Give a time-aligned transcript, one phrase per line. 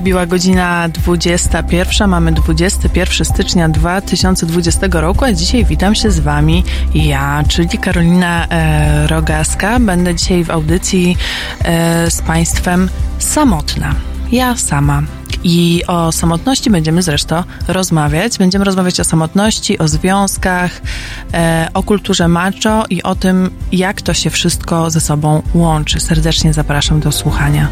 [0.00, 6.64] Wybiła godzina 21, mamy 21 stycznia 2020 roku, a dzisiaj witam się z Wami
[6.94, 9.80] ja, czyli Karolina e, Rogaska.
[9.80, 11.16] Będę dzisiaj w audycji
[11.64, 13.94] e, z Państwem samotna.
[14.32, 15.02] Ja sama.
[15.44, 18.38] I o samotności będziemy zresztą rozmawiać.
[18.38, 20.80] Będziemy rozmawiać o samotności, o związkach,
[21.34, 26.00] e, o kulturze macho i o tym, jak to się wszystko ze sobą łączy.
[26.00, 27.68] Serdecznie zapraszam do słuchania.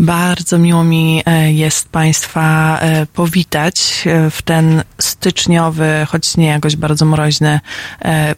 [0.00, 6.76] Bardzo miło mi e, jest Państwa e, powitać e, w ten styczniowy, choć nie jakoś
[6.76, 7.60] bardzo mroźny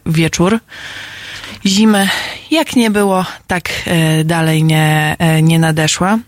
[0.05, 0.59] wieczór.
[1.65, 2.09] Zimy
[2.51, 3.69] jak nie było, tak
[4.25, 6.19] dalej nie, nie nadeszła.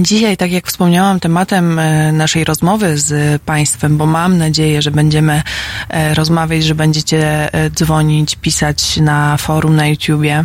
[0.00, 5.42] Dzisiaj, tak jak wspomniałam, tematem e, naszej rozmowy z Państwem, bo mam nadzieję, że będziemy
[5.88, 10.44] e, rozmawiać, że będziecie e, dzwonić, pisać na forum na YouTubie,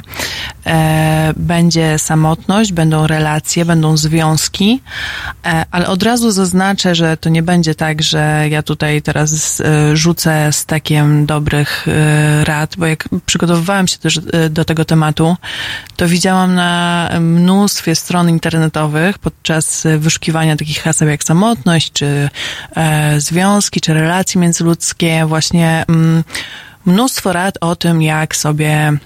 [1.35, 4.81] będzie samotność, będą relacje, będą związki,
[5.71, 9.61] ale od razu zaznaczę, że to nie będzie tak, że ja tutaj teraz
[9.93, 11.87] rzucę stakiem dobrych
[12.43, 15.35] rad, bo jak przygotowywałam się też do tego tematu,
[15.95, 22.29] to widziałam na mnóstwie stron internetowych pod podczas wyszukiwania takich haseł jak samotność, czy
[22.75, 26.23] e, związki, czy relacje międzyludzkie, właśnie mm,
[26.85, 28.97] mnóstwo rad o tym, jak sobie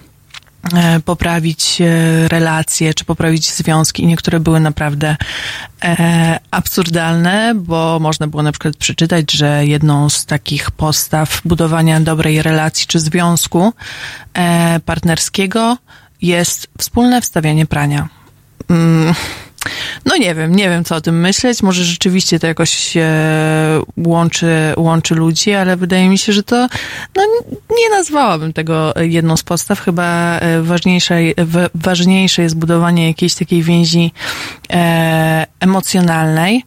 [0.73, 4.03] e, poprawić e, relacje, czy poprawić związki.
[4.03, 5.15] I niektóre były naprawdę
[5.83, 12.41] e, absurdalne, bo można było na przykład przeczytać, że jedną z takich postaw budowania dobrej
[12.41, 13.73] relacji czy związku
[14.33, 15.77] e, partnerskiego
[16.21, 18.09] jest wspólne wstawianie prania.
[18.69, 19.15] Mm
[20.05, 21.64] no nie wiem, nie wiem co o tym myśleć.
[21.64, 26.67] Może rzeczywiście to jakoś e, łączy, łączy ludzi, ale wydaje mi się, że to
[27.16, 27.23] no,
[27.80, 29.80] nie nazwałabym tego jedną z podstaw.
[29.80, 31.20] Chyba e, ważniejsze,
[31.76, 34.11] ważniejsze jest budowanie jakiejś takiej więzi
[34.70, 36.64] e, emocjonalnej.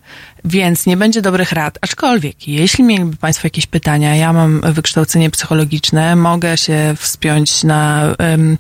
[0.47, 1.79] Więc nie będzie dobrych rad.
[1.81, 8.59] Aczkolwiek, jeśli mieliby Państwo jakieś pytania, ja mam wykształcenie psychologiczne, mogę się wspiąć na um,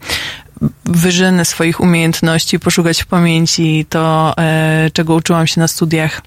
[0.84, 6.22] wyżyny swoich umiejętności, poszukać w pamięci to, e, czego uczyłam się na studiach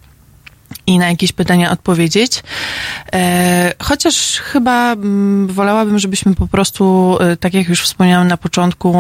[0.88, 2.44] i na jakieś pytania odpowiedzieć.
[3.14, 8.96] E, chociaż chyba mm, wolałabym, żebyśmy po prostu, e, tak jak już wspomniałam na początku,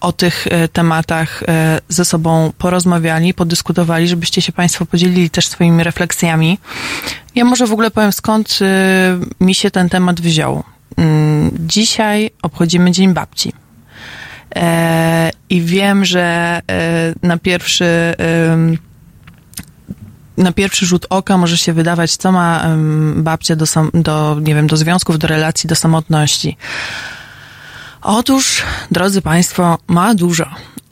[0.00, 1.42] o tych tematach
[1.88, 6.58] ze sobą porozmawiali, podyskutowali, żebyście się Państwo podzielili też swoimi refleksjami.
[7.34, 8.58] Ja może w ogóle powiem, skąd
[9.40, 10.62] mi się ten temat wziął.
[10.96, 13.52] Mm, dzisiaj obchodzimy Dzień Babci.
[14.56, 17.84] E, I wiem, że e, na pierwszy
[20.36, 22.66] na pierwszy rzut oka może się wydawać, co ma
[23.16, 23.64] babcia do,
[23.94, 26.56] do, nie wiem, do związków, do relacji, do samotności.
[28.02, 30.46] Otóż, drodzy Państwo, ma dużo.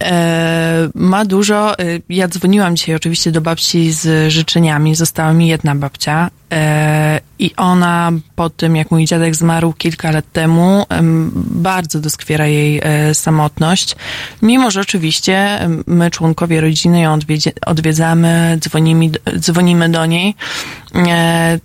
[0.05, 1.79] E, ma dużo.
[1.79, 4.95] E, ja dzwoniłam dzisiaj oczywiście do babci z życzeniami.
[4.95, 10.25] Została mi jedna babcia e, i ona po tym, jak mój dziadek zmarł kilka lat
[10.33, 10.87] temu,
[11.35, 13.97] bardzo doskwiera jej samotność.
[14.43, 17.19] Mimo, że oczywiście my, członkowie rodziny, ją
[17.67, 20.35] odwiedzamy, dzwonimy, dzwonimy do niej,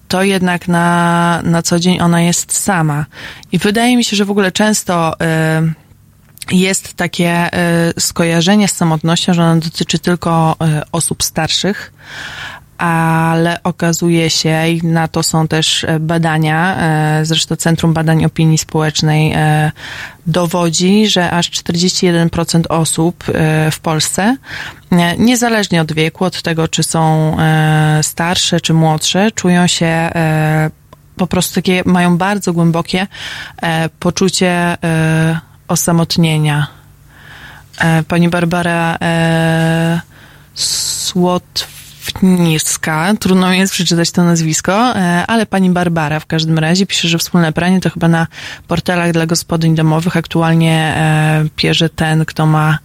[0.07, 3.05] to jednak na, na co dzień ona jest sama.
[3.51, 5.13] I wydaje mi się, że w ogóle często
[6.51, 11.93] jest takie e, skojarzenie z samotnością, że ona dotyczy tylko e, osób starszych,
[12.77, 16.77] ale okazuje się, i na to są też e, badania,
[17.23, 19.35] zresztą Centrum Badań Opinii Społecznej
[20.27, 23.23] dowodzi, że aż 41% osób
[23.71, 24.37] w Polsce,
[25.17, 27.37] niezależnie od wieku, od tego, czy są
[28.01, 30.09] starsze, czy młodsze, czują się
[31.15, 33.07] po prostu takie, mają bardzo głębokie
[33.99, 34.77] poczucie
[35.67, 36.67] osamotnienia.
[37.79, 40.01] E, pani Barbara e,
[40.53, 47.07] Słotwniska, trudno mi jest przeczytać to nazwisko, e, ale pani Barbara w każdym razie pisze,
[47.07, 48.27] że wspólne pranie to chyba na
[48.67, 52.77] portalach dla gospodyń domowych aktualnie e, pierze ten, kto ma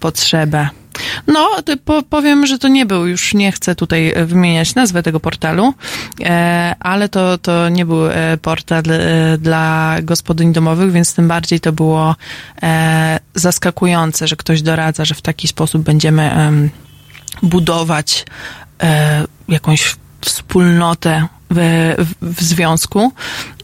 [0.00, 0.68] potrzebę.
[1.26, 1.50] No,
[2.10, 5.74] powiem, że to nie był, już nie chcę tutaj wymieniać nazwę tego portalu,
[6.20, 11.60] e, ale to, to nie był e, portal e, dla gospodyń domowych, więc tym bardziej
[11.60, 12.16] to było
[13.34, 16.30] zaskakujące, że ktoś doradza, że w taki sposób będziemy
[17.42, 18.26] budować
[19.48, 23.12] jakąś wspólnotę w, w, związku.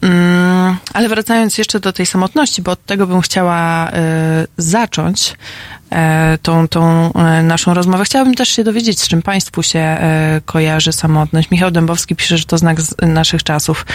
[0.01, 3.93] Mm, ale wracając jeszcze do tej samotności, bo od tego bym chciała y,
[4.57, 5.31] zacząć
[5.91, 5.95] y,
[6.37, 8.05] tą, tą y, naszą rozmowę.
[8.05, 9.97] Chciałabym też się dowiedzieć, z czym Państwu się
[10.45, 11.51] kojarzy samotność.
[11.51, 13.85] Michał Dębowski pisze, że to znak naszych czasów.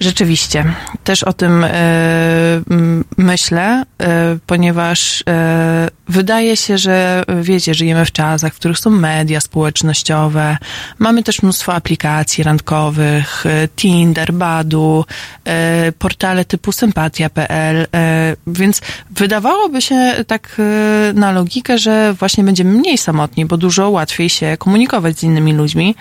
[0.00, 0.64] Rzeczywiście.
[1.04, 1.70] Też o tym e,
[3.16, 9.40] myślę, e, ponieważ e, wydaje się, że wiecie, żyjemy w czasach, w których są media
[9.40, 10.58] społecznościowe.
[10.98, 13.44] Mamy też mnóstwo aplikacji randkowych,
[13.76, 15.04] Tinder, Badu,
[15.98, 17.86] portale typu sympatia.pl,
[18.46, 18.80] więc
[19.10, 20.56] wydawałoby się tak
[21.14, 25.94] na logikę, że właśnie będziemy mniej samotni, bo dużo łatwiej się komunikować z innymi ludźmi,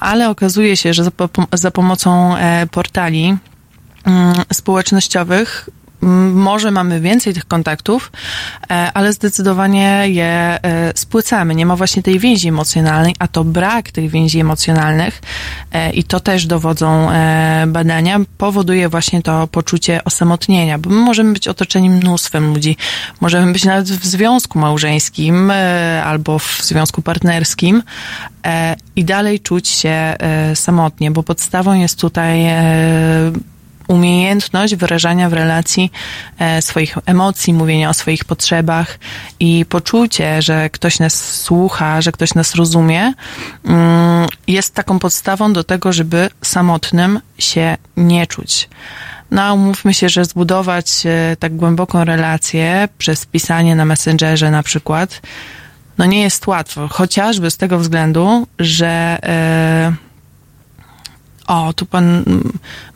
[0.00, 1.10] ale okazuje się, że za,
[1.52, 2.34] za pomocą
[2.70, 3.36] portali
[4.08, 5.68] Mm, społecznościowych
[6.02, 8.12] może mamy więcej tych kontaktów,
[8.70, 11.54] e, ale zdecydowanie je e, spłycamy.
[11.54, 15.22] Nie ma właśnie tej więzi emocjonalnej, a to brak tych więzi emocjonalnych
[15.72, 17.08] e, i to też dowodzą
[17.66, 22.76] badania, powoduje właśnie to poczucie osamotnienia, bo my możemy być otoczeni mnóstwem ludzi.
[23.20, 25.52] Możemy być nawet w związku małżeńskim
[26.04, 27.82] albo w związku partnerskim
[28.96, 30.16] i dalej czuć się
[30.54, 32.46] samotnie, bo podstawą jest tutaj
[33.88, 35.92] umiejętność wyrażania w relacji
[36.38, 38.98] e, swoich emocji, mówienia o swoich potrzebach
[39.40, 43.12] i poczucie, że ktoś nas słucha, że ktoś nas rozumie,
[43.64, 48.68] mm, jest taką podstawą do tego, żeby samotnym się nie czuć.
[49.30, 55.20] No, umówmy się, że zbudować e, tak głęboką relację przez pisanie na Messengerze na przykład,
[55.98, 59.18] no nie jest łatwo, chociażby z tego względu, że
[59.92, 60.07] yy,
[61.48, 62.24] o, tu pan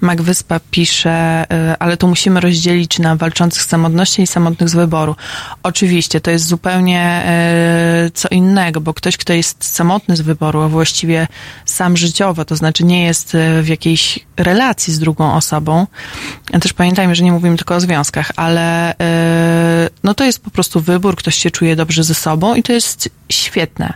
[0.01, 4.75] Mac Wyspa pisze, y, ale tu musimy rozdzielić na walczących z samotnością i samotnych z
[4.75, 5.17] wyboru.
[5.63, 7.25] Oczywiście, to jest zupełnie
[8.07, 11.29] y, co innego, bo ktoś, kto jest samotny z wyboru, a właściwie
[11.65, 15.87] sam życiowo, to znaczy nie jest y, w jakiejś relacji z drugą osobą.
[16.61, 18.95] Też pamiętajmy, że nie mówimy tylko o związkach, ale
[20.03, 23.09] no to jest po prostu wybór, ktoś się czuje dobrze ze sobą i to jest
[23.33, 23.95] świetne.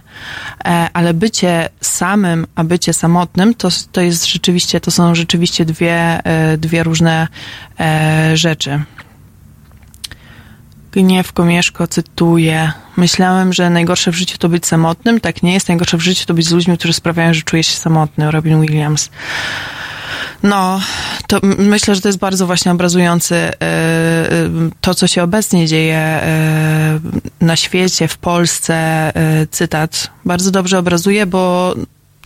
[0.64, 4.46] E, ale bycie samym, a bycie samotnym, to, to jest rzeczywiście,
[4.81, 7.29] to są rzeczywiście dwie, e, dwie różne
[7.81, 8.83] e, rzeczy.
[10.93, 12.73] Gniew Komieszko cytuje.
[12.97, 15.21] Myślałem, że najgorsze w życiu to być samotnym.
[15.21, 15.69] Tak nie jest.
[15.69, 18.31] Najgorsze w życiu to być z ludźmi, którzy sprawiają, że czujesz się samotny.
[18.31, 19.11] Robin Williams.
[20.43, 20.81] No,
[21.27, 23.51] to myślę, że to jest bardzo właśnie obrazujący
[24.81, 26.21] to, co się obecnie dzieje
[27.41, 29.13] na świecie, w Polsce.
[29.51, 31.75] Cytat bardzo dobrze obrazuje, bo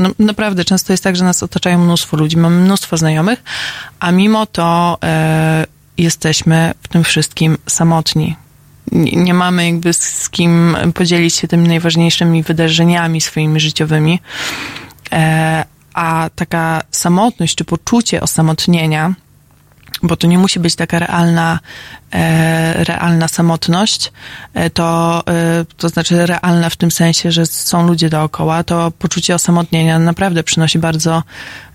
[0.00, 3.42] no, naprawdę często jest tak, że nas otaczają mnóstwo ludzi, mamy mnóstwo znajomych,
[4.00, 5.66] a mimo to e,
[5.98, 8.36] jesteśmy w tym wszystkim samotni.
[8.92, 14.20] Nie, nie, mamy jakby z kim podzielić się tymi najważniejszymi wydarzeniami swoimi życiowymi.
[15.12, 15.64] E,
[15.94, 19.14] a taka samotność czy poczucie osamotnienia,
[20.02, 21.58] bo to nie musi być taka realna,
[22.12, 24.12] e, realna samotność,
[24.54, 29.34] e, to, e, to znaczy realna w tym sensie, że są ludzie dookoła, to poczucie
[29.34, 31.22] osamotnienia naprawdę przynosi bardzo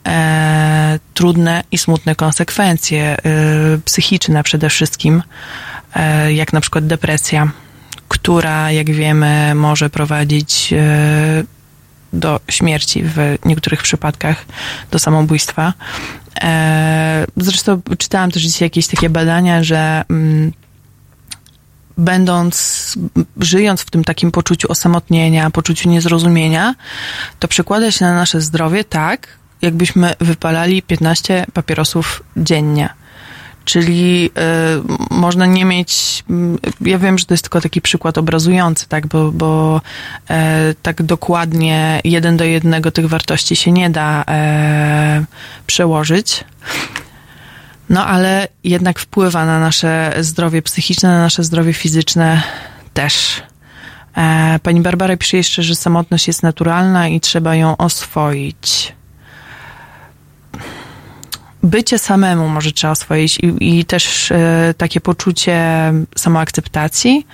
[0.07, 3.17] e, trudne i smutne konsekwencje e,
[3.85, 5.23] psychiczne przede wszystkim,
[5.95, 7.51] e, jak na przykład depresja,
[8.07, 10.73] która, jak wiemy, może prowadzić
[12.13, 14.45] do śmierci w niektórych przypadkach,
[14.91, 15.73] do samobójstwa.
[16.43, 20.51] E, zresztą czytałam też dzisiaj jakieś takie badania, że mm,
[21.97, 22.95] będąc,
[23.37, 26.75] żyjąc w tym takim poczuciu osamotnienia, poczuciu niezrozumienia,
[27.39, 29.27] to przekłada się na nasze zdrowie tak,
[29.61, 32.89] jakbyśmy wypalali 15 papierosów dziennie.
[33.65, 34.29] Czyli
[35.09, 36.23] y, można nie mieć.
[36.83, 39.81] Y, ja wiem, że to jest tylko taki przykład obrazujący, tak, bo, bo
[40.29, 40.33] y,
[40.81, 45.25] tak dokładnie jeden do jednego tych wartości się nie da e,
[45.67, 46.43] przełożyć.
[47.89, 52.43] No ale jednak wpływa na nasze zdrowie psychiczne, na nasze zdrowie fizyczne
[52.93, 53.43] też.
[54.17, 58.94] E, pani Barbara pisze jeszcze, że samotność jest naturalna i trzeba ją oswoić
[61.65, 65.63] bycie samemu może trzeba oswoić i, i też e, takie poczucie
[66.17, 67.27] samoakceptacji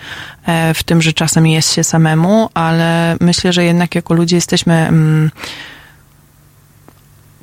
[0.46, 4.74] e, w tym, że czasem jest się samemu, ale myślę, że jednak jako ludzie jesteśmy
[4.74, 5.32] mm,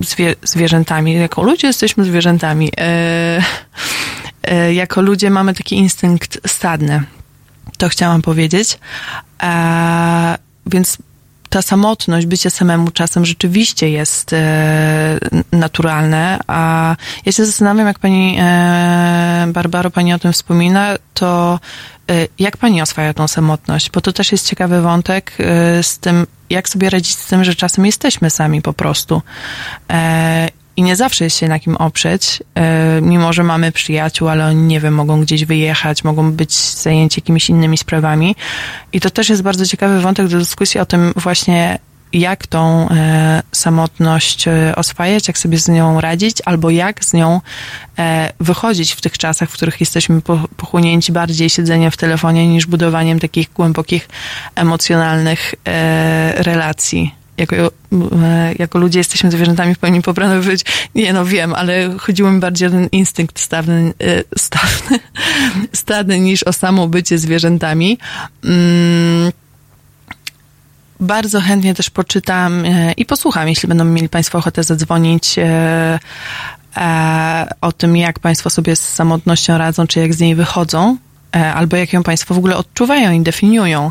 [0.01, 1.15] zwie, zwierzętami.
[1.15, 2.71] Jako ludzie jesteśmy zwierzętami.
[2.79, 3.43] E,
[4.43, 7.03] e, jako ludzie mamy taki instynkt stadny.
[7.79, 8.79] To chciałam powiedzieć.
[9.43, 10.99] E, więc
[11.49, 15.19] ta samotność, bycie samemu czasem rzeczywiście jest e,
[15.53, 21.61] naturalne, a ja się zastanawiam, jak pani e, Barbaro, pani o tym wspomina, to
[22.11, 23.91] e, jak pani oswaja tą samotność?
[23.91, 27.55] Bo to też jest ciekawy wątek e, z tym, jak sobie radzić z tym, że
[27.55, 29.23] czasem jesteśmy sami po prostu.
[30.79, 34.63] I nie zawsze jest się na kim oprzeć, e, mimo że mamy przyjaciół, ale oni,
[34.63, 38.37] nie wiem, mogą gdzieś wyjechać, mogą być zajęci jakimiś innymi sprawami.
[38.93, 41.79] I to też jest bardzo ciekawy wątek do dyskusji o tym właśnie,
[42.13, 47.41] jak tą e, samotność e, oswajać, jak sobie z nią radzić, albo jak z nią
[47.99, 52.67] e, wychodzić w tych czasach, w których jesteśmy po, pochłonięci bardziej siedzeniem w telefonie niż
[52.67, 54.09] budowaniem takich głębokich,
[54.55, 60.61] emocjonalnych e, relacji jako, e, jako ludzie jesteśmy zwierzętami, powinni popranowywać.
[60.95, 64.99] Nie, no wiem, ale chodziło mi bardziej o ten instynkt stawny, e, stawny,
[65.73, 67.99] stadny niż o samo bycie zwierzętami.
[68.45, 69.33] Mm,
[71.01, 75.37] bardzo chętnie też poczytam e, i posłucham, jeśli będą mieli Państwo ochotę zadzwonić
[77.61, 80.97] o tym, jak Państwo sobie z samotnością radzą, czy jak z niej wychodzą,
[81.55, 83.91] albo jak ją Państwo w ogóle odczuwają i definiują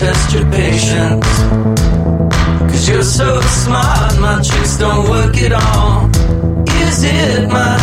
[0.00, 1.28] Test your patience.
[2.70, 6.08] Cause you're so smart, my tricks don't work at all.
[6.88, 7.76] Is it my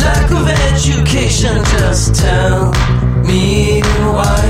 [0.00, 1.56] lack of education?
[1.76, 2.72] Just tell
[3.22, 3.82] me
[4.16, 4.40] why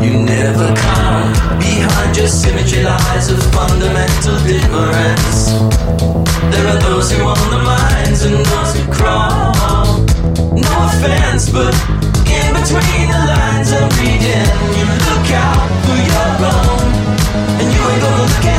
[0.00, 5.52] you never come behind your symmetry lies of fundamental difference.
[6.52, 10.00] There are those who own the minds and those who crawl.
[10.56, 11.97] No offense, but
[18.20, 18.57] 어떻게.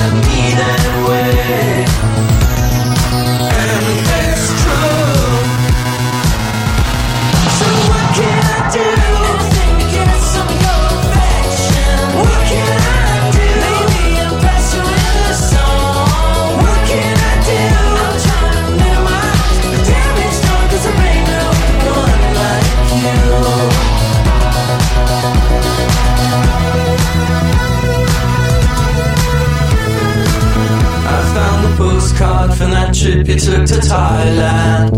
[32.47, 34.95] From that trip you took to Thailand.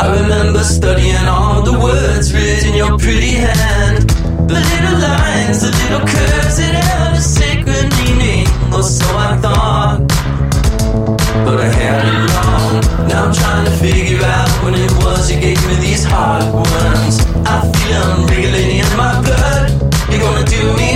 [0.00, 4.08] I remember studying all the words written in your pretty hand.
[4.46, 10.06] The little lines, the little curves that held a sacred meaning, or so I thought.
[11.44, 13.08] But I had it wrong.
[13.08, 17.18] Now I'm trying to figure out when it was you gave me these hard ones.
[17.42, 19.66] I feel them regulating in my blood.
[20.10, 20.93] You're gonna do me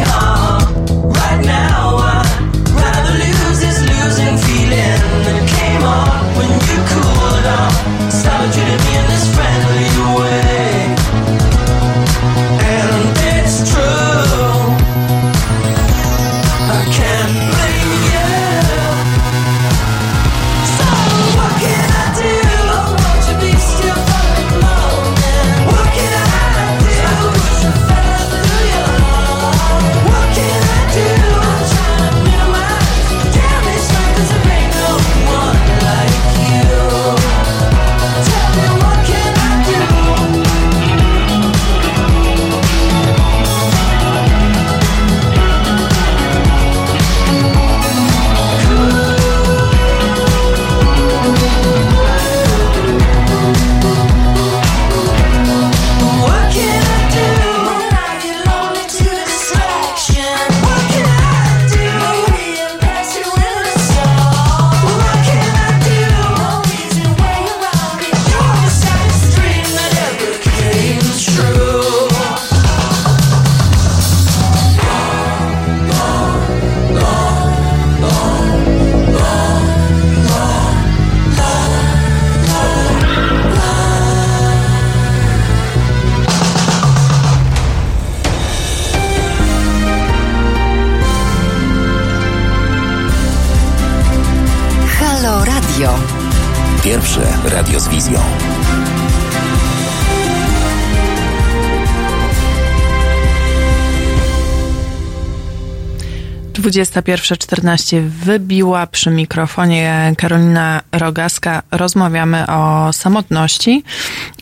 [106.79, 111.63] 21.14 wybiła przy mikrofonie Karolina Rogaska.
[111.71, 113.83] Rozmawiamy o samotności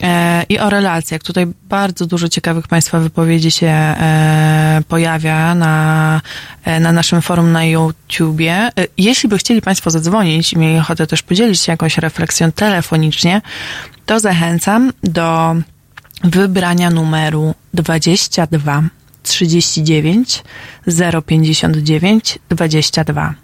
[0.00, 1.23] e, i o relacjach.
[1.23, 6.21] Tutaj bardzo dużo ciekawych Państwa wypowiedzi się e, pojawia na,
[6.64, 8.71] e, na naszym forum na YouTubie.
[8.99, 13.43] Jeśli by chcieli Państwo zadzwonić i mieli ochotę też podzielić się jakąś refleksją telefonicznie,
[14.07, 15.57] to zachęcam do
[16.25, 18.83] wybrania numeru 22
[19.26, 20.42] 39
[21.26, 23.35] 059 22.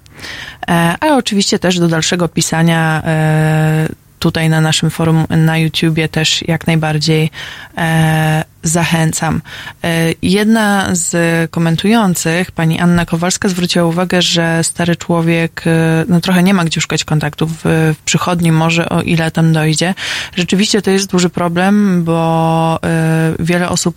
[1.00, 3.88] Ale oczywiście też do dalszego pisania e,
[4.22, 7.30] tutaj na naszym forum na YouTubie też jak najbardziej
[7.78, 9.42] e, zachęcam.
[9.84, 11.10] E, jedna z
[11.50, 16.80] komentujących, pani Anna Kowalska, zwróciła uwagę, że stary człowiek e, no trochę nie ma gdzie
[16.80, 19.94] szukać kontaktów w, przychodni, może o ile tam dojdzie.
[20.36, 23.96] Rzeczywiście to jest duży problem, bo e, wiele osób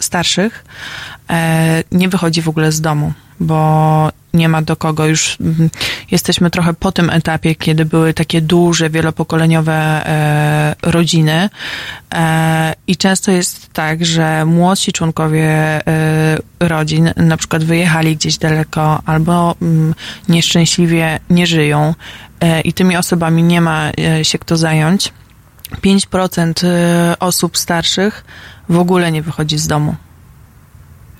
[0.00, 0.64] starszych
[1.92, 5.06] nie wychodzi w ogóle z domu bo nie ma do kogo.
[5.06, 5.70] Już mm,
[6.10, 11.48] jesteśmy trochę po tym etapie, kiedy były takie duże, wielopokoleniowe e, rodziny
[12.14, 19.02] e, i często jest tak, że młodsi członkowie e, rodzin na przykład wyjechali gdzieś daleko
[19.06, 19.94] albo mm,
[20.28, 21.94] nieszczęśliwie nie żyją
[22.40, 25.12] e, i tymi osobami nie ma e, się kto zająć.
[25.82, 28.24] 5% e, osób starszych
[28.68, 29.94] w ogóle nie wychodzi z domu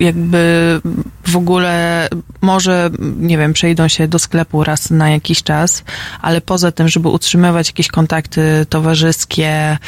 [0.01, 0.81] jakby
[1.27, 2.09] w ogóle
[2.41, 5.85] może, nie wiem, przejdą się do sklepu raz na jakiś czas,
[6.21, 9.79] ale poza tym, żeby utrzymywać jakieś kontakty towarzyskie,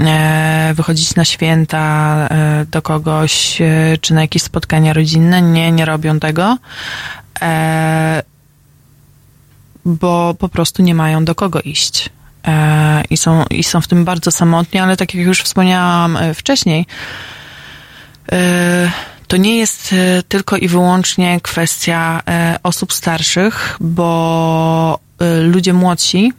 [0.00, 5.84] e, wychodzić na święta e, do kogoś, e, czy na jakieś spotkania rodzinne, nie, nie
[5.84, 6.58] robią tego,
[9.84, 12.10] bo po prostu nie mają do kogo iść.
[13.10, 16.86] I są, I są w tym bardzo samotni, ale tak jak już wspomniałam wcześniej,
[19.32, 26.32] to nie jest e, tylko i wyłącznie kwestia e, osób starszych, bo e, ludzie młodsi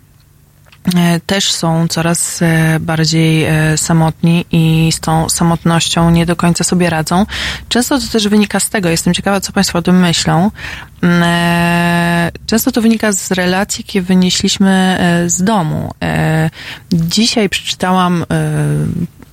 [1.26, 2.40] też są coraz
[2.80, 3.46] bardziej
[3.76, 7.26] samotni i z tą samotnością nie do końca sobie radzą.
[7.70, 10.52] Często to też wynika z tego, jestem ciekawa, co Państwo o tym myślą.
[11.02, 11.24] Mm,
[12.46, 15.94] często to wynika z relacji, jakie wynieśliśmy z domu.
[16.94, 18.26] Dzisiaj przeczytałam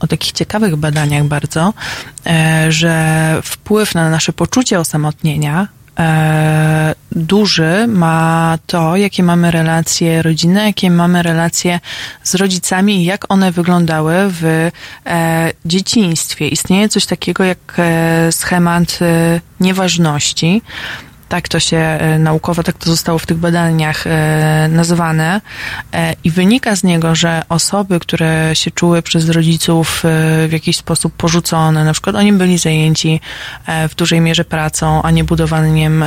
[0.01, 1.73] o takich ciekawych badaniach bardzo,
[2.27, 10.65] e, że wpływ na nasze poczucie osamotnienia e, duży ma to, jakie mamy relacje rodzinne,
[10.67, 11.81] jakie mamy relacje
[12.23, 14.71] z rodzicami i jak one wyglądały w
[15.07, 16.49] e, dzieciństwie.
[16.49, 17.81] Istnieje coś takiego jak
[18.31, 18.99] schemat
[19.61, 20.63] nieważności
[21.31, 25.41] tak to się e, naukowo, tak to zostało w tych badaniach e, nazwane
[25.93, 30.03] e, i wynika z niego, że osoby, które się czuły przez rodziców
[30.49, 33.21] w jakiś sposób porzucone, na przykład oni byli zajęci
[33.89, 36.05] w dużej mierze pracą, a nie budowaniem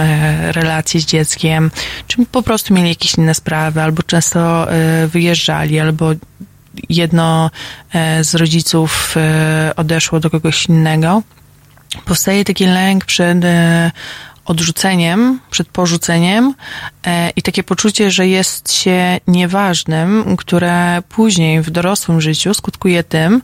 [0.52, 1.72] relacji z dzieckiem,
[2.08, 4.68] czy po prostu mieli jakieś inne sprawy, albo często
[5.08, 6.12] wyjeżdżali, albo
[6.90, 7.52] jedno
[8.22, 9.16] z rodziców
[9.76, 11.22] odeszło do kogoś innego,
[12.06, 13.38] powstaje taki lęk przed
[14.46, 16.54] odrzuceniem, przed porzuceniem
[17.06, 23.42] e, i takie poczucie, że jest się nieważnym, które później w dorosłym życiu skutkuje tym,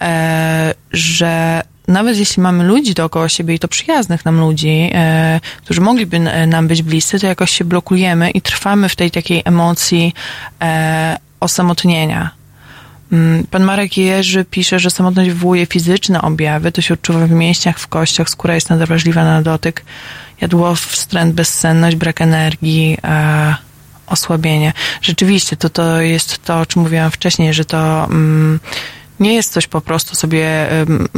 [0.00, 5.80] e, że nawet jeśli mamy ludzi dookoła siebie i to przyjaznych nam ludzi, e, którzy
[5.80, 10.14] mogliby nam być bliscy, to jakoś się blokujemy i trwamy w tej takiej emocji
[11.40, 12.35] osamotnienia.
[13.12, 17.78] Mm, pan Marek Jerzy pisze, że samotność wywołuje fizyczne objawy, to się odczuwa w mięśniach,
[17.78, 19.84] w kościach, skóra jest nadwrażliwa na dotyk
[20.40, 23.56] jadłowstręt, bezsenność, brak energii, e,
[24.06, 24.72] osłabienie.
[25.02, 28.60] Rzeczywiście, to, to jest to, o czym mówiłam wcześniej, że to mm,
[29.20, 31.08] nie jest coś po prostu sobie um,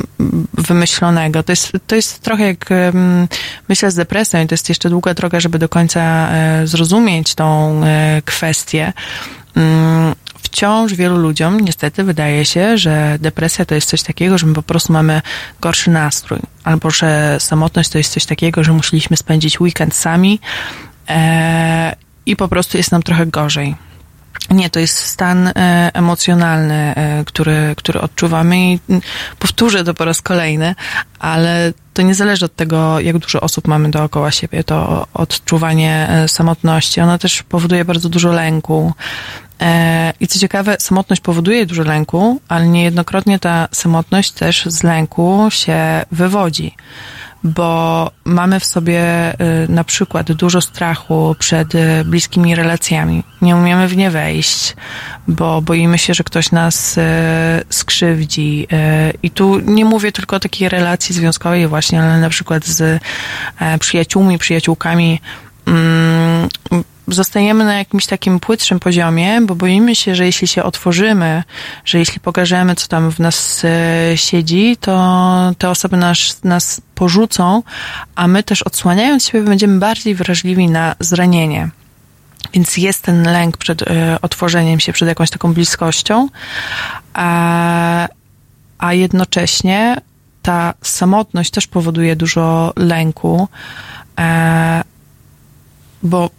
[0.55, 1.43] wymyślonego.
[1.43, 3.29] To jest, to jest trochę jak um,
[3.69, 7.81] myślę z depresją i to jest jeszcze długa droga, żeby do końca e, zrozumieć tą
[7.85, 8.93] e, kwestię.
[10.43, 14.63] Wciąż wielu ludziom niestety wydaje się, że depresja to jest coś takiego, że my po
[14.63, 15.23] prostu mamy
[15.61, 20.41] gorszy nastrój, albo że samotność to jest coś takiego, że musieliśmy spędzić weekend sami
[21.09, 21.97] e,
[22.27, 23.75] i po prostu jest nam trochę gorzej.
[24.51, 25.53] Nie, to jest stan e,
[25.95, 28.79] emocjonalny, e, który, który odczuwamy i
[29.39, 30.75] powtórzę to po raz kolejny,
[31.19, 34.65] ale to nie zależy od tego, jak dużo osób mamy dookoła siebie.
[34.65, 38.93] To odczuwanie e, samotności, ono też powoduje bardzo dużo lęku,
[40.21, 46.05] I co ciekawe, samotność powoduje dużo lęku, ale niejednokrotnie ta samotność też z lęku się
[46.13, 46.75] wywodzi.
[47.45, 53.23] bo mamy w sobie y, na przykład dużo strachu przed y, bliskimi relacjami.
[53.43, 54.77] Nie umiemy w nie wejść,
[55.29, 57.03] bo boimy się, że ktoś nas y,
[57.71, 58.67] skrzywdzi.
[59.23, 63.01] I tu nie mówię tylko o takiej relacji związkowej właśnie, ale na przykład z
[63.61, 65.21] e, przyjaciółmi, przyjaciółkami
[65.67, 66.49] mm,
[67.09, 71.43] zostajemy na jakimś takim płytszym poziomie, bo boimy się, że jeśli się otworzymy,
[71.85, 77.63] że jeśli pokażemy, co tam w nas e, siedzi, to te osoby nas, nas porzucą,
[78.15, 81.69] a my też odsłaniając siebie będziemy bardziej wrażliwi na zranienie.
[82.53, 83.87] Więc jest ten lęk przed y,
[84.23, 86.29] otworzeniem się, przed jakąś taką bliskością,
[87.15, 88.09] a,
[88.79, 89.97] a jednocześnie
[90.43, 93.49] ta samotność też powoduje dużo lęku,
[94.19, 94.85] e,
[96.03, 96.31] bo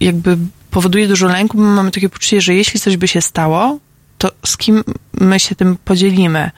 [0.00, 0.38] jakby
[0.70, 3.78] powoduje dużo lęku, bo mamy takie poczucie, że jeśli coś by się stało,
[4.18, 4.84] to z kim
[5.20, 6.50] my się tym podzielimy?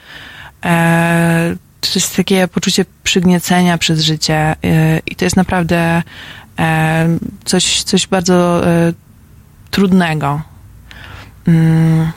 [0.64, 4.56] E, to jest takie poczucie przygniecenia przez życie e,
[5.06, 6.02] i to jest naprawdę
[6.58, 8.62] e, coś, coś bardzo
[9.70, 10.42] trudnego.
[11.46, 12.12] Mm.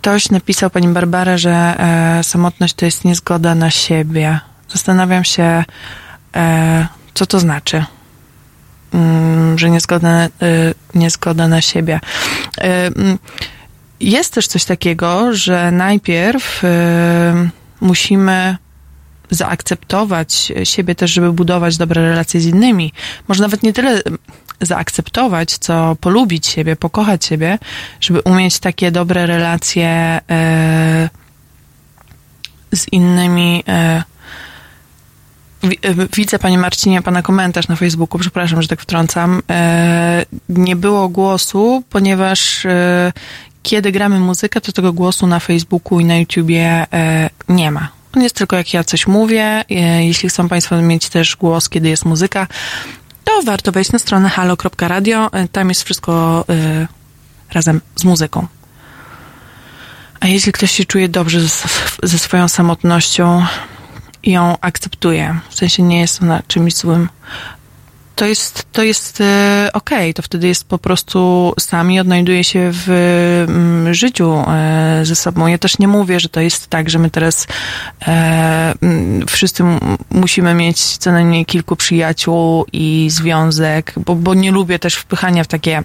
[0.00, 1.76] Ktoś napisał pani Barbara, że
[2.22, 4.40] samotność to jest niezgoda na siebie.
[4.68, 5.64] Zastanawiam się,
[7.14, 7.84] co to znaczy.
[8.94, 10.28] Mm, że niezgoda, y,
[10.94, 12.00] niezgoda na siebie.
[12.58, 13.18] Y, mm,
[14.00, 16.68] jest też coś takiego, że najpierw y,
[17.80, 18.56] musimy
[19.30, 22.92] zaakceptować siebie też, żeby budować dobre relacje z innymi.
[23.28, 24.02] Może nawet nie tyle
[24.60, 27.58] zaakceptować, co polubić siebie, pokochać siebie,
[28.00, 30.20] żeby umieć takie dobre relacje
[32.72, 33.64] z innymi
[36.16, 39.42] widzę, panie Marcinie, pana komentarz na Facebooku, przepraszam, że tak wtrącam.
[39.50, 43.12] E, nie było głosu, ponieważ e,
[43.62, 46.86] kiedy gramy muzykę, to tego głosu na Facebooku i na YouTubie
[47.48, 47.88] nie ma.
[48.16, 49.64] On jest tylko jak ja coś mówię.
[49.98, 52.46] Jeśli chcą Państwo mieć też głos, kiedy jest muzyka,
[53.24, 55.30] to warto wejść na stronę halo.radio.
[55.52, 56.44] Tam jest wszystko
[57.52, 58.46] razem z muzyką.
[60.20, 61.40] A jeśli ktoś się czuje dobrze
[62.02, 63.46] ze swoją samotnością,
[64.24, 65.40] ją akceptuje.
[65.50, 67.08] W sensie nie jest ona czymś złym.
[68.16, 70.14] To jest, to jest e, okej, okay.
[70.14, 72.88] to wtedy jest po prostu sami odnajduje się w
[73.48, 75.46] mm, życiu e, ze sobą.
[75.46, 77.46] Ja też nie mówię, że to jest tak, że my teraz
[78.06, 79.64] e, mm, wszyscy
[80.10, 85.48] musimy mieć co najmniej kilku przyjaciół i związek, bo, bo nie lubię też wpychania w
[85.48, 85.82] takie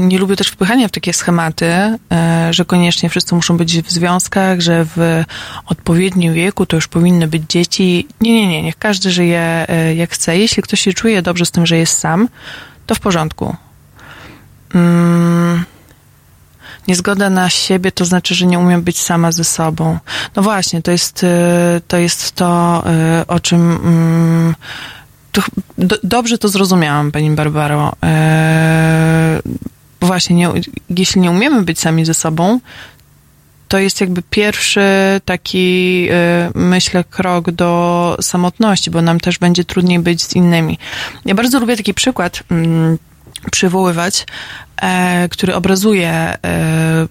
[0.00, 1.98] nie lubię też wpychania w takie schematy, e,
[2.50, 5.24] że koniecznie wszyscy muszą być w związkach, że w
[5.66, 8.08] odpowiednim wieku to już powinny być dzieci.
[8.20, 10.38] Nie, nie, nie, niech każdy żyje e, jak chce.
[10.38, 12.28] Jeśli ktoś się czuje dobrze z tym, że jest sam,
[12.86, 13.56] to w porządku.
[14.74, 15.64] Mm.
[16.88, 19.98] Niezgoda na siebie to znaczy, że nie umiem być sama ze sobą.
[20.36, 21.26] No właśnie, to jest
[21.88, 22.82] to, jest to
[23.28, 24.54] o czym mm,
[25.34, 25.42] to,
[25.78, 27.92] do, dobrze to zrozumiałam, pani Barbaro.
[28.02, 29.40] Eee,
[30.00, 30.48] właśnie, nie,
[30.90, 32.60] jeśli nie umiemy być sami ze sobą,
[33.68, 34.80] to jest jakby pierwszy
[35.24, 40.78] taki, e, myślę, krok do samotności, bo nam też będzie trudniej być z innymi.
[41.24, 42.42] Ja bardzo lubię taki przykład.
[43.50, 44.26] Przywoływać,
[44.82, 46.36] e, który obrazuje e,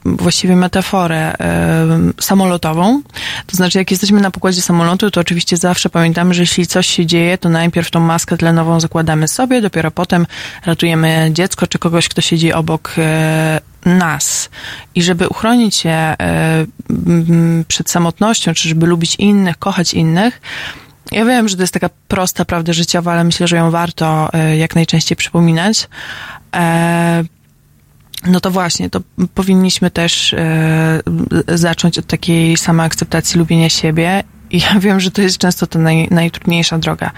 [0.06, 1.88] właściwie metaforę e,
[2.22, 3.02] samolotową.
[3.48, 7.06] To znaczy, jak jesteśmy na pokładzie samolotu, to oczywiście zawsze pamiętamy, że jeśli coś się
[7.06, 10.28] dzieje, to najpierw tą maskę tlenową zakładamy sobie, dopiero potem
[10.66, 14.50] ratujemy dziecko czy kogoś, kto siedzi obok e, nas.
[14.96, 16.16] I żeby uchronić się e,
[17.68, 20.42] przed samotnością, czy żeby lubić innych, kochać innych,
[21.12, 24.58] ja wiem, że to jest taka prosta prawda życiowa, ale myślę, że ją warto e,
[24.58, 25.88] jak najczęściej przypominać.
[26.56, 27.24] E,
[28.26, 29.02] no to właśnie, to
[29.34, 31.02] powinniśmy też e,
[31.48, 34.24] zacząć od takiej samej akceptacji lubienia siebie.
[34.52, 37.12] I ja wiem, że to jest często ta naj, najtrudniejsza droga.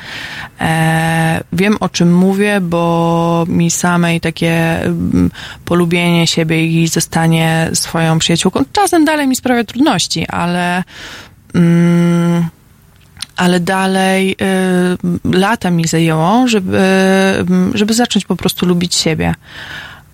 [1.53, 5.31] wiem, o czym mówię, bo mi samej takie mm,
[5.65, 10.83] polubienie siebie i zostanie swoją przyjaciółką czasem dalej mi sprawia trudności, ale
[11.55, 12.49] mm,
[13.35, 14.35] ale dalej
[15.33, 16.77] y, lata mi zajęło, żeby,
[17.73, 19.35] y, żeby zacząć po prostu lubić siebie.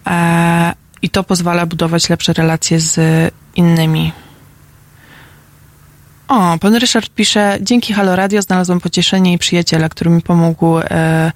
[0.07, 2.99] E, I to pozwala budować lepsze relacje z
[3.55, 4.12] innymi.
[6.27, 11.31] O, pan Ryszard pisze, dzięki Halo Radio znalazłam pocieszenie i przyjaciela, który mi pomógł e,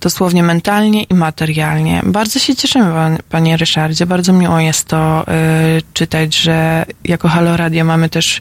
[0.00, 2.02] dosłownie mentalnie i materialnie.
[2.04, 4.06] Bardzo się cieszymy, pan, panie Ryszardzie.
[4.06, 5.24] Bardzo miło jest to
[5.78, 8.40] y, czytać, że jako Halo Radio mamy też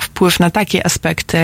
[0.00, 1.38] wpływ na takie aspekty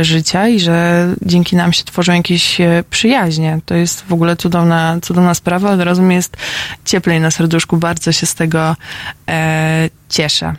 [0.00, 3.58] y, życia i że dzięki nam się tworzą jakieś e, przyjaźnie.
[3.66, 5.70] To jest w ogóle cudowna, cudowna sprawa.
[5.70, 6.36] Od razu jest
[6.84, 7.76] cieplej na serduszku.
[7.76, 8.76] Bardzo się z tego
[10.08, 10.54] cieszę.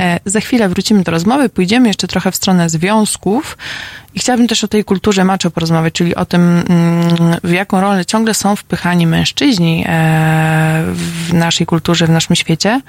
[0.00, 3.58] E, za chwilę wrócimy do rozmowy, pójdziemy jeszcze trochę w stronę związków
[4.14, 8.04] i chciałabym też o tej kulturze macho porozmawiać, czyli o tym, mm, w jaką rolę
[8.04, 12.80] ciągle są wpychani mężczyźni e, w naszej kulturze, w naszym świecie.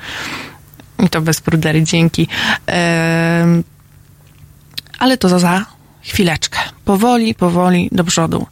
[1.00, 2.28] I to bez prudery, dzięki.
[2.68, 3.48] E,
[5.00, 5.66] ale to za
[6.02, 6.60] chwileczkę.
[6.86, 8.48] Powoli, powoli do przodu.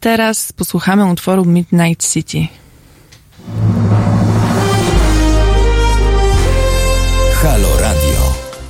[0.00, 2.48] Teraz posłuchamy utworu Midnight City.
[7.42, 7.78] Halo.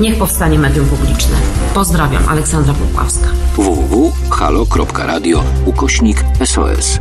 [0.00, 1.36] Niech powstanie medium publiczne.
[1.74, 3.28] Pozdrawiam, Aleksandra Pupławska.
[3.56, 6.98] www.halo.radio ukośnik SOS.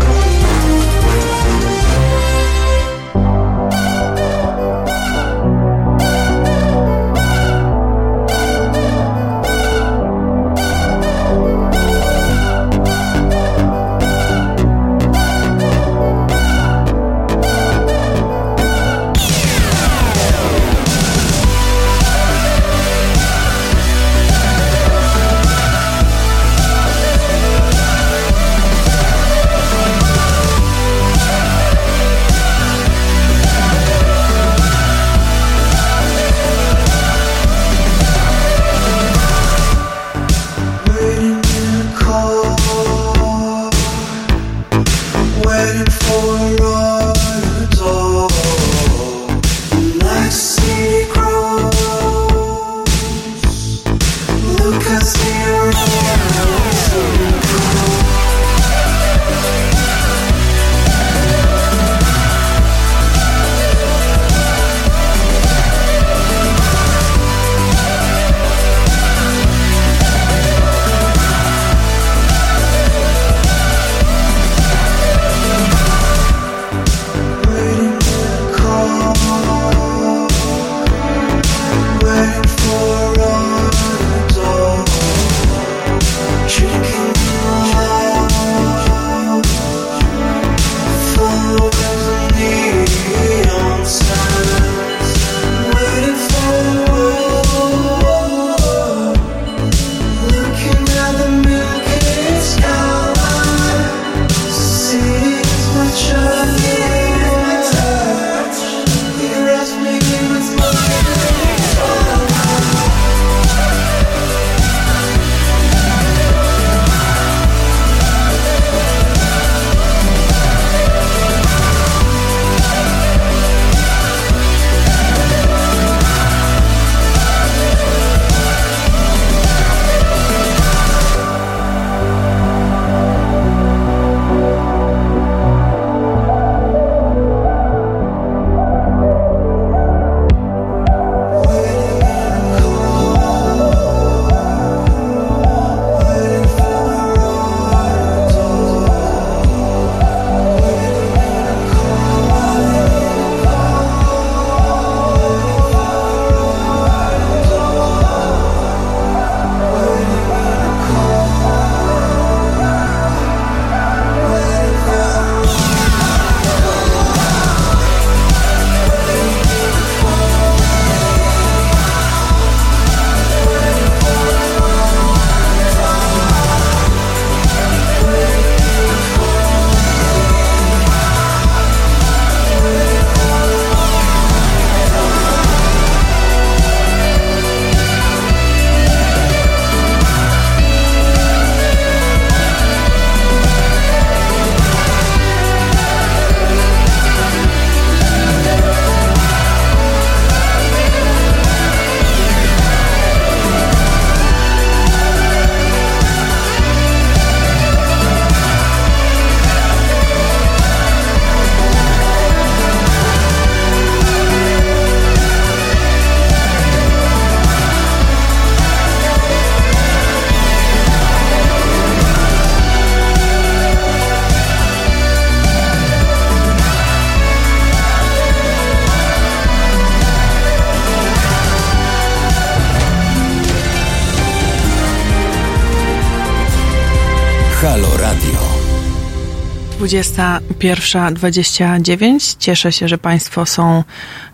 [239.90, 242.36] 21.29.
[242.40, 243.84] Cieszę się, że Państwo są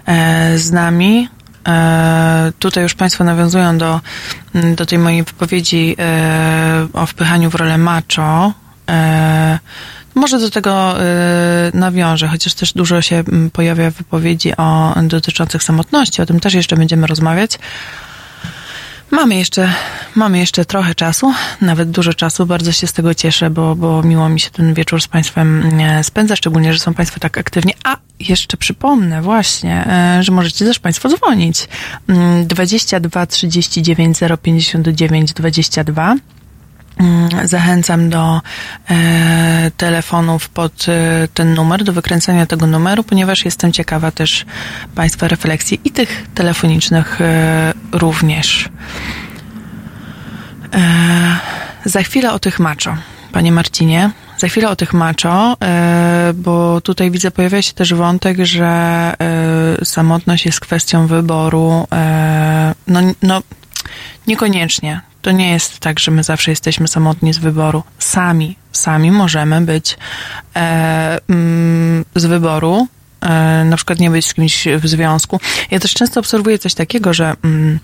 [0.06, 1.30] e, z nami.
[1.68, 4.02] E, tutaj już Państwo nawiązują do,
[4.76, 8.54] do tej mojej wypowiedzi e, o wpychaniu w rolę macho.
[8.90, 9.60] E,
[10.16, 11.06] może do tego e,
[11.74, 16.22] nawiążę, chociaż też dużo się pojawia wypowiedzi o, dotyczących samotności.
[16.22, 17.60] O tym też jeszcze będziemy rozmawiać.
[19.12, 19.74] Mamy jeszcze,
[20.16, 22.46] mamy jeszcze trochę czasu, nawet dużo czasu.
[22.46, 26.04] Bardzo się z tego cieszę, bo, bo miło mi się ten wieczór z Państwem e,
[26.04, 27.74] spędza, szczególnie, że są Państwo tak aktywni.
[27.84, 31.68] A jeszcze przypomnę właśnie, e, że możecie też Państwo dzwonić.
[32.48, 36.16] 22 39 059 22
[37.00, 38.42] Mm, zachęcam do
[38.90, 44.46] e, telefonów pod e, ten numer, do wykręcenia tego numeru, ponieważ jestem ciekawa też
[44.96, 48.70] Państwa refleksji i tych telefonicznych e, również.
[50.76, 51.38] E,
[51.86, 52.98] za chwilę o tych macho,
[53.32, 54.12] Panie Marcinie.
[54.38, 58.66] Za chwilę o tych macho, e, bo tutaj widzę, pojawia się też wątek, że
[59.20, 61.88] e, samotność jest kwestią wyboru.
[62.88, 63.42] no, no,
[64.28, 67.84] niekoniecznie to nie jest tak, że my zawsze jesteśmy samotni z wyboru.
[68.00, 69.98] Sami, sami możemy być
[70.56, 72.88] e, mm, z wyboru,
[73.22, 75.40] e, na przykład nie być z kimś w związku.
[75.72, 77.80] Ja też często obserwuję coś takiego, że mm,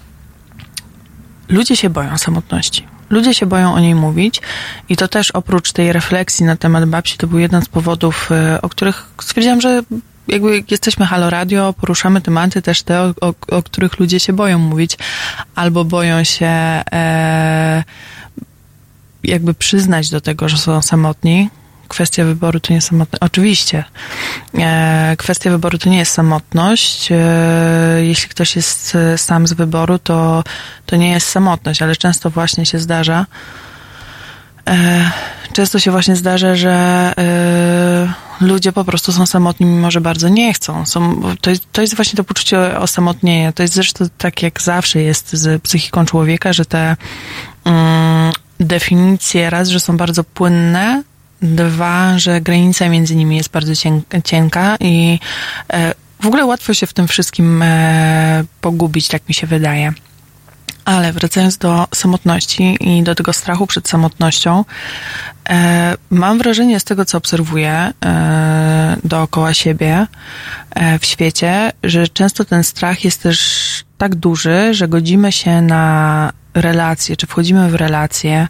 [1.51, 2.87] ludzie się boją samotności.
[3.09, 4.41] Ludzie się boją o niej mówić
[4.89, 8.61] i to też oprócz tej refleksji na temat babci, to był jeden z powodów, e,
[8.61, 9.83] o których stwierdziłam, że
[10.27, 14.59] jakby jesteśmy Halo Radio, poruszamy tematy też te, o, o, o których ludzie się boją
[14.59, 14.97] mówić,
[15.55, 16.45] albo boją się
[16.91, 17.83] e,
[19.23, 21.49] jakby przyznać do tego, że są samotni.
[21.91, 23.23] Kwestia wyboru to nie samotność.
[23.23, 23.83] Oczywiście.
[24.57, 27.11] E, kwestia wyboru to nie jest samotność.
[27.11, 27.15] E,
[28.01, 30.43] jeśli ktoś jest e, sam z wyboru, to,
[30.85, 33.25] to nie jest samotność, ale często właśnie się zdarza,
[35.53, 37.13] często się właśnie zdarza, że
[38.41, 40.85] ludzie po prostu są samotni, mimo że bardzo nie chcą.
[40.85, 43.51] Są, to, jest, to jest właśnie to poczucie osamotnienia.
[43.51, 47.71] To jest zresztą tak, jak zawsze jest z psychiką człowieka, że te y,
[48.59, 51.03] definicje raz, że są bardzo płynne,
[51.41, 53.73] dwa, że granica między nimi jest bardzo
[54.23, 55.19] cienka i
[55.73, 55.77] y,
[56.21, 59.93] w ogóle łatwo się w tym wszystkim e, pogubić, tak mi się wydaje.
[60.85, 64.65] Ale wracając do samotności i do tego strachu przed samotnością,
[65.49, 70.07] e, mam wrażenie z tego, co obserwuję e, dookoła siebie
[70.69, 76.33] e, w świecie, że często ten strach jest też tak duży, że godzimy się na
[76.53, 78.47] relacje, czy wchodzimy w relacje,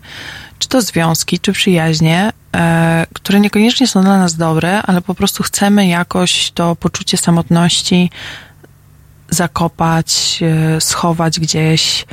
[0.61, 5.43] czy to związki, czy przyjaźnie, e, które niekoniecznie są dla nas dobre, ale po prostu
[5.43, 8.09] chcemy jakoś to poczucie samotności
[9.29, 12.05] zakopać, e, schować gdzieś.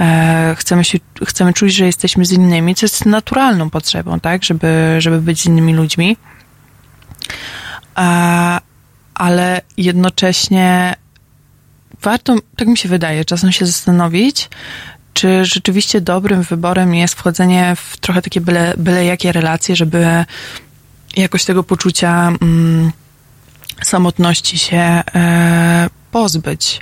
[0.00, 4.96] E, chcemy, się, chcemy czuć, że jesteśmy z innymi, co jest naturalną potrzebą, tak, żeby,
[4.98, 6.16] żeby być z innymi ludźmi.
[7.98, 8.58] E,
[9.14, 10.94] ale jednocześnie
[12.02, 14.48] warto, tak mi się wydaje, czasem się zastanowić,
[15.12, 20.24] czy rzeczywiście dobrym wyborem jest wchodzenie w trochę takie byle, byle jakie relacje, żeby
[21.16, 22.92] jakoś tego poczucia mm,
[23.82, 24.76] samotności się
[25.14, 26.80] e, pozbyć,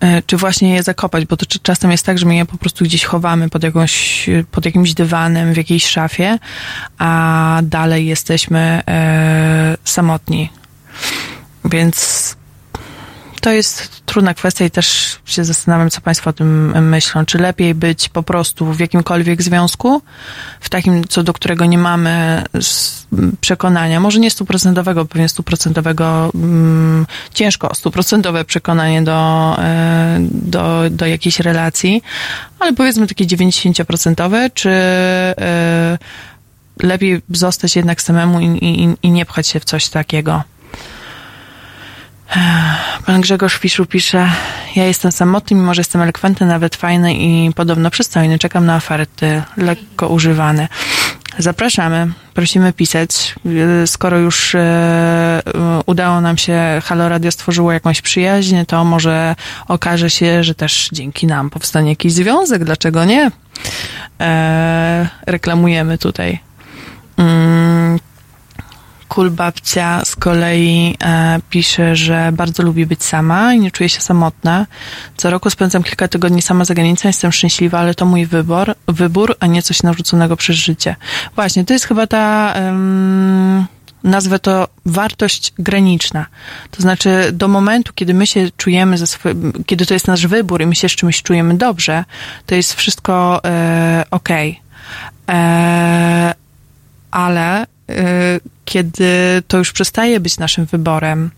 [0.00, 2.84] e, czy właśnie je zakopać, bo to czasem jest tak, że my je po prostu
[2.84, 6.38] gdzieś chowamy pod, jakąś, pod jakimś dywanem w jakiejś szafie,
[6.98, 10.50] a dalej jesteśmy e, samotni.
[11.64, 12.37] Więc
[13.40, 17.24] to jest trudna kwestia i też się zastanawiam, co Państwo o tym myślą.
[17.24, 20.02] Czy lepiej być po prostu w jakimkolwiek związku,
[20.60, 22.44] w takim, co do którego nie mamy
[23.40, 31.40] przekonania, może nie stuprocentowego, pewnie stuprocentowego, mm, ciężko stuprocentowe przekonanie do, e, do, do jakiejś
[31.40, 32.02] relacji,
[32.58, 35.98] ale powiedzmy takie 90%, czy e,
[36.82, 40.42] lepiej zostać jednak samemu i, i, i nie pchać się w coś takiego.
[43.06, 44.30] Pan Grzegorz Fiszu pisze,
[44.76, 48.38] ja jestem samotny, mimo że jestem elokwentny, nawet fajny i podobno przystojny.
[48.38, 50.68] Czekam na oferty, lekko używane.
[51.38, 53.34] Zapraszamy, prosimy pisać.
[53.86, 55.42] Skoro już e,
[55.86, 59.36] udało nam się, Halo Radio stworzyło jakąś przyjaźń, to może
[59.68, 62.64] okaże się, że też dzięki nam powstanie jakiś związek.
[62.64, 63.30] Dlaczego nie?
[64.20, 66.38] E, reklamujemy tutaj.
[69.18, 74.00] Mm, Kulbabcia z kolei e, pisze, że bardzo lubi być sama i nie czuje się
[74.00, 74.66] samotna.
[75.16, 79.36] Co roku spędzam kilka tygodni sama za granicą, jestem szczęśliwa, ale to mój wybór, wybór
[79.40, 80.96] a nie coś narzuconego przez życie.
[81.34, 82.54] Właśnie, to jest chyba ta...
[82.56, 83.66] Um,
[84.04, 86.26] nazwę to wartość graniczna.
[86.70, 89.32] To znaczy, do momentu, kiedy my się czujemy, swój,
[89.66, 92.04] kiedy to jest nasz wybór i my się z czymś czujemy dobrze,
[92.46, 94.28] to jest wszystko e, ok.
[95.28, 96.34] E,
[97.10, 97.66] ale
[98.68, 101.30] kiedy to już przestaje być naszym wyborem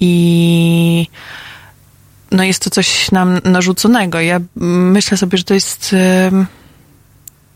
[0.00, 1.08] i
[2.30, 4.20] no jest to coś nam narzuconego.
[4.20, 5.94] Ja myślę sobie, że to jest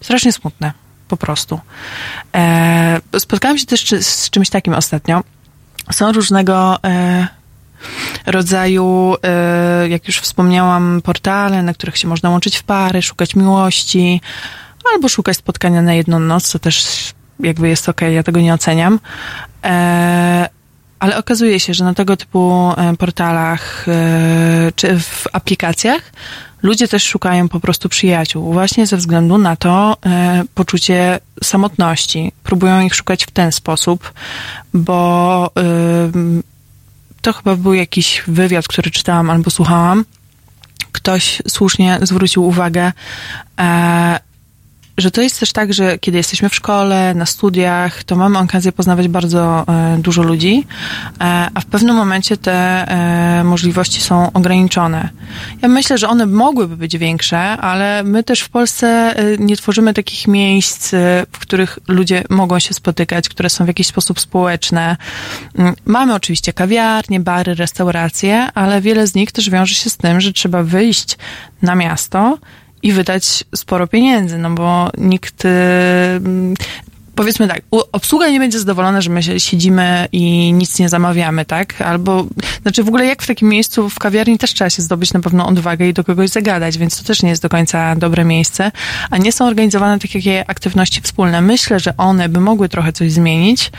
[0.00, 0.72] strasznie smutne,
[1.08, 1.60] po prostu.
[2.34, 5.22] E, spotkałam się też z czymś takim ostatnio.
[5.92, 7.28] Są różnego e,
[8.26, 14.20] rodzaju, e, jak już wspomniałam, portale, na których się można łączyć w pary, szukać miłości,
[14.94, 19.00] albo szukać spotkania na jedną noc, co też jakby jest okay, ja tego nie oceniam.
[19.64, 20.48] E,
[20.98, 26.12] ale okazuje się, że na tego typu e, portalach e, czy w aplikacjach
[26.62, 29.96] ludzie też szukają po prostu przyjaciół, właśnie ze względu na to
[30.54, 32.32] poczucie samotności.
[32.42, 34.12] Próbują ich szukać w ten sposób,
[34.74, 35.50] bo
[37.22, 40.04] to chyba był jakiś wywiad, który czytałam albo słuchałam.
[40.92, 42.92] Ktoś słusznie zwrócił uwagę,
[44.98, 48.72] że to jest też tak, że kiedy jesteśmy w szkole, na studiach, to mamy okazję
[48.72, 50.66] poznawać bardzo e, dużo ludzi,
[51.20, 55.08] e, a w pewnym momencie te e, możliwości są ograniczone.
[55.62, 60.28] Ja myślę, że one mogłyby być większe, ale my też w Polsce nie tworzymy takich
[60.28, 60.90] miejsc,
[61.32, 64.96] w których ludzie mogą się spotykać, które są w jakiś sposób społeczne.
[65.58, 70.20] Mm, mamy oczywiście kawiarnie, bary, restauracje, ale wiele z nich też wiąże się z tym,
[70.20, 71.18] że trzeba wyjść
[71.62, 72.38] na miasto
[72.82, 75.48] i wydać sporo pieniędzy, no bo nikt y,
[77.18, 77.62] powiedzmy tak,
[77.92, 81.82] obsługa nie będzie zadowolona, że my siedzimy i nic nie zamawiamy, tak?
[81.82, 82.26] Albo,
[82.62, 85.46] znaczy w ogóle jak w takim miejscu, w kawiarni też trzeba się zdobyć na pewno
[85.46, 88.72] odwagę i do kogoś zagadać, więc to też nie jest do końca dobre miejsce,
[89.10, 91.40] a nie są organizowane takie aktywności wspólne.
[91.40, 93.70] Myślę, że one by mogły trochę coś zmienić,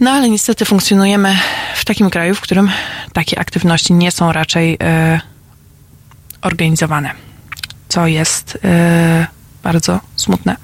[0.00, 1.36] no ale niestety funkcjonujemy
[1.74, 2.70] w takim kraju, w którym
[3.12, 5.20] takie aktywności nie są raczej y,
[6.42, 7.26] organizowane
[7.96, 9.26] co jest e,
[9.62, 10.56] bardzo smutne.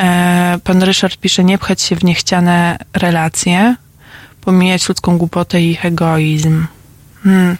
[0.00, 3.76] E, pan Ryszard pisze, nie pchać się w niechciane relacje,
[4.40, 6.66] pomijać ludzką głupotę i ich egoizm.
[7.22, 7.56] Hmm.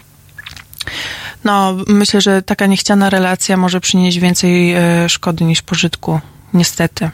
[1.45, 6.21] No, myślę, że taka niechciana relacja może przynieść więcej e, szkody niż pożytku.
[6.53, 7.11] Niestety.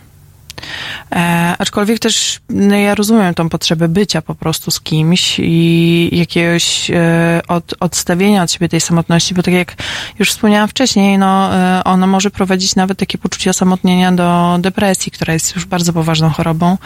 [1.13, 6.91] E, aczkolwiek też no ja rozumiem tą potrzebę bycia po prostu z kimś i jakiegoś
[6.91, 9.75] e, od, odstawienia od siebie tej samotności, bo tak jak
[10.19, 15.33] już wspomniałam wcześniej, no e, ono może prowadzić nawet takie poczucie osamotnienia do depresji, która
[15.33, 16.79] jest już bardzo poważną chorobą.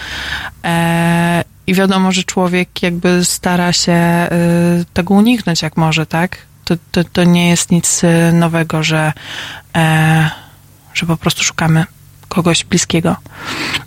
[0.65, 4.29] E, I wiadomo, że człowiek jakby stara się e,
[4.93, 6.39] tego uniknąć jak może, tak?
[6.65, 9.13] To, to, to nie jest nic e, nowego, że,
[10.95, 11.85] że po prostu szukamy
[12.29, 13.17] kogoś bliskiego.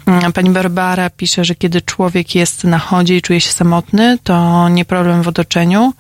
[0.05, 4.69] Mm, pani Barbara pisze, że kiedy człowiek jest na chodzie i czuje się samotny, to
[4.69, 5.93] nie problem w otoczeniu,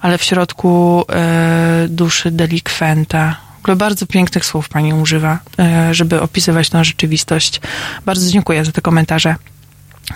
[0.00, 3.36] ale w środku e, duszy delikwenta.
[3.56, 7.60] W ogóle bardzo pięknych słów pani używa, e, żeby opisywać tę rzeczywistość.
[8.06, 9.36] Bardzo dziękuję za te komentarze.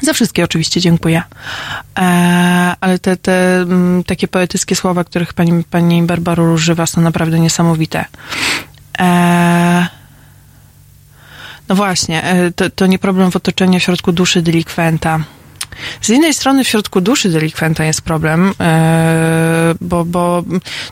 [0.02, 1.22] Za wszystkie oczywiście dziękuję.
[1.98, 2.02] E,
[2.80, 7.40] ale te, te m, mm, takie poetyckie słowa, których pani, pani Barbaro używa, są naprawdę
[7.40, 8.04] niesamowite.
[8.98, 9.97] E,
[11.68, 15.20] no właśnie, e, to, to nie problem w otoczeniu w środku duszy delikwenta.
[16.00, 20.42] Z jednej strony w środku duszy delikwenta jest problem, e, bo, bo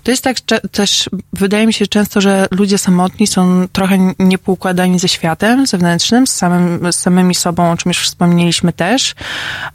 [0.02, 0.36] to jest tak
[0.70, 6.32] też, wydaje mi się często, że ludzie samotni są trochę niepoukładani ze światem zewnętrznym, z,
[6.32, 9.14] samym, z samymi sobą, o czym już wspomnieliśmy też,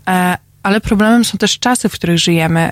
[0.07, 2.71] e, ale problemem są też czasy, w których żyjemy.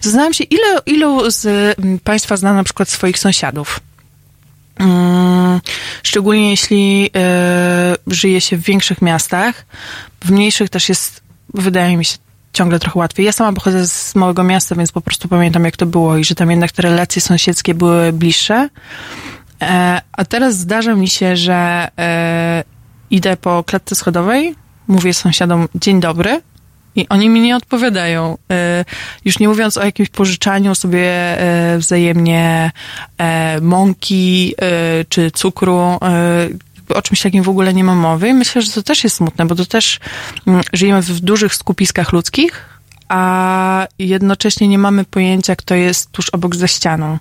[0.00, 3.80] Zastanawiam się, ile, ilu z Państwa zna na przykład swoich sąsiadów?
[4.78, 5.60] Mm,
[6.02, 7.10] szczególnie jeśli
[8.08, 9.66] y, żyje się w większych miastach.
[10.24, 11.22] W mniejszych też jest,
[11.54, 12.16] wydaje mi się,
[12.52, 13.26] ciągle trochę łatwiej.
[13.26, 16.34] Ja sama pochodzę z małego miasta, więc po prostu pamiętam, jak to było i że
[16.34, 18.68] tam jednak te relacje sąsiedzkie były bliższe.
[19.62, 22.64] E, a teraz zdarza mi się, że e,
[23.10, 24.54] idę po klatce schodowej,
[24.88, 26.40] mówię sąsiadom dzień dobry,
[26.98, 28.38] i oni mi nie odpowiadają.
[28.50, 28.84] E,
[29.24, 31.08] już nie mówiąc o jakimś pożyczaniu sobie
[31.40, 32.72] e, wzajemnie
[33.18, 34.54] e, mąki
[35.08, 35.98] czy cukru,
[36.94, 38.34] o czymś takim w ogóle nie ma mowy.
[38.34, 40.00] Myślę, że to też jest smutne, bo to też
[40.46, 42.64] mm, żyjemy w dużych skupiskach ludzkich,
[43.08, 47.18] a jednocześnie nie mamy pojęcia, kto jest tuż obok za ścianą.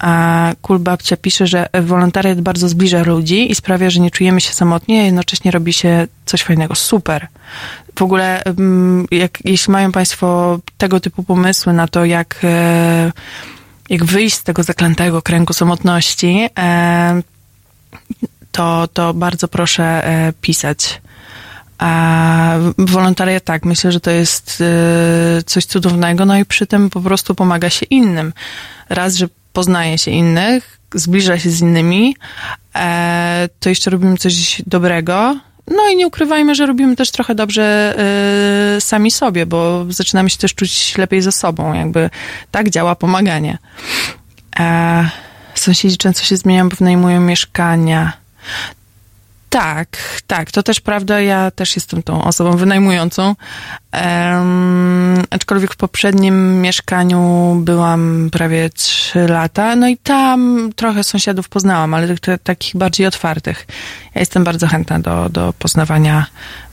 [0.00, 4.52] A Kul Babcia pisze, że wolontariat bardzo zbliża ludzi i sprawia, że nie czujemy się
[4.52, 6.74] samotnie, a jednocześnie robi się coś fajnego.
[6.74, 7.28] Super.
[7.98, 13.12] W ogóle, mm, jak, jeśli mają Państwo tego typu pomysły na to, jak, e,
[13.88, 17.22] jak wyjść z tego zaklętego kręgu samotności, e,
[18.52, 21.00] to, to bardzo proszę e, pisać.
[21.78, 24.62] A wolontariat tak, myślę, że to jest
[25.46, 28.32] coś cudownego, no i przy tym po prostu pomaga się innym.
[28.88, 32.16] Raz, że poznaje się innych, zbliża się z innymi,
[33.60, 35.36] to jeszcze robimy coś dobrego,
[35.70, 37.94] no i nie ukrywajmy, że robimy też trochę dobrze
[38.76, 41.74] e, sami sobie, bo zaczynamy się też czuć lepiej ze sobą.
[41.74, 42.10] Jakby
[42.50, 43.58] tak działa pomaganie.
[44.58, 45.10] E,
[45.54, 48.12] sąsiedzi często się zmieniają, bo wynajmują mieszkania.
[49.50, 49.88] Tak,
[50.26, 51.20] tak, to też prawda.
[51.20, 53.36] Ja też jestem tą osobą wynajmującą.
[53.92, 61.94] Um, aczkolwiek w poprzednim mieszkaniu byłam prawie trzy lata, no i tam trochę sąsiadów poznałam,
[61.94, 63.66] ale t- takich bardziej otwartych.
[64.14, 66.26] Ja jestem bardzo chętna do, do poznawania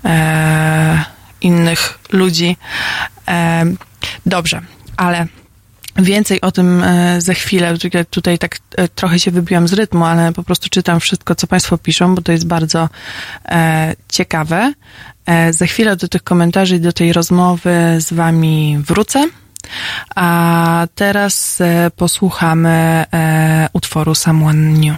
[0.06, 1.04] e,
[1.42, 2.58] innych ludzi.
[3.28, 3.66] E,
[4.26, 4.62] dobrze,
[4.98, 5.28] ale
[5.98, 7.74] Więcej o tym e, za chwilę.
[8.10, 11.78] Tutaj tak e, trochę się wybiłam z rytmu, ale po prostu czytam wszystko, co Państwo
[11.78, 12.90] piszą, bo to jest bardzo
[13.46, 14.74] e, ciekawe.
[15.52, 19.28] Za chwilę do tych komentarzy i do tej rozmowy z Wami wrócę.
[20.16, 21.60] A teraz
[21.96, 23.06] posłuchamy
[23.74, 24.98] utworu Someone New.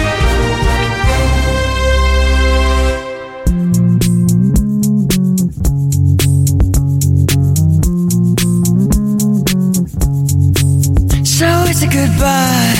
[11.71, 12.75] It's a goodbye.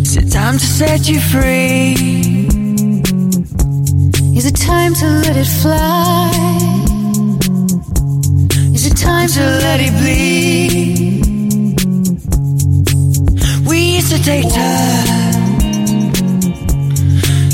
[0.00, 1.92] Is it time to set you free?
[4.38, 6.30] Is it time to let it fly?
[8.74, 11.22] Is it time to let it bleed?
[13.68, 15.52] We used to take time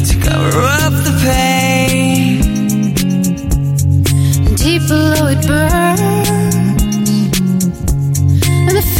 [0.08, 2.42] to cover up the pain.
[4.46, 5.81] And deep below it burns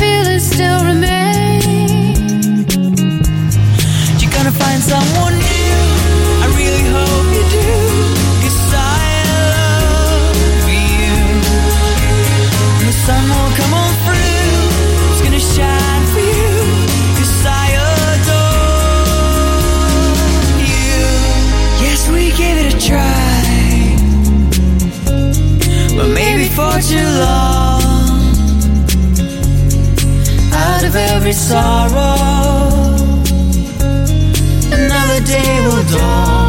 [0.02, 0.91] feel it still.
[31.32, 33.22] Sorrow.
[34.70, 36.41] Another day will dawn.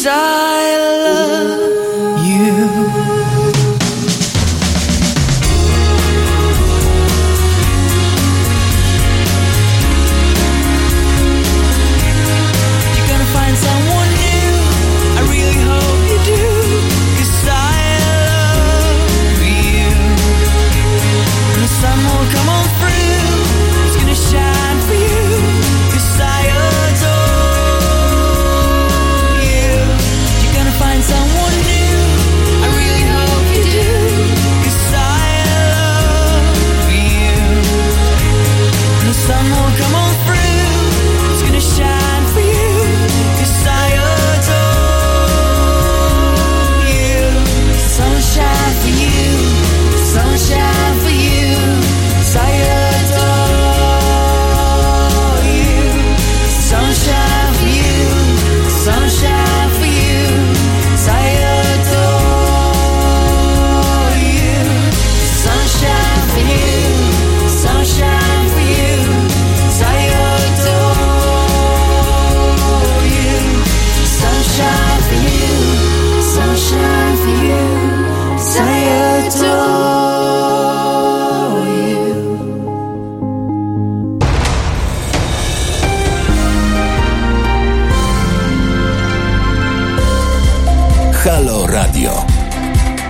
[0.00, 0.49] side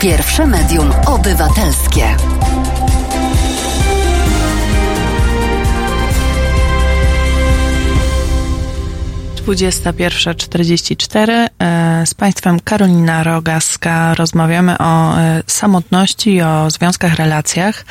[0.01, 2.17] Pierwsze medium obywatelskie.
[9.47, 11.49] 21.44.
[11.59, 14.15] E, z Państwem Karolina Rogaska.
[14.15, 17.85] Rozmawiamy o e, samotności i o związkach, relacjach.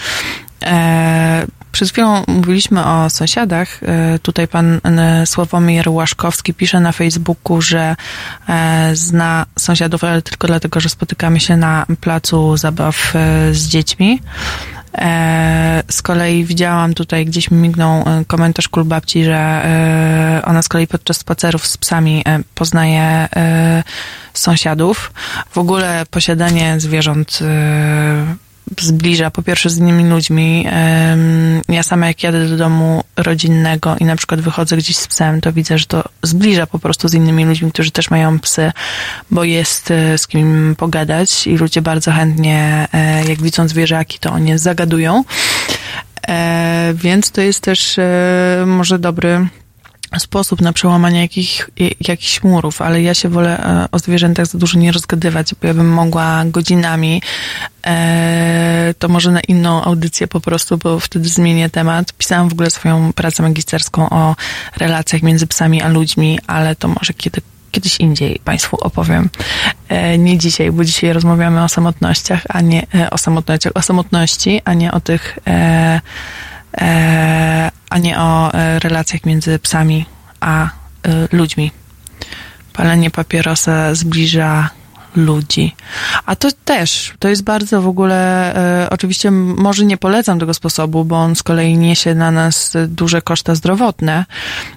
[1.70, 3.80] E, przed chwilą mówiliśmy o sąsiadach.
[4.22, 4.82] Tutaj pan
[5.26, 7.95] Sławomir Łaszkowski pisze na Facebooku, że
[8.93, 13.13] zna sąsiadów, ale tylko dlatego, że spotykamy się na placu zabaw
[13.51, 14.20] z dziećmi.
[14.97, 20.61] E, z kolei widziałam tutaj, gdzieś mi mignął e, komentarz kul babci, że e, ona
[20.61, 22.24] z kolei podczas spacerów z psami
[22.55, 23.28] poznaje
[24.34, 25.11] sąsiadów.
[25.49, 27.39] W ogóle posiadanie zwierząt
[28.80, 30.65] zbliża po pierwsze z innymi ludźmi.
[31.70, 35.53] Ja sama jak jadę do domu rodzinnego i na przykład wychodzę gdzieś z psem, to
[35.53, 38.72] widzę, że to zbliża po prostu z innymi ludźmi, którzy też mają psy,
[39.32, 44.32] bo jest e, z kim pogadać i ludzie bardzo chętnie, e, jak widzą zwierzaki, to
[44.32, 45.24] oni zagadują.
[46.28, 47.99] E, więc to jest też
[48.65, 49.47] może dobry
[50.18, 51.70] sposób na przełamanie jakich,
[52.07, 55.74] jakichś murów, ale ja się wolę e, o zwierzętach za dużo nie rozgadywać, bo ja
[55.74, 57.22] bym mogła godzinami,
[57.86, 62.14] e, to może na inną audycję po prostu, bo wtedy zmienię temat.
[62.14, 64.36] Pisałam w ogóle swoją pracę magisterską o
[64.78, 67.41] relacjach między psami a ludźmi, ale to może kiedy,
[67.72, 69.30] kiedyś indziej Państwu opowiem.
[69.89, 74.74] E, nie dzisiaj, bo dzisiaj rozmawiamy o samotnościach, a nie o samotnościach, o samotności, a
[74.74, 76.01] nie o tych E,
[77.89, 80.05] a nie o e, relacjach między psami
[80.39, 80.69] a e,
[81.32, 81.71] ludźmi.
[82.73, 84.69] Palenie papierosa zbliża
[85.15, 85.75] ludzi.
[86.25, 91.05] A to też, to jest bardzo w ogóle, e, oczywiście może nie polecam tego sposobu,
[91.05, 94.25] bo on z kolei niesie na nas duże koszta zdrowotne,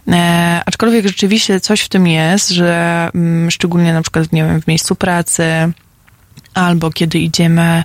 [0.09, 3.11] e, aczkolwiek rzeczywiście coś w tym jest, że
[3.48, 5.72] szczególnie na przykład, nie wiem, w miejscu pracy,
[6.55, 7.85] albo kiedy idziemy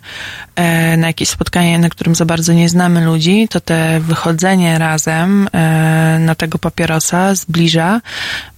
[0.55, 5.47] e, na jakieś spotkanie, na którym za bardzo nie znamy ludzi, to te wychodzenie razem
[5.53, 8.01] e, na tego papierosa zbliża,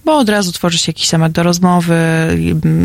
[0.04, 1.96] bo od razu tworzy się jakiś temat do rozmowy,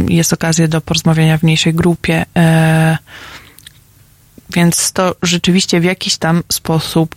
[0.10, 2.26] jest okazja do porozmawiania w mniejszej grupie.
[2.38, 2.98] E,
[4.50, 7.16] więc to rzeczywiście w jakiś tam sposób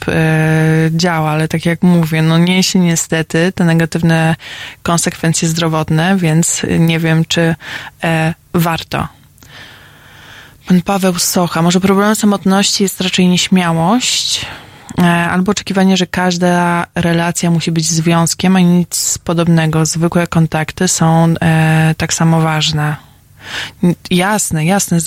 [0.91, 4.37] działa, ale tak jak mówię, no niesie niestety te negatywne
[4.83, 7.55] konsekwencje zdrowotne, więc nie wiem, czy
[8.55, 9.09] warto
[10.69, 11.63] Pan Paweł Socha.
[11.63, 14.47] Może problemem samotności jest raczej nieśmiałość
[14.99, 19.87] e, albo oczekiwanie, że każda relacja musi być związkiem, a nic podobnego.
[19.87, 22.97] Zwykłe kontakty są e, tak samo ważne.
[24.11, 24.99] Jasne, jasne.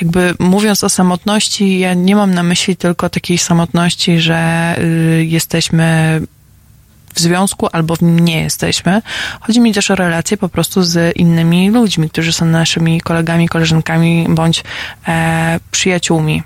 [0.00, 6.20] Jakby mówiąc o samotności, ja nie mam na myśli tylko takiej samotności, że y, jesteśmy
[7.14, 9.02] w związku albo w nim nie jesteśmy.
[9.40, 14.26] Chodzi mi też o relacje po prostu z innymi ludźmi, którzy są naszymi kolegami, koleżankami
[14.28, 14.64] bądź
[15.08, 16.42] e, przyjaciółmi.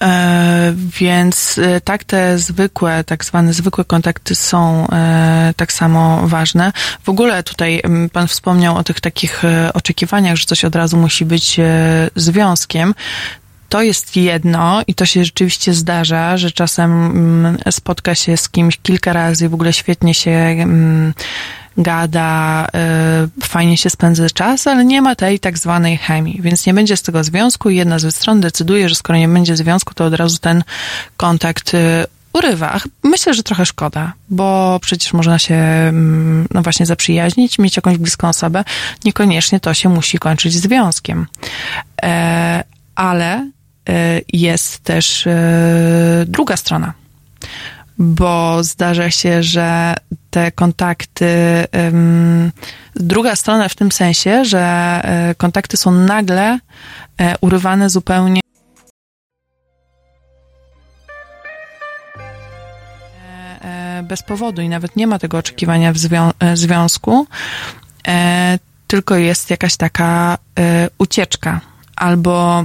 [0.00, 6.72] E, więc e, tak te zwykłe, tak zwane zwykłe kontakty są e, tak samo ważne.
[7.02, 7.82] W ogóle tutaj
[8.12, 11.64] Pan wspomniał o tych takich e, oczekiwaniach, że coś od razu musi być e,
[12.16, 12.94] związkiem
[13.68, 18.78] to jest jedno i to się rzeczywiście zdarza, że czasem mm, spotka się z kimś
[18.82, 21.14] kilka razy i w ogóle świetnie się mm,
[21.78, 22.66] gada,
[23.40, 26.96] y, fajnie się spędza czas, ale nie ma tej tak zwanej chemii, więc nie będzie
[26.96, 30.14] z tego związku i jedna ze stron decyduje, że skoro nie będzie związku, to od
[30.14, 30.64] razu ten
[31.16, 32.80] kontakt y, urywa.
[33.02, 38.28] Myślę, że trochę szkoda, bo przecież można się mm, no właśnie zaprzyjaźnić, mieć jakąś bliską
[38.28, 38.64] osobę.
[39.04, 41.26] Niekoniecznie to się musi kończyć związkiem.
[42.02, 42.64] E,
[42.94, 43.50] ale
[44.32, 45.32] jest też y,
[46.26, 46.92] druga strona,
[47.98, 49.94] bo zdarza się, że
[50.30, 51.26] te kontakty,
[52.94, 56.58] druga strona w tym sensie, że y, kontakty są nagle
[57.40, 58.40] urywane zupełnie.
[64.02, 67.26] Bez powodu i nawet nie ma tego oczekiwania w zwią związku,
[68.86, 70.38] tylko jest jakaś taka
[70.98, 71.60] ucieczka.
[71.96, 72.64] Albo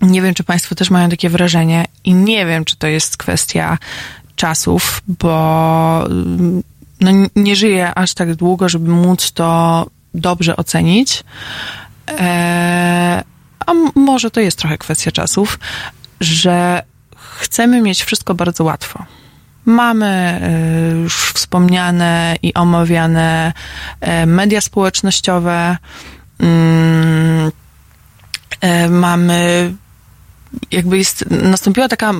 [0.00, 3.78] nie wiem, czy Państwo też mają takie wrażenie i nie wiem, czy to jest kwestia
[4.36, 6.62] czasów, bo mm,
[7.00, 11.24] no, nie żyję aż tak długo, żeby móc to dobrze ocenić.
[12.08, 13.22] E,
[13.66, 15.58] a może to jest trochę kwestia czasów,
[16.20, 16.82] że
[17.38, 19.04] chcemy mieć wszystko bardzo łatwo.
[19.64, 23.52] Mamy e, już wspomniane i omawiane
[24.00, 25.76] e, media społecznościowe,
[26.40, 27.52] mm,
[28.90, 29.72] mamy
[30.70, 32.12] jakby jest, nastąpiła taka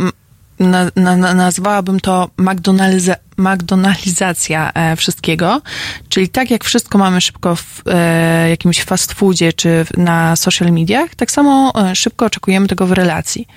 [0.61, 5.63] na, na, na, nazwałabym to McDonald's, McDonaldizacja e, wszystkiego,
[6.09, 10.73] czyli tak jak wszystko mamy szybko w e, jakimś fast foodzie czy w, na social
[10.73, 13.49] mediach, tak samo e, szybko oczekujemy tego w relacji.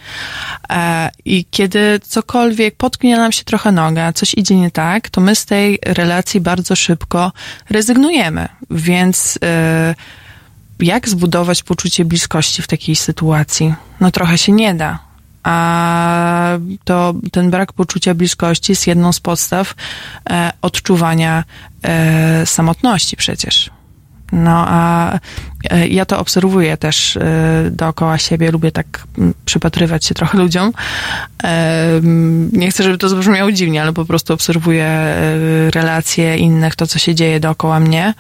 [0.70, 5.36] E, I kiedy cokolwiek potknie nam się trochę noga, coś idzie nie tak, to my
[5.36, 7.32] z tej relacji bardzo szybko
[7.70, 9.96] rezygnujemy, więc e,
[10.80, 13.74] jak zbudować poczucie bliskości w takiej sytuacji?
[14.00, 15.00] No trochę się nie da.
[15.44, 19.76] A to ten brak poczucia bliskości jest jedną z podstaw
[20.30, 21.44] e, odczuwania
[21.84, 23.70] e, samotności przecież.
[24.34, 25.14] No a
[25.70, 27.22] e, ja to obserwuję też e,
[27.72, 30.72] dookoła siebie, lubię tak m, przypatrywać się trochę ludziom.
[31.44, 32.02] E,
[32.52, 35.16] Nie chcę, żeby to zabrzmiało dziwnie, ale po prostu obserwuję
[35.74, 38.14] relacje innych, to co się dzieje dookoła mnie.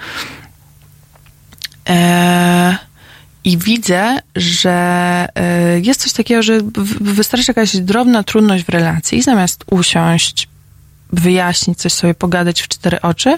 [1.89, 2.77] E,
[3.43, 4.71] I widzę, że
[5.35, 6.59] e, jest coś takiego, że
[7.01, 10.47] wystarczy jakaś drobna trudność w relacji, i zamiast usiąść,
[11.13, 13.37] wyjaśnić coś sobie, pogadać w cztery oczy,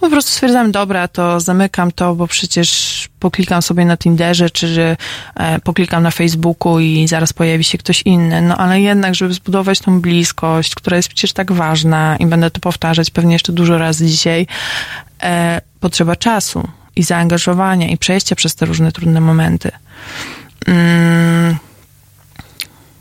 [0.00, 4.96] po prostu stwierdzam, dobra, to zamykam to, bo przecież poklikam sobie na Tinderze, czy
[5.34, 8.42] e, poklikam na Facebooku i zaraz pojawi się ktoś inny.
[8.42, 12.60] No ale jednak, żeby zbudować tą bliskość, która jest przecież tak ważna i będę to
[12.60, 14.46] powtarzać pewnie jeszcze dużo razy dzisiaj,
[15.22, 19.70] e, potrzeba czasu i zaangażowania i przejścia przez te różne trudne momenty.
[20.66, 21.56] Mm,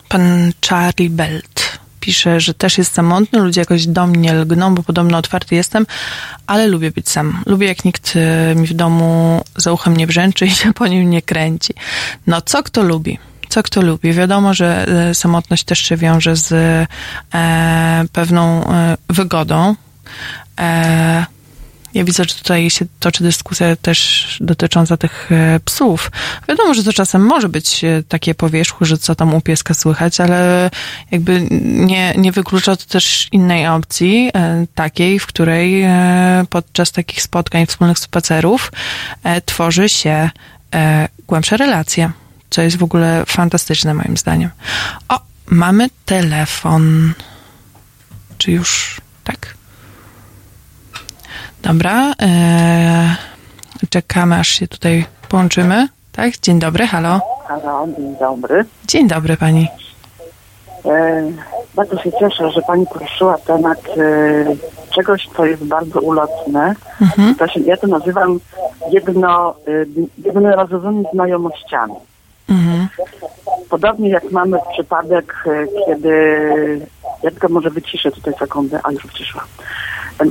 [0.09, 5.17] pan Charlie Belt pisze, że też jest samotny, ludzie jakoś do mnie lgną, bo podobno
[5.17, 5.85] otwarty jestem,
[6.47, 7.43] ale lubię być sam.
[7.45, 11.09] Lubię, jak nikt e, mi w domu za uchem nie brzęczy i się po nim
[11.09, 11.73] nie kręci.
[12.27, 13.19] No, co kto lubi?
[13.49, 14.13] Co kto lubi?
[14.13, 16.51] Wiadomo, że e, samotność też się wiąże z
[17.33, 19.75] e, pewną e, wygodą.
[20.59, 21.25] E,
[21.93, 26.11] ja widzę, że tutaj się toczy dyskusja też dotycząca tych e, psów.
[26.47, 29.73] Wiadomo, że to czasem może być e, takie po wierzchu, że co tam u pieska
[29.73, 30.69] słychać, ale
[31.11, 35.85] jakby nie, nie wyklucza to też innej opcji, e, takiej, w której
[36.49, 38.71] podczas takich spotkań, wspólnych spacerów
[39.45, 40.29] tworzy się
[41.27, 42.11] głębsze relacje,
[42.49, 44.49] co jest w ogóle fantastyczne moim zdaniem.
[45.09, 47.13] O, mamy telefon.
[48.37, 49.55] Czy już tak?
[51.63, 53.15] Dobra, e,
[53.89, 55.87] czekamy aż się tutaj połączymy.
[56.11, 57.21] Tak, dzień dobry, halo.
[57.47, 58.65] Halo, dzień dobry.
[58.87, 59.67] Dzień dobry pani.
[60.85, 61.23] E,
[61.75, 66.73] bardzo się cieszę, że Pani poruszyła temat e, czegoś, co jest bardzo ulotne.
[67.01, 67.35] Mhm.
[67.35, 68.39] To się, ja to nazywam
[68.91, 69.85] jedno, e,
[70.25, 71.95] jednorazowymi znajomościami.
[72.49, 72.87] Mhm.
[73.69, 76.41] Podobnie jak mamy przypadek, e, kiedy...
[77.23, 79.45] Ja tylko może wyciszę tutaj sekundę, a już wyciszyłam.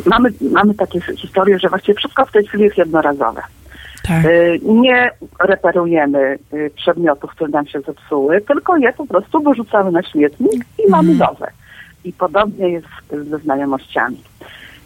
[0.06, 3.42] Mamy, mamy takie historie, że właściwie wszystko w tej chwili jest jednorazowe.
[4.08, 4.24] Tak.
[4.24, 5.10] Y, Nie
[5.40, 10.90] reperujemy y, przedmiotów, które nam się zepsuły, tylko je po prostu wyrzucamy na śmietnik i
[10.90, 11.50] mamy nowe.
[12.04, 12.86] I podobnie jest
[13.30, 14.22] ze znajomościami.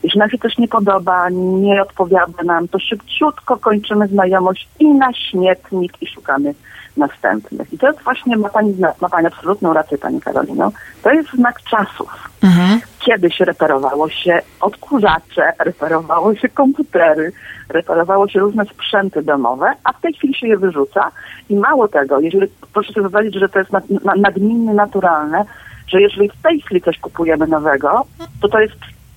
[0.02, 5.12] Jeśli nam się coś nie podoba, nie odpowiada nam, to szybciutko kończymy znajomość i na
[5.12, 6.54] śmietnik i szukamy
[6.96, 7.72] następnych.
[7.72, 11.62] I to jest właśnie, ma Pani, ma pani absolutną rację Pani Karolino, to jest znak
[11.62, 12.80] czasów Mhm.
[13.04, 17.32] Kiedyś reperowało się odkurzacze, reperowało się komputery,
[17.68, 21.10] reperowało się różne sprzęty domowe, a w tej chwili się je wyrzuca
[21.48, 25.44] i mało tego, jeżeli proszę sobie wyobrazić, że to jest nad, na- nagminnie naturalne,
[25.88, 28.04] że jeżeli w tej chwili coś kupujemy nowego,
[28.42, 28.74] to to jest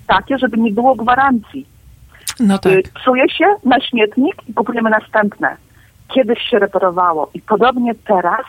[0.07, 1.65] takie, żeby nie było gwarancji.
[2.39, 2.73] No tak.
[2.73, 5.57] Y, Psuje się na śmietnik i kupujemy następne.
[6.07, 8.45] Kiedyś się reperowało i podobnie teraz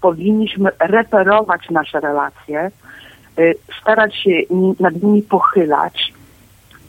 [0.00, 2.70] powinniśmy reperować nasze relacje,
[3.80, 4.30] starać się
[4.80, 6.12] nad nimi pochylać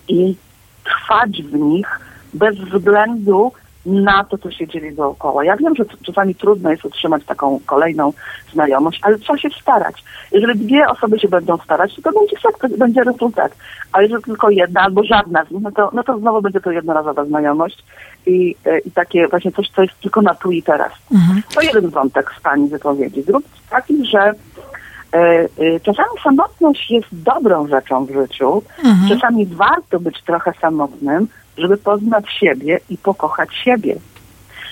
[0.08, 0.36] i
[0.84, 2.00] trwać w nich
[2.34, 3.52] bez względu
[3.88, 5.45] na to, co się dzieje dookoła.
[5.45, 8.14] Ja wiem, że czasami trudno jest utrzymać taką kolejną
[8.54, 10.04] znajomość, ale trzeba się starać.
[10.32, 13.56] Jeżeli dwie osoby się będą starać, to będzie efekt, będzie rezultat.
[13.91, 16.72] A jeżeli tylko jedna albo żadna z nich, no to, no to znowu będzie to
[16.72, 17.84] jednorazowa znajomość
[18.26, 20.91] i, e, i takie właśnie coś, co jest tylko na tu i teraz.
[21.14, 21.41] Mhm.
[21.56, 23.24] To jeden wątek z Pani wypowiedzi.
[23.24, 24.34] Drugi taki, że
[25.84, 28.62] czasami samotność jest dobrą rzeczą w życiu.
[28.84, 29.10] Mhm.
[29.10, 31.28] Czasami warto być trochę samotnym,
[31.58, 33.95] żeby poznać siebie i pokochać siebie.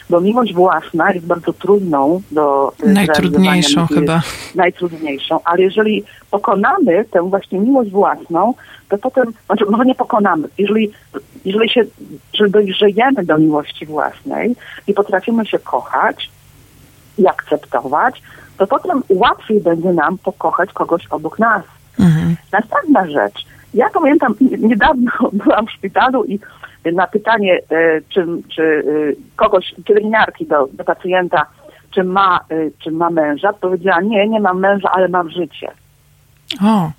[0.09, 4.21] Bo miłość własna jest bardzo trudną do e, Najtrudniejszą chyba.
[4.55, 8.53] Najtrudniejszą, ale jeżeli pokonamy tę właśnie miłość własną,
[8.89, 10.91] to potem, znaczy może nie pokonamy, jeżeli,
[11.45, 11.81] jeżeli się,
[12.33, 14.55] jeżeli dojrzejemy do miłości własnej
[14.87, 16.29] i potrafimy się kochać
[17.17, 18.21] i akceptować,
[18.57, 21.63] to potem łatwiej będzie nam pokochać kogoś obok nas.
[21.99, 22.35] Mhm.
[22.51, 23.45] Następna rzecz.
[23.73, 25.11] Ja pamiętam, niedawno
[25.43, 26.39] byłam w szpitalu i
[26.93, 31.45] na pytanie, e, czy, czy e, kogoś, pielęgniarki do, do pacjenta,
[31.91, 35.71] czy ma, e, czy ma męża, powiedziała, nie, nie mam męża, ale mam życie.
[36.63, 36.91] O,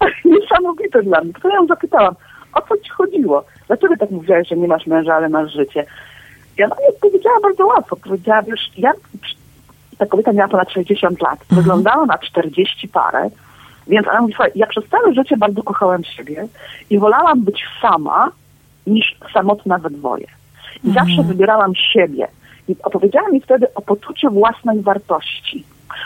[0.24, 1.32] Niesamowite dla mnie.
[1.42, 2.14] To ja ją zapytałam,
[2.54, 3.44] o co ci chodziło?
[3.66, 5.84] Dlaczego tak mówiłaś, że nie masz męża, ale masz życie?
[6.58, 7.96] Ja na nie powiedziała bardzo łatwo.
[7.96, 8.92] Powiedziała, wiesz, ja,
[9.98, 13.30] ta kobieta miała ponad 60 lat, wyglądała na 40 parę,
[13.86, 16.48] więc ona mówi, słuchaj, ja przez całe życie bardzo kochałem siebie
[16.90, 18.30] i wolałam być sama
[18.86, 20.26] niż samotna we dwoje.
[20.84, 22.28] I zawsze wybierałam siebie.
[22.68, 25.64] I opowiedziała mi wtedy o poczuciu własnej wartości.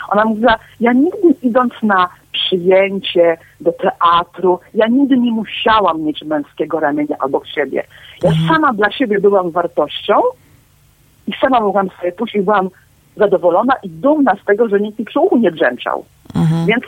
[0.09, 6.79] Ona mówiła, ja nigdy idąc na przyjęcie do teatru, ja nigdy nie musiałam mieć męskiego
[6.79, 7.83] ramienia obok siebie.
[8.23, 10.13] Ja sama dla siebie byłam wartością
[11.27, 12.69] i sama mogłam sobie pójść i byłam
[13.17, 16.05] zadowolona i dumna z tego, że nikt mi przy uchu nie drzęczał.
[16.67, 16.83] Więc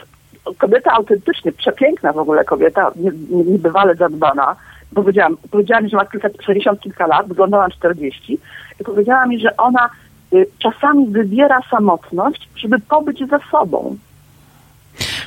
[0.58, 4.56] kobieta autentycznie, przepiękna w ogóle kobieta, nie- nie- niebywale zadbana.
[4.94, 8.38] Powiedziałam, powiedziała mi, że ma kilka, 60 kilka lat, wyglądała na 40
[8.80, 9.90] i powiedziała mi, że ona
[10.32, 13.96] y, czasami wybiera samotność, żeby pobyć ze sobą.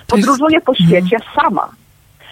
[0.07, 1.69] Podróżuje po świecie sama.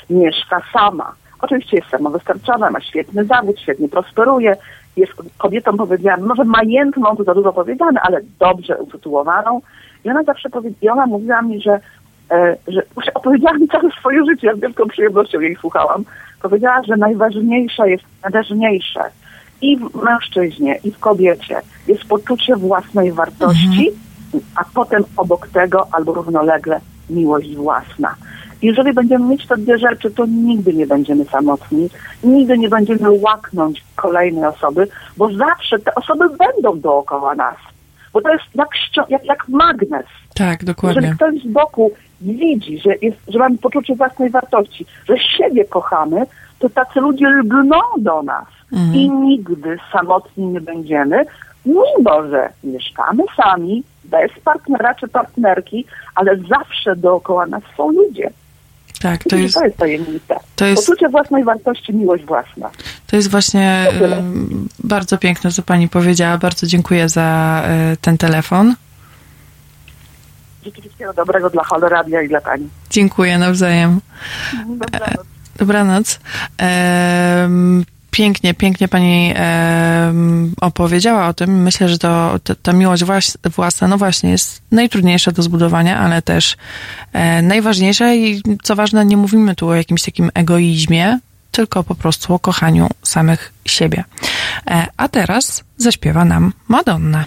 [0.10, 1.14] Mieszka sama.
[1.42, 4.56] Oczywiście jest samowystarczalna, ma świetny zawód, świetnie prosperuje.
[4.98, 9.62] Jest kobietą, powiedziałam, może majętną, to za dużo powiedziane, ale dobrze usytuowaną.
[10.06, 11.80] I ona zawsze powie, i ona mówiła mi, że,
[12.32, 12.82] e, że
[13.14, 16.04] opowiedziała mi całe swoje życie, ja z wielką przyjemnością jej słuchałam.
[16.42, 19.04] Powiedziała, że najważniejsze jest, najważniejsze
[19.62, 23.92] i w mężczyźnie, i w kobiecie jest poczucie własnej wartości,
[24.56, 26.80] a potem obok tego albo równolegle
[27.10, 28.16] miłość własna.
[28.62, 31.90] Jeżeli będziemy mieć te dwie rzeczy, to nigdy nie będziemy samotni,
[32.24, 34.88] nigdy nie będziemy łaknąć kolejnej osoby,
[35.18, 37.56] bo zawsze te osoby będą dookoła nas.
[38.14, 38.70] Bo to jest jak,
[39.10, 40.06] jak, jak magnes.
[40.36, 41.02] tak, dokładnie.
[41.02, 41.92] Jeżeli ktoś z boku
[42.22, 46.26] widzi, że, jest, że mamy poczucie własnej wartości, że siebie kochamy,
[46.60, 48.46] to tacy ludzie lgną do nas
[48.94, 51.26] i nigdy samotni nie będziemy,
[51.66, 55.86] mimo że mieszkamy sami, bez partnera czy partnerki,
[56.16, 58.30] ale zawsze dookoła nas są ludzie.
[59.06, 60.36] Tak, to jest, to jest tajemnica.
[60.56, 62.70] to jest- Poczucie własnej wartości, miłość własna.
[63.08, 64.06] to jest właśnie To
[64.84, 66.38] bardzo piękne, co pani powiedziała.
[66.38, 68.76] Bardzo dziękuję za e, ten telefon.
[70.66, 72.70] Życzę wszystkiego dobrego dla Haloradia i dla Pani.
[72.90, 74.02] Dziękuję nawzajem.
[74.68, 75.26] Dobranoc.
[75.58, 76.20] Dobranoc.
[76.58, 77.86] Em,
[78.16, 81.62] pięknie, pięknie pani em, opowiedziała o tym.
[81.62, 86.22] Myślę, że to ta, ta miłość włas, własna, no właśnie, jest najtrudniejsza do zbudowania, ale
[86.22, 86.58] też
[87.14, 91.20] e, najważniejsza i co ważne, nie mówimy tu o jakimś takim egoizmie,
[91.52, 94.04] tylko po prostu o kochaniu samych siebie.
[94.68, 97.26] E, a teraz zaśpiewa nam Madonna.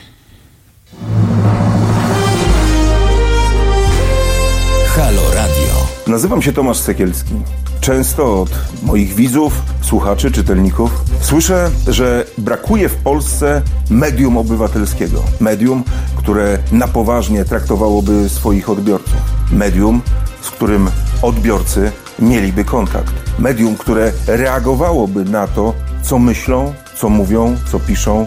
[4.96, 5.88] Halo Radio.
[6.06, 7.34] Nazywam się Tomasz Sekielski.
[7.80, 8.50] Często od
[8.82, 15.22] moich widzów, słuchaczy, czytelników słyszę, że brakuje w Polsce medium obywatelskiego.
[15.40, 15.84] Medium,
[16.16, 19.16] które na poważnie traktowałoby swoich odbiorców.
[19.52, 20.02] Medium,
[20.40, 20.90] z którym
[21.22, 23.14] odbiorcy mieliby kontakt.
[23.38, 28.26] Medium, które reagowałoby na to, co myślą, co mówią, co piszą,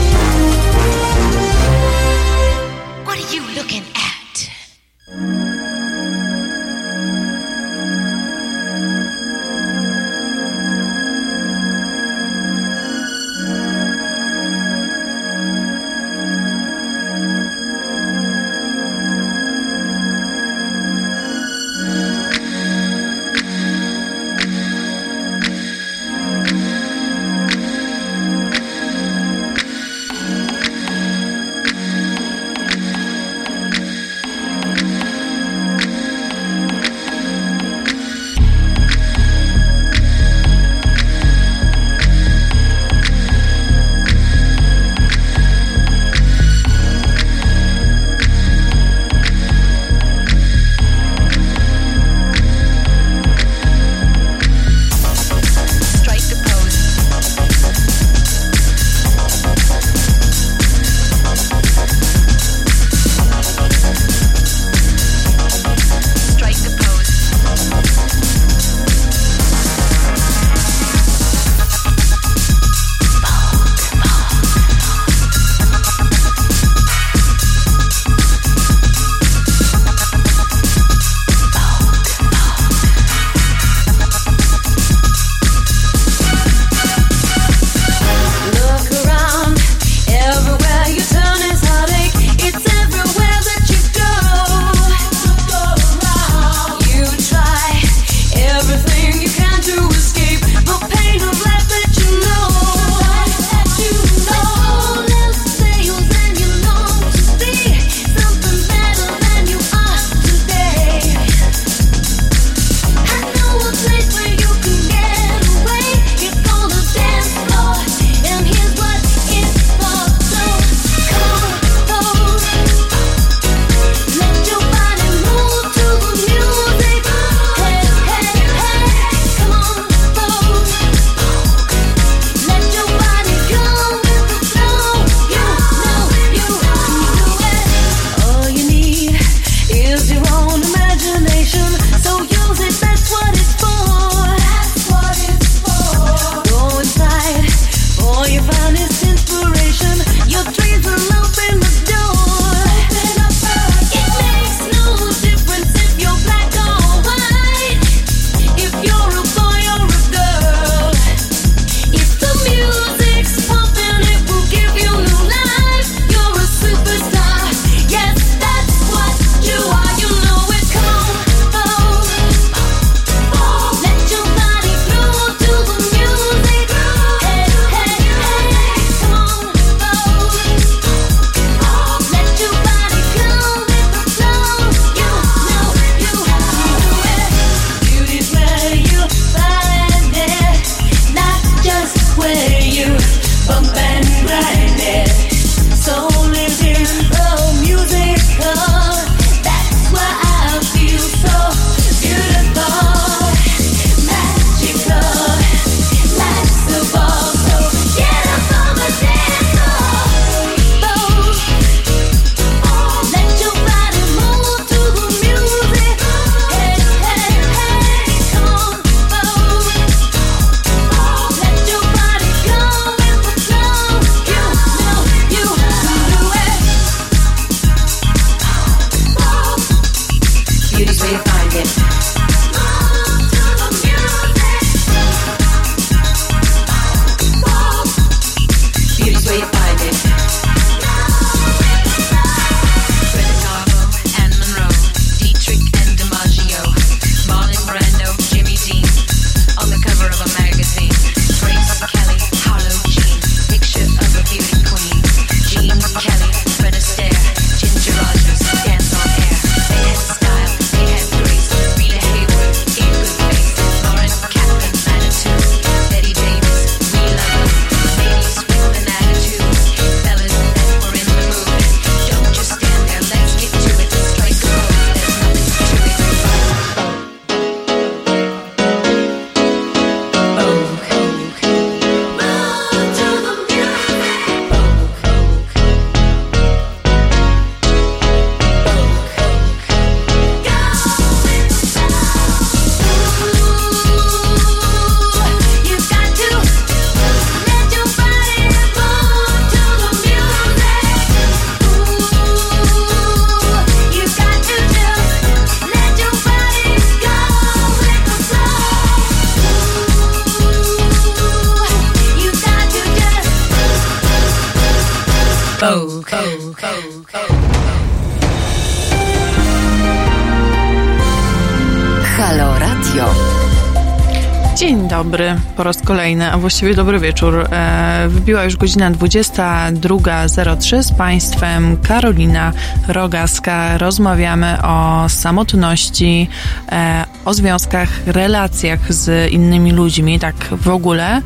[325.61, 327.35] Po raz kolejny, a właściwie dobry wieczór.
[327.35, 332.53] E, wybiła już godzina 22.03 z Państwem Karolina
[332.87, 333.77] Rogaska.
[333.77, 336.27] Rozmawiamy o samotności,
[336.71, 341.21] e, o związkach, relacjach z innymi ludźmi, tak w ogóle.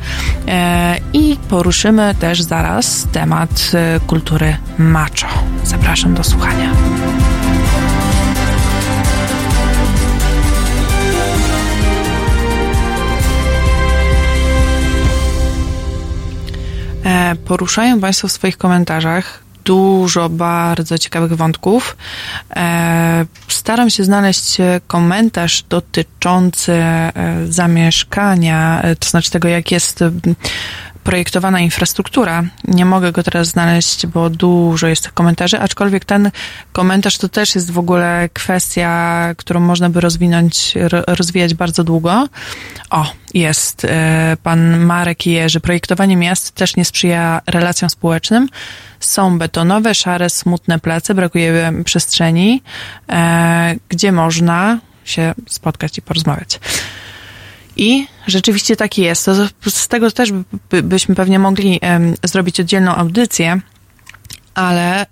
[0.48, 3.72] E, I poruszymy też zaraz temat
[4.06, 5.28] kultury macho.
[5.64, 6.85] Zapraszam do słuchania.
[17.46, 21.96] Poruszają Państwo w swoich komentarzach dużo bardzo ciekawych wątków.
[22.56, 27.12] E, staram się znaleźć komentarz dotyczący e,
[27.48, 30.04] zamieszkania, to znaczy tego, jak jest
[31.06, 32.44] projektowana infrastruktura.
[32.64, 36.30] Nie mogę go teraz znaleźć, bo dużo jest tych komentarzy, aczkolwiek ten
[36.72, 40.74] komentarz to też jest w ogóle kwestia, którą można by rozwinąć,
[41.06, 42.28] rozwijać bardzo długo.
[42.90, 45.60] O, jest e, pan Marek Jerzy.
[45.60, 48.48] Projektowanie miast też nie sprzyja relacjom społecznym.
[49.00, 52.62] Są betonowe, szare, smutne place, brakuje przestrzeni,
[53.08, 56.60] e, gdzie można się spotkać i porozmawiać.
[57.76, 59.24] I rzeczywiście tak jest.
[59.24, 60.32] To z tego też
[60.70, 63.60] by, byśmy pewnie mogli um, zrobić oddzielną audycję,
[64.56, 65.06] ale y,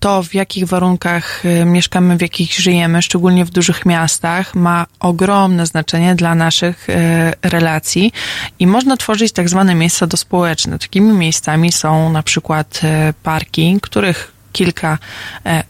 [0.00, 5.66] to, w jakich warunkach y, mieszkamy, w jakich żyjemy, szczególnie w dużych miastach, ma ogromne
[5.66, 6.94] znaczenie dla naszych y,
[7.42, 8.12] relacji
[8.58, 10.78] i można tworzyć tak zwane miejsca dospołeczne.
[10.78, 12.80] Takimi miejscami są na przykład
[13.22, 14.98] parki, których kilka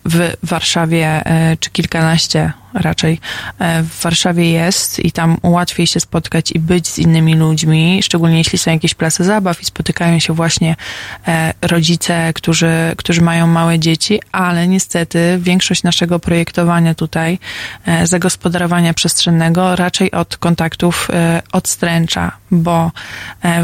[0.05, 1.23] w Warszawie,
[1.61, 3.20] czy kilkanaście raczej
[3.59, 8.39] e, w Warszawie jest i tam łatwiej się spotkać i być z innymi ludźmi, szczególnie
[8.39, 10.77] jeśli są jakieś place zabaw i spotykają się właśnie
[11.29, 17.39] e, rodzice, którzy, którzy mają małe dzieci, ale niestety większość naszego projektowania tutaj,
[17.87, 21.09] e, zagospodarowania przestrzennego raczej od kontaktów
[21.53, 22.91] odstręcza, bo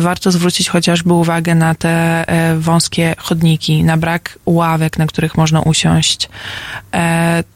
[0.01, 2.25] warto zwrócić chociażby uwagę na te
[2.59, 6.29] wąskie chodniki, na brak ławek, na których można usiąść.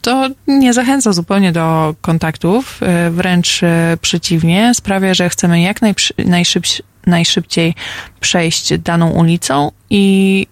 [0.01, 5.79] To nie zachęca zupełnie do kontaktów, e, wręcz e, przeciwnie, sprawia, że chcemy jak
[6.25, 7.75] najszybciej najszybciej
[8.19, 10.47] przejść daną ulicą i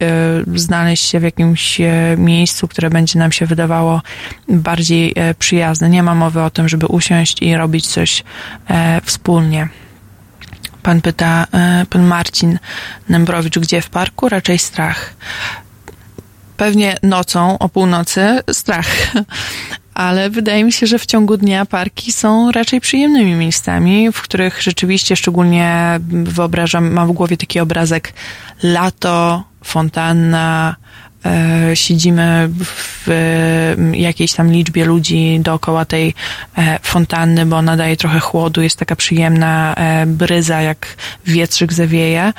[0.55, 1.81] y, znaleźć się w jakimś
[2.17, 4.01] miejscu, które będzie nam się wydawało
[4.47, 5.89] bardziej przyjazne.
[5.89, 8.23] Nie ma mowy o tym, żeby usiąść i robić coś
[9.03, 9.69] wspólnie.
[10.83, 11.47] Pan pyta,
[11.89, 12.59] pan Marcin
[13.09, 14.29] Nembrowicz, gdzie w parku?
[14.29, 15.13] Raczej strach.
[16.57, 18.87] Pewnie nocą o północy strach
[19.93, 24.61] ale wydaje mi się, że w ciągu dnia parki są raczej przyjemnymi miejscami, w których
[24.61, 28.13] rzeczywiście szczególnie wyobrażam, mam w głowie taki obrazek
[28.63, 30.75] lato, fontanna,
[31.73, 33.07] siedzimy w
[33.93, 36.13] jakiejś tam liczbie ludzi dookoła tej
[36.57, 40.87] e, fontanny, bo ona daje trochę chłodu, jest taka przyjemna e, bryza, jak
[41.25, 42.33] wietrzyk zawieje.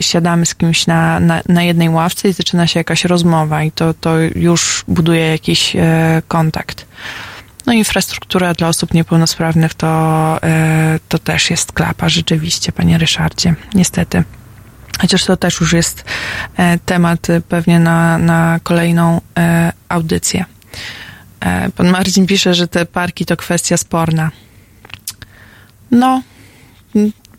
[0.00, 3.94] Siadamy z kimś na, na, na jednej ławce i zaczyna się jakaś rozmowa i to,
[3.94, 5.76] to już buduje jakiś
[6.28, 6.86] kontakt.
[7.66, 10.38] No infrastruktura dla osób niepełnosprawnych to,
[11.08, 14.24] to też jest klapa, rzeczywiście, panie Ryszardzie, niestety.
[14.98, 16.04] Chociaż to też już jest
[16.56, 20.44] e, temat e, pewnie na, na kolejną e, audycję.
[21.76, 24.30] Pan Marcin pisze, że te parki to kwestia sporna.
[25.90, 26.22] No,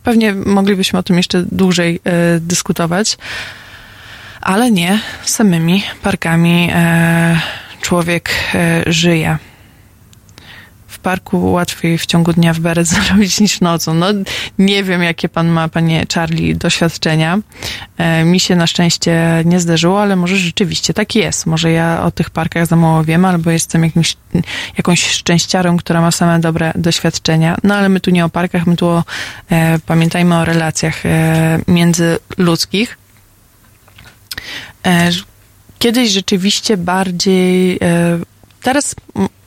[0.02, 2.00] pewnie moglibyśmy o tym jeszcze dłużej
[2.40, 3.18] dyskutować,
[4.40, 6.70] ale nie samymi parkami
[7.80, 8.30] człowiek
[8.86, 9.38] żyje
[11.02, 13.94] parku łatwiej w ciągu dnia w beret zarobić niż nocą.
[13.94, 14.06] No,
[14.58, 17.38] nie wiem, jakie pan ma, panie Charlie, doświadczenia.
[17.98, 21.46] E, mi się na szczęście nie zdarzyło, ale może rzeczywiście tak jest.
[21.46, 24.16] Może ja o tych parkach za mało wiem, albo jestem jakimś,
[24.76, 27.56] jakąś szczęściarą, która ma same dobre doświadczenia.
[27.62, 29.04] No, ale my tu nie o parkach, my tu o,
[29.50, 32.98] e, pamiętajmy o relacjach e, międzyludzkich.
[34.86, 35.10] E,
[35.78, 38.18] kiedyś rzeczywiście bardziej e,
[38.62, 38.94] Teraz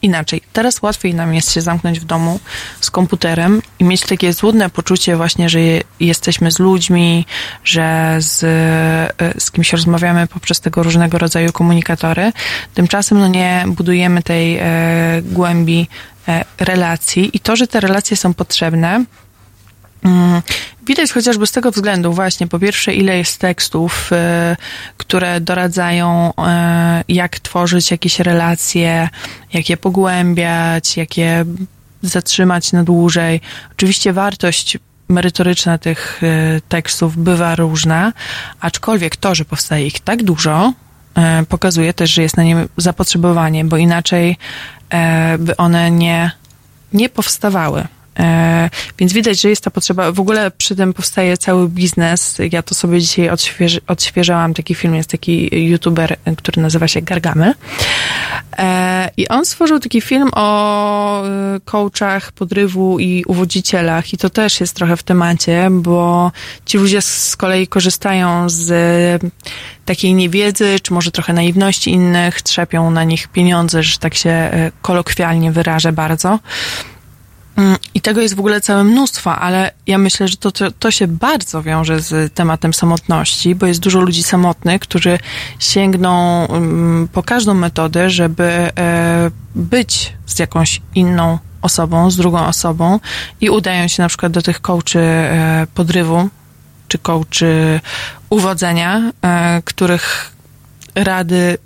[0.01, 0.41] inaczej.
[0.53, 2.39] Teraz łatwiej nam jest się zamknąć w domu
[2.81, 5.59] z komputerem i mieć takie złudne poczucie właśnie, że
[5.99, 7.25] jesteśmy z ludźmi,
[7.63, 12.31] że z, e, z kimś rozmawiamy poprzez tego różnego rodzaju komunikatory.
[12.73, 15.87] Tymczasem no nie budujemy tej e, głębi
[16.27, 19.05] e, relacji i to, że te relacje są potrzebne, Mm,
[20.85, 24.15] widać chociażby z tego względu właśnie, po pierwsze, ile jest tekstów, y,
[24.97, 26.33] które doradzają, y,
[27.07, 29.09] jak tworzyć jakieś relacje,
[29.53, 31.45] jak je pogłębiać, jak je
[32.01, 33.41] zatrzymać na dłużej.
[33.71, 34.77] Oczywiście wartość
[35.09, 36.21] merytoryczna tych
[36.69, 38.13] tekstów bywa różna,
[38.59, 40.73] aczkolwiek to, że powstaje ich tak dużo,
[41.49, 44.37] pokazuje też, że jest na nie zapotrzebowanie, bo inaczej
[45.39, 46.31] by one nie
[46.93, 47.87] nie powstawały.
[48.19, 50.11] E, więc widać, że jest ta potrzeba.
[50.11, 52.37] W ogóle przy tym powstaje cały biznes.
[52.51, 54.53] Ja to sobie dzisiaj odświeży, odświeżałam.
[54.53, 57.53] Taki film jest taki youtuber, który nazywa się Gargamy.
[58.57, 64.13] E, I on stworzył taki film o e, coachach podrywu i uwodzicielach.
[64.13, 66.31] I to też jest trochę w temacie, bo
[66.65, 69.23] ci ludzie z kolei korzystają z
[69.85, 74.49] takiej niewiedzy, czy może trochę naiwności innych, trzepią na nich pieniądze, że tak się
[74.81, 76.39] kolokwialnie wyrażę bardzo.
[77.55, 80.91] Mm, I tego jest w ogóle całe mnóstwo, ale ja myślę, że to, to, to,
[80.91, 85.19] się bardzo wiąże z tematem samotności, bo jest dużo ludzi samotnych, którzy
[85.59, 92.99] sięgną mm, po każdą metodę, żeby e, być z jakąś inną osobą, z drugą osobą
[93.41, 96.29] i udają się na przykład do tych coachy e, podrywu,
[96.87, 97.79] czy coachy
[98.29, 100.31] uwodzenia, e, których
[100.95, 101.57] rady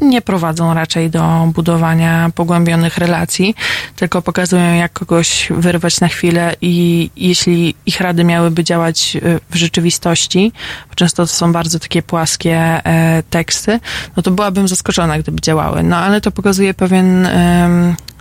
[0.00, 3.54] nie prowadzą raczej do budowania pogłębionych relacji,
[3.96, 9.20] tylko pokazują, jak kogoś wyrwać na chwilę i jeśli ich rady miałyby działać e,
[9.50, 10.52] w rzeczywistości,
[10.88, 13.80] bo często to są bardzo takie płaskie e, teksty,
[14.16, 15.82] no to byłabym zaskoczona, gdyby działały.
[15.82, 17.28] No ale to pokazuje pewien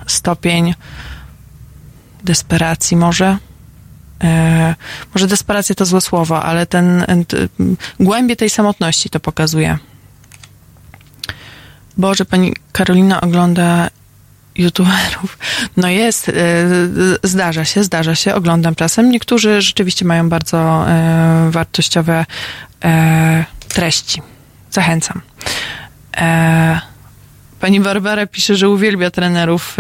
[0.08, 0.74] stopień
[2.24, 3.38] desperacji może,
[4.24, 4.76] E,
[5.16, 7.06] może desperacja to złe słowo, ale ten
[8.00, 9.78] głębie tej samotności to pokazuje.
[12.00, 13.90] Boże, pani Karolina ogląda
[14.56, 15.38] youtuberów.
[15.78, 16.34] No jest, e,
[17.24, 19.12] zdarza się, zdarza się, oglądam czasem.
[19.12, 22.26] Niektórzy rzeczywiście mają bardzo e, wartościowe
[23.68, 24.22] treści.
[24.72, 25.22] Zachęcam.
[27.60, 29.78] Pani Barbara pisze, że uwielbia trenerów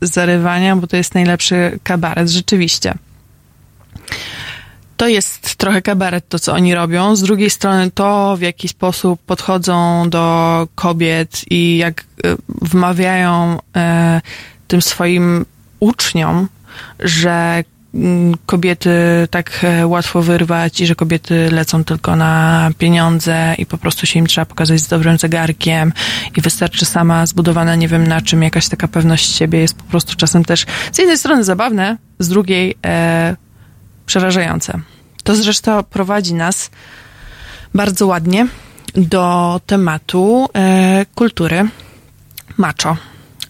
[0.00, 2.28] zarywania, bo to jest najlepszy kabaret.
[2.28, 2.94] Rzeczywiście
[4.96, 7.16] to jest trochę kabaret to, co oni robią.
[7.16, 12.04] Z drugiej strony to, w jaki sposób podchodzą do kobiet i jak e,
[12.48, 14.20] wmawiają e,
[14.68, 15.46] tym swoim
[15.80, 16.48] uczniom,
[17.00, 17.64] że
[17.94, 18.90] mm, kobiety
[19.30, 24.18] tak e, łatwo wyrwać i że kobiety lecą tylko na pieniądze i po prostu się
[24.18, 25.92] im trzeba pokazać z dobrym zegarkiem
[26.36, 30.16] i wystarczy sama zbudowana nie wiem na czym jakaś taka pewność siebie jest po prostu
[30.16, 33.36] czasem też z jednej strony zabawne, z drugiej e,
[34.06, 34.80] przerażające.
[35.24, 36.70] To zresztą prowadzi nas
[37.74, 38.46] bardzo ładnie
[38.94, 41.68] do tematu e, kultury
[42.56, 42.96] macho,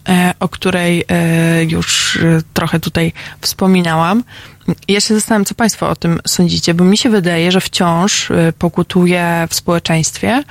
[0.09, 4.23] e, o której e, już e, trochę tutaj wspominałam.
[4.87, 8.53] Ja się zastanawiam, co Państwo o tym sądzicie, bo mi się wydaje, że wciąż e,
[8.59, 10.43] pokutuje w społeczeństwie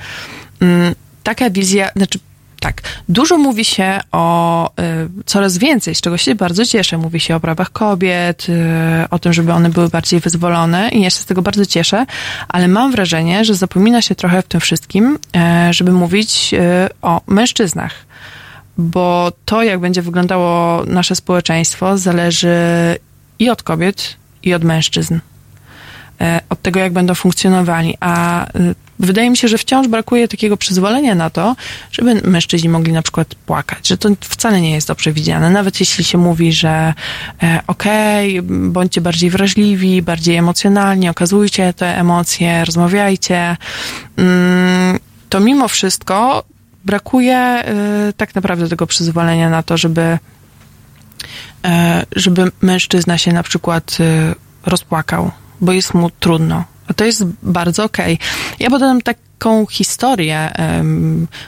[0.59, 2.19] mm, taka wizja, znaczy
[2.65, 6.97] tak, dużo mówi się o y, coraz więcej, z czego się bardzo cieszę.
[6.97, 11.09] Mówi się o prawach kobiet, y, o tym, żeby one były bardziej wyzwolone i ja
[11.09, 12.05] się z tego bardzo cieszę,
[12.47, 15.17] ale mam wrażenie, że zapomina się trochę w tym wszystkim,
[15.69, 16.55] y, żeby mówić
[17.01, 17.93] o mężczyznach.
[18.77, 22.57] Bo to, jak będzie wyglądało nasze społeczeństwo, zależy
[23.39, 25.19] i od kobiet, i od mężczyzn.
[26.21, 27.97] E, od tego, jak będą funkcjonowali.
[27.99, 31.55] A y, wydaje mi się, że wciąż brakuje takiego przyzwolenia na to,
[31.91, 35.49] żeby mężczyźni mogli na przykład płakać, że to wcale nie jest dobrze widziane.
[35.49, 36.93] Nawet jeśli się mówi, że
[37.43, 43.57] e, okej, okay, bądźcie bardziej wrażliwi, bardziej emocjonalni, okazujcie te emocje, rozmawiajcie,
[44.17, 46.43] mm, to mimo wszystko
[46.85, 47.63] brakuje
[48.17, 50.17] tak naprawdę tego przyzwolenia na to, żeby
[51.65, 53.97] e, żeby mężczyzna się na przykład
[54.65, 55.31] rozpłakał
[55.61, 56.63] bo jest mu trudno.
[56.87, 58.13] A to jest bardzo okej.
[58.13, 58.27] Okay.
[58.59, 60.51] Ja podam taką historię,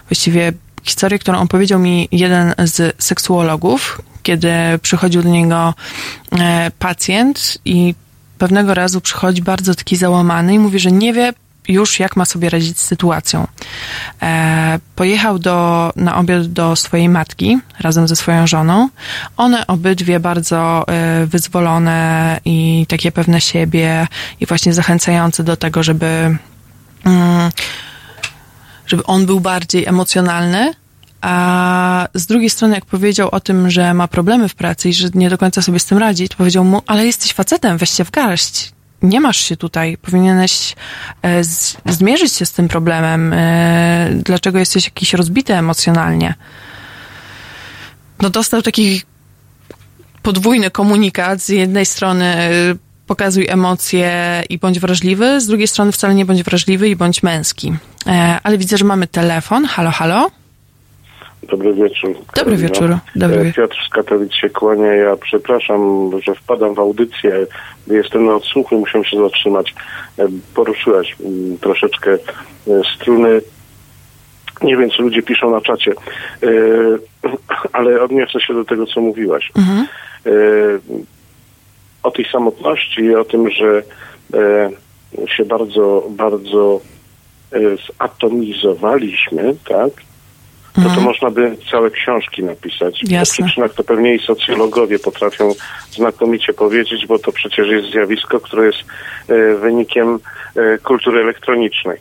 [0.10, 0.54] właściwie
[0.84, 4.50] historię, którą opowiedział mi jeden z seksuologów, kiedy
[4.82, 5.74] przychodził do niego
[6.32, 7.96] e, pacjent i
[8.38, 11.34] pewnego razu przychodzi bardzo taki załamany i mówi, że nie wie
[11.68, 13.48] już jak ma sobie radzić z sytuacją.
[14.22, 18.90] E, pojechał do, na obiad do swojej matki razem ze swoją żoną.
[19.38, 24.08] One obydwie bardzo e, wyzwolone i takie pewne siebie
[24.40, 26.38] i właśnie zachęcające do tego, żeby,
[27.06, 27.52] mm,
[28.88, 30.74] żeby on był bardziej emocjonalny,
[31.22, 35.10] a z drugiej strony, jak powiedział o tym, że ma problemy w pracy i że
[35.14, 38.04] nie do końca sobie z tym radzi, to powiedział mu, ale jesteś facetem, weź się
[38.06, 38.72] w garść
[39.02, 40.76] nie masz się tutaj, powinieneś
[41.22, 46.34] e, z, zmierzyć się z tym problemem, e, dlaczego jesteś jakiś rozbity emocjonalnie.
[48.22, 49.02] No dostał taki
[50.22, 52.50] podwójny komunikat, z jednej strony e,
[53.08, 57.74] pokazuj emocje i bądź wrażliwy, z drugiej strony wcale nie bądź wrażliwy i bądź męski.
[58.44, 59.66] Ale widzę, że mamy telefon.
[59.66, 60.32] Halo, halo?
[61.48, 62.16] Dobry wieczór.
[62.36, 62.98] Dobry wieczór.
[63.16, 63.64] Dobry wieczór.
[63.64, 64.94] Piotr z Katowic się kłania.
[64.94, 67.48] Ja przepraszam, że wpadam w audycję.
[67.88, 69.74] Jestem na odsłuchu, muszę się zatrzymać.
[70.20, 72.18] E, poruszyłaś mm, troszeczkę e,
[72.96, 73.42] struny
[74.62, 76.48] Nie wiem, co ludzie piszą na czacie, e,
[77.78, 79.52] ale odniosę się do tego, co mówiłaś.
[79.56, 79.88] Mhm.
[80.26, 80.32] E,
[82.04, 83.84] o tej samotności i o tym, że
[84.34, 84.70] e,
[85.28, 86.82] się bardzo, bardzo
[87.54, 87.60] e,
[88.00, 90.07] zatomizowaliśmy, tak?
[90.78, 91.04] To to Mhm.
[91.04, 93.00] można by całe książki napisać.
[93.04, 93.46] Jasne.
[93.46, 95.52] O przyczynach to pewnie i socjologowie potrafią
[95.92, 98.80] znakomicie powiedzieć, bo to przecież jest zjawisko, które jest
[99.28, 100.20] e, wynikiem
[100.56, 101.98] e, kultury elektronicznej.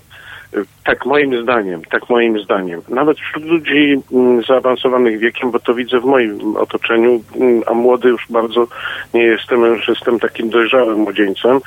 [0.54, 2.80] E, Tak moim zdaniem, tak moim zdaniem.
[2.88, 8.08] Nawet wśród ludzi mm, zaawansowanych wiekiem, bo to widzę w moim otoczeniu, mm, a młody
[8.08, 8.66] już bardzo
[9.14, 11.60] nie jestem, już jestem takim dojrzałym młodzieńcem,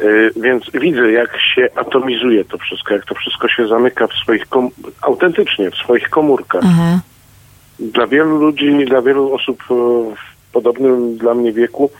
[0.00, 4.46] Y, Więc widzę, jak się atomizuje to wszystko, jak to wszystko się zamyka w swoich,
[4.48, 4.70] kom-
[5.02, 6.64] autentycznie w swoich komórkach.
[6.64, 7.00] Mhm.
[7.78, 9.74] Dla wielu ludzi, dla wielu osób e,
[10.14, 11.90] w podobnym dla mnie wieku,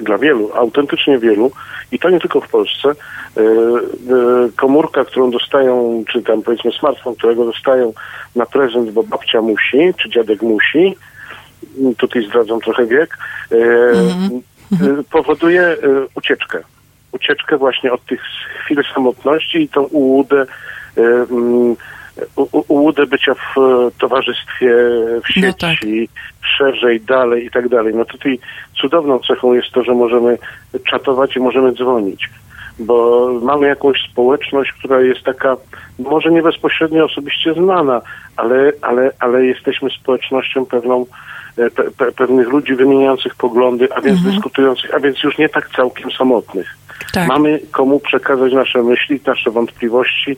[0.00, 1.50] dla wielu, autentycznie wielu,
[1.92, 3.44] i to nie tylko w Polsce, e, e,
[4.56, 7.92] komórka, którą dostają, czy tam powiedzmy smartfon, którego dostają
[8.36, 10.96] na prezent, bo babcia musi, czy dziadek musi,
[11.98, 13.18] tutaj zdradzam trochę wiek,
[13.52, 15.76] e, y, powoduje
[16.14, 16.58] ucieczkę.
[17.12, 18.20] Ucieczkę właśnie od tych
[18.64, 20.46] chwil samotności i tą ułudę,
[22.68, 24.74] ułudę bycia w e, towarzystwie,
[25.24, 25.76] w sieci, No tak.
[26.58, 27.94] szerzej, dalej i tak dalej.
[27.94, 28.38] No tutaj
[28.80, 30.38] cudowną cechą jest to, że możemy
[30.90, 32.30] czatować i możemy dzwonić.
[32.78, 35.56] Bo mamy jakąś społeczność, która jest taka,
[35.98, 38.00] może nie bezpośrednio osobiście znana,
[38.36, 41.06] ale, ale, ale jesteśmy społecznością pewną
[41.58, 45.70] e, pe, pe, pewnych ludzi wymieniających poglądy, a więc dyskutujących, a więc już nie tak
[45.76, 46.76] całkiem samotnych.
[47.12, 47.28] Tak.
[47.28, 50.36] Mamy komu przekazać nasze myśli, nasze wątpliwości.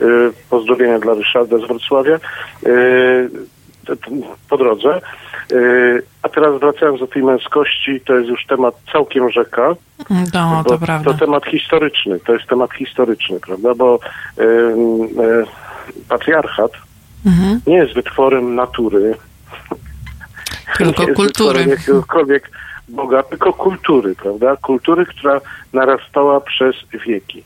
[0.00, 0.04] E,
[0.50, 2.18] Pozdrowienia dla Ryszarda z Wrocławia.
[3.86, 3.96] T-
[4.50, 4.94] Po drodze.
[4.96, 5.00] E,
[6.22, 9.74] A teraz wracając do tej męskości, to jest już temat całkiem rzeka.
[10.34, 11.12] No, to prawda.
[11.12, 13.74] to temat historyczny, to jest temat historyczny, prawda?
[13.74, 13.98] Bo
[16.08, 16.70] patriarchat
[17.26, 17.60] Mhm.
[17.66, 19.14] nie jest wytworem natury,
[20.78, 21.64] Tylko nie jest kultury.
[21.68, 22.50] jakiegokolwiek
[22.88, 24.56] Boga, tylko kultury, prawda?
[24.56, 25.40] Kultury, która
[25.72, 26.76] narastała przez
[27.06, 27.42] wieki.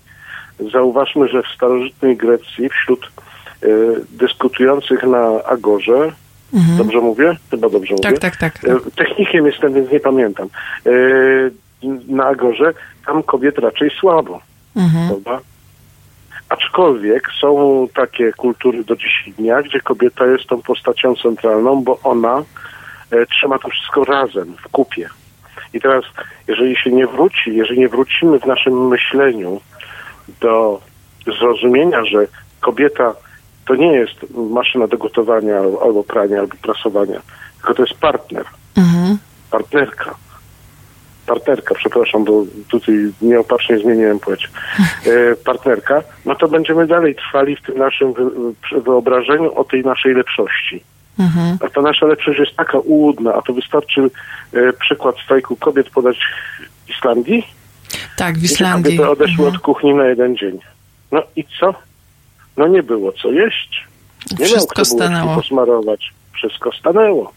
[0.73, 3.07] Zauważmy, że w starożytnej Grecji wśród
[3.63, 3.67] e,
[4.11, 6.13] dyskutujących na Agorze,
[6.79, 7.37] dobrze mówię?
[7.51, 7.99] Chyba dobrze Mhm.
[8.03, 8.21] Tak, mówię.
[8.21, 8.65] tak, tak.
[8.65, 10.49] E, Technikiem jestem, więc nie pamiętam.
[10.87, 10.91] E,
[12.09, 12.75] Na Agorze
[13.07, 14.41] tam kobiet raczej słabo,
[14.77, 15.09] Mhm.
[15.09, 15.41] prawda?
[16.49, 22.43] Aczkolwiek są takie kultury do dziś dnia, gdzie kobieta jest tą postacią centralną, bo ona
[23.31, 25.09] trzyma to wszystko razem, w kupie.
[25.75, 26.05] I teraz,
[26.49, 29.61] jeżeli się nie wróci, jeżeli nie wrócimy w naszym myśleniu
[30.41, 30.81] do
[31.39, 32.27] zrozumienia, że
[32.61, 33.15] kobieta
[33.67, 37.21] to nie jest maszyna do gotowania albo, prania, albo prasowania,
[37.57, 38.45] tylko to jest partner,
[38.77, 39.19] Mhm.
[39.51, 40.15] partnerka.
[41.27, 44.51] Partnerka, przepraszam, bo tutaj nieopatrznie zmieniłem płeć.
[45.07, 49.83] E, partnerka, no to będziemy dalej trwali w tym naszym wy, wy- wyobrażeniu o tej
[49.85, 50.85] naszej lepszości.
[51.19, 51.59] Mhm.
[51.61, 54.11] A ta nasza lepszość jest taka ułudna, a to wystarczy
[54.53, 56.17] e, przykład strajku kobiet podać
[56.87, 57.47] w Islandii,
[58.17, 58.97] Tak, w Islandii.
[58.97, 59.55] kobiety odeszły Mhm.
[59.55, 60.59] od kuchni na jeden dzień.
[61.13, 61.75] No i co?
[62.57, 63.87] No nie było co jeść.
[64.33, 65.35] Nie miał Wszystko kto bułeczki stanęło.
[65.35, 66.13] posmarować.
[66.33, 67.33] Wszystko stanęło.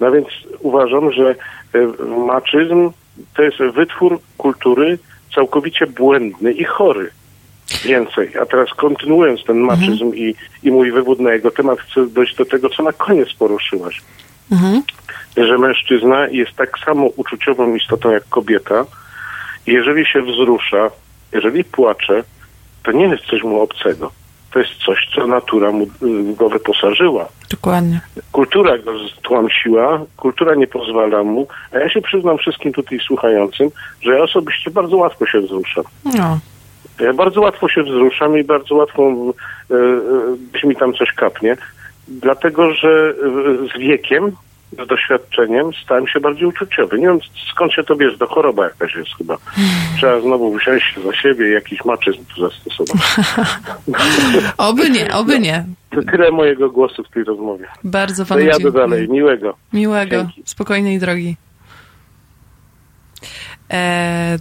[0.00, 0.26] No więc
[0.60, 2.90] uważam, że e, maczyzm
[3.36, 4.98] to jest wytwór kultury
[5.34, 7.10] całkowicie błędny i chory.
[7.84, 8.38] Więcej.
[8.42, 12.44] A teraz kontynuując ten maczyzm i, i mój wywód na jego temat, chcę dojść do
[12.44, 14.00] tego, co na koniec poruszyłaś.
[14.52, 14.82] Mhm.
[15.36, 18.84] Że mężczyzna jest tak samo uczuciową istotą jak kobieta.
[19.66, 20.90] Jeżeli się wzrusza,
[21.32, 22.24] jeżeli płacze,
[22.82, 24.10] to nie jest coś mu obcego.
[24.52, 27.28] To jest coś, co natura mu, y, go wyposażyła.
[27.50, 28.00] Dokładnie.
[28.32, 33.70] Kultura go stłamsiła, kultura nie pozwala mu, a ja się przyznam wszystkim tutaj słuchającym,
[34.00, 35.84] że ja osobiście bardzo łatwo się wzruszam.
[36.04, 36.38] No.
[37.00, 39.78] Ja bardzo łatwo się wzruszam i bardzo łatwo e, e,
[40.50, 41.56] gdzieś mi tam coś kapnie,
[42.08, 44.32] dlatego że e, z wiekiem,
[44.72, 46.98] z doświadczeniem stałem się bardziej uczuciowy.
[46.98, 47.18] Nie wiem
[47.52, 49.36] skąd się to bierze, to choroba jakaś jest chyba.
[49.96, 53.02] Trzeba znowu wziąć za siebie i jakiś maczyzm tu zastosować.
[54.58, 55.64] Oby nie, oby nie.
[55.90, 57.66] To tyle mojego głosu w tej rozmowie.
[57.84, 58.86] Bardzo panu jadę dziękuję.
[58.86, 59.08] dalej.
[59.08, 59.54] Miłego.
[59.72, 60.42] Miłego, Dzięki.
[60.44, 61.36] spokojnej drogi.
[63.70, 64.38] E,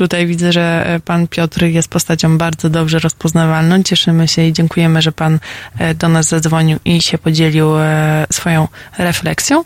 [0.00, 3.82] tutaj widzę, że e, pan Piotr jest postacią bardzo dobrze rozpoznawalną.
[3.82, 5.38] Cieszymy się i dziękujemy, że pan
[5.78, 8.68] e, do nas zadzwonił i się podzielił e, swoją
[8.98, 9.64] refleksją.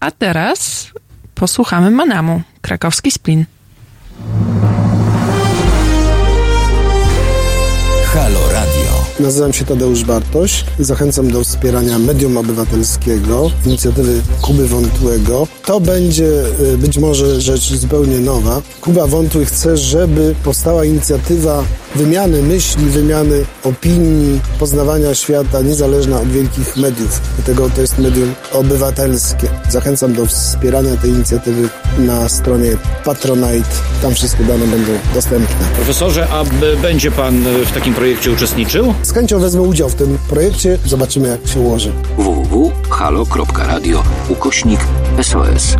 [0.00, 0.90] A teraz
[1.34, 3.44] posłuchamy Manamu, krakowski splin.
[8.12, 8.75] Halo Radio.
[9.20, 10.64] Nazywam się Tadeusz Bartoś.
[10.78, 15.46] Zachęcam do wspierania medium obywatelskiego, inicjatywy Kuby Wątłego.
[15.64, 16.44] To będzie
[16.74, 18.62] y, być może rzecz zupełnie nowa.
[18.80, 21.64] Kuba Wątły chce, żeby powstała inicjatywa
[21.94, 27.20] wymiany myśli, wymiany opinii, poznawania świata niezależna od wielkich mediów.
[27.36, 29.48] Dlatego to jest medium obywatelskie.
[29.68, 31.68] Zachęcam do wspierania tej inicjatywy
[31.98, 33.68] na stronie Patronite.
[34.02, 35.66] Tam wszystkie dane będą dostępne.
[35.76, 36.44] Profesorze, a
[36.82, 38.94] będzie Pan y, w takim projekcie uczestniczył?
[39.06, 40.78] Z chęcią wezmę udział w tym projekcie.
[40.84, 41.92] Zobaczymy, jak się ułoży.
[42.18, 44.80] www.halo.radio ukośnik
[45.22, 45.76] SOS.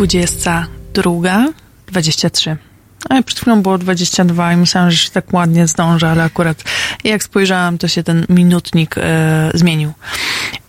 [0.00, 1.52] 22,
[1.86, 2.56] 23.
[3.08, 6.64] A przed chwilą było 22 i myślałam, że się tak ładnie zdążę, ale akurat
[7.04, 9.92] jak spojrzałam, to się ten minutnik e, zmienił.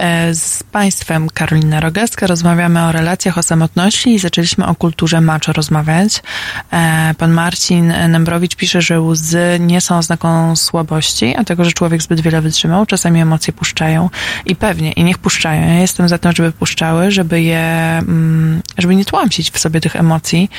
[0.02, 5.53] E, z Państwem Karolina Rogaska rozmawiamy o relacjach, o samotności i zaczęliśmy o kulturze macho
[5.53, 6.23] rozmawiać.
[6.73, 12.02] E, pan Marcin Nembrowicz pisze, że łzy nie są oznaką słabości, a tego, że człowiek
[12.02, 12.86] zbyt wiele wytrzymał.
[12.86, 14.10] Czasami emocje puszczają
[14.45, 15.61] i pewnie, i niech puszczają.
[15.68, 19.95] Ja jestem za tym, żeby puszczały, żeby je, mm, żeby nie tłamsić w sobie tych
[19.95, 20.49] emocji,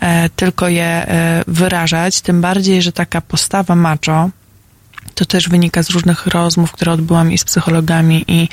[0.00, 1.06] e, tylko je
[1.46, 4.30] wyrażać, tym bardziej, że taka postawa macho,
[5.14, 8.48] to też wynika z różnych rozmów, które odbyłam i z psychologami, i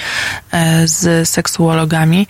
[0.51, 2.27] e, z seksuologami.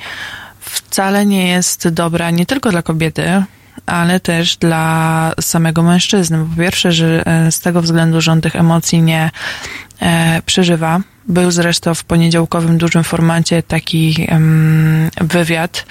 [0.59, 3.43] Wcale nie jest dobra nie tylko dla kobiety,
[3.85, 6.45] ale też dla samego mężczyzny.
[6.49, 9.31] Po pierwsze, że e, z tego względu, że on tych emocji nie
[10.01, 11.01] e, przeżywa.
[11.27, 15.85] Był zresztą w poniedziałkowym dużym formacie taki um, wywiad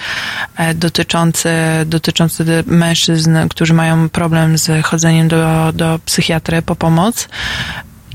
[0.55, 1.49] e, dotyczący,
[1.85, 7.29] dotyczący mężczyzn, którzy mają problem z chodzeniem do, do psychiatry po pomoc.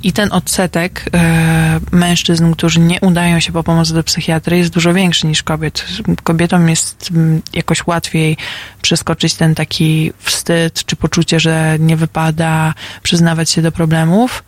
[0.03, 4.95] I ten odsetek e, mężczyzn, którzy nie udają się po pomoc do psychiatry, jest dużo
[4.95, 5.85] większy niż kobiet.
[6.23, 8.37] Kobietom jest m, jakoś łatwiej
[8.83, 14.45] przeskoczyć ten taki wstyd, czy poczucie, że nie wypada przyznawać się do problemów,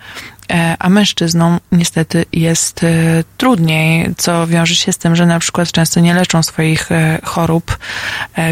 [0.50, 2.88] e, a mężczyznom niestety jest e,
[3.36, 6.88] trudniej, co wiąże się z tym, że na przykład często nie leczą swoich
[7.24, 7.78] chorób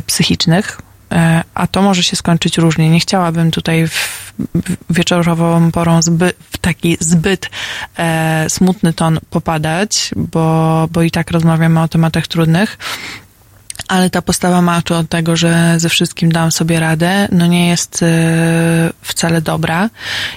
[0.07, 0.79] psychicznych,
[1.55, 2.91] a to może się skończyć różnie.
[2.91, 4.23] Nie chciałabym tutaj w
[4.91, 7.51] wieczorową porą zby, w taki zbyt
[7.99, 12.79] e, smutny ton popadać, bo, bo i tak rozmawiamy o tematach trudnych.
[13.89, 18.03] Ale ta postawa macho od tego, że ze wszystkim dam sobie radę, no nie jest
[18.03, 18.07] e,
[19.03, 19.91] wcale dobra.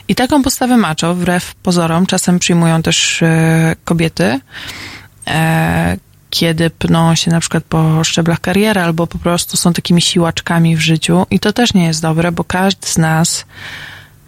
[0.07, 4.39] I taką postawę macho, wbrew pozorom, czasem przyjmują też e, kobiety,
[5.27, 5.97] e,
[6.35, 10.79] kiedy pną się na przykład po szczeblach kariery, albo po prostu są takimi siłaczkami w
[10.79, 11.25] życiu.
[11.31, 13.45] I to też nie jest dobre, bo każdy z nas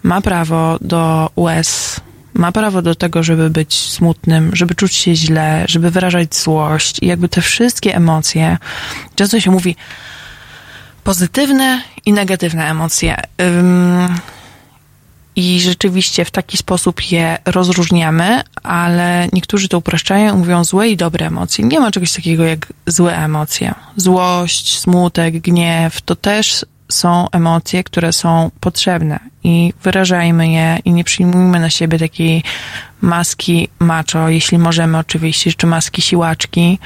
[0.02, 2.00] ma prawo do łez,
[2.34, 7.06] ma prawo do tego, żeby być smutnym, żeby czuć się źle, żeby wyrażać złość i
[7.06, 8.58] jakby te wszystkie emocje,
[9.14, 9.76] często się mówi
[11.04, 13.16] pozytywne i negatywne emocje.
[13.40, 14.08] Ym,
[15.38, 21.26] i rzeczywiście w taki sposób je rozróżniamy, ale niektórzy to upraszczają, mówią złe i dobre
[21.26, 21.64] emocje.
[21.64, 23.74] Nie ma czegoś takiego jak złe emocje.
[23.96, 31.04] Złość, smutek, gniew to też są emocje, które są potrzebne i wyrażajmy je i nie
[31.04, 32.42] przyjmujmy na siebie takiej
[33.00, 36.78] maski macho, jeśli możemy oczywiście, czy maski siłaczki,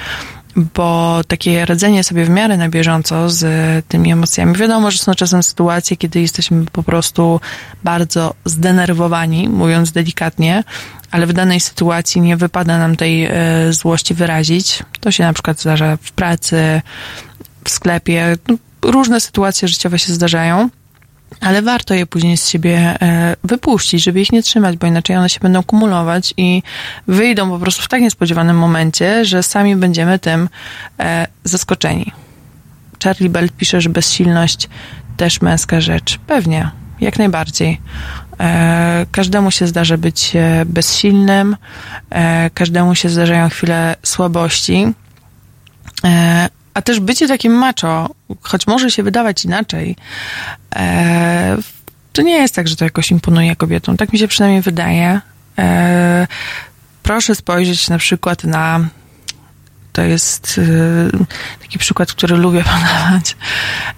[0.57, 3.45] bo takie radzenie sobie w miarę na bieżąco z
[3.87, 4.57] tymi emocjami.
[4.57, 7.41] Wiadomo, że są czasem sytuacje, kiedy jesteśmy po prostu
[7.85, 10.65] bardzo zdenerwowani, mówiąc delikatnie,
[11.11, 13.33] ale w danej sytuacji nie wypada nam tej e,
[13.73, 14.83] złości wyrazić.
[15.01, 16.83] To się na przykład zdarza w pracy,
[17.65, 18.37] w sklepie.
[18.49, 20.69] No, różne sytuacje życiowe się zdarzają
[21.41, 25.29] ale warto je później z siebie e, wypuścić, żeby ich nie trzymać, bo inaczej one
[25.29, 26.63] się będą kumulować i
[27.07, 30.49] wyjdą po prostu w tak niespodziewanym momencie, że sami będziemy tym
[30.99, 32.13] e, zaskoczeni.
[33.05, 34.69] Charlie Bell pisze, że bezsilność
[35.17, 36.19] też męska rzecz.
[36.27, 37.81] Pewnie, jak najbardziej.
[38.41, 40.33] E, każdemu się zdarza być
[40.67, 41.57] bezsilnym,
[42.55, 44.87] każdemu się zdarzają chwile słabości,
[46.75, 49.97] a też bycie takim macho, choć może się wydawać inaczej,
[50.77, 51.57] e,
[52.13, 53.97] to nie jest tak, że to jakoś imponuje kobietom.
[53.97, 55.21] Tak mi się przynajmniej wydaje.
[55.59, 56.27] E,
[57.03, 58.81] proszę spojrzeć na przykład na
[59.93, 63.37] to jest e, taki przykład, który lubię podawać,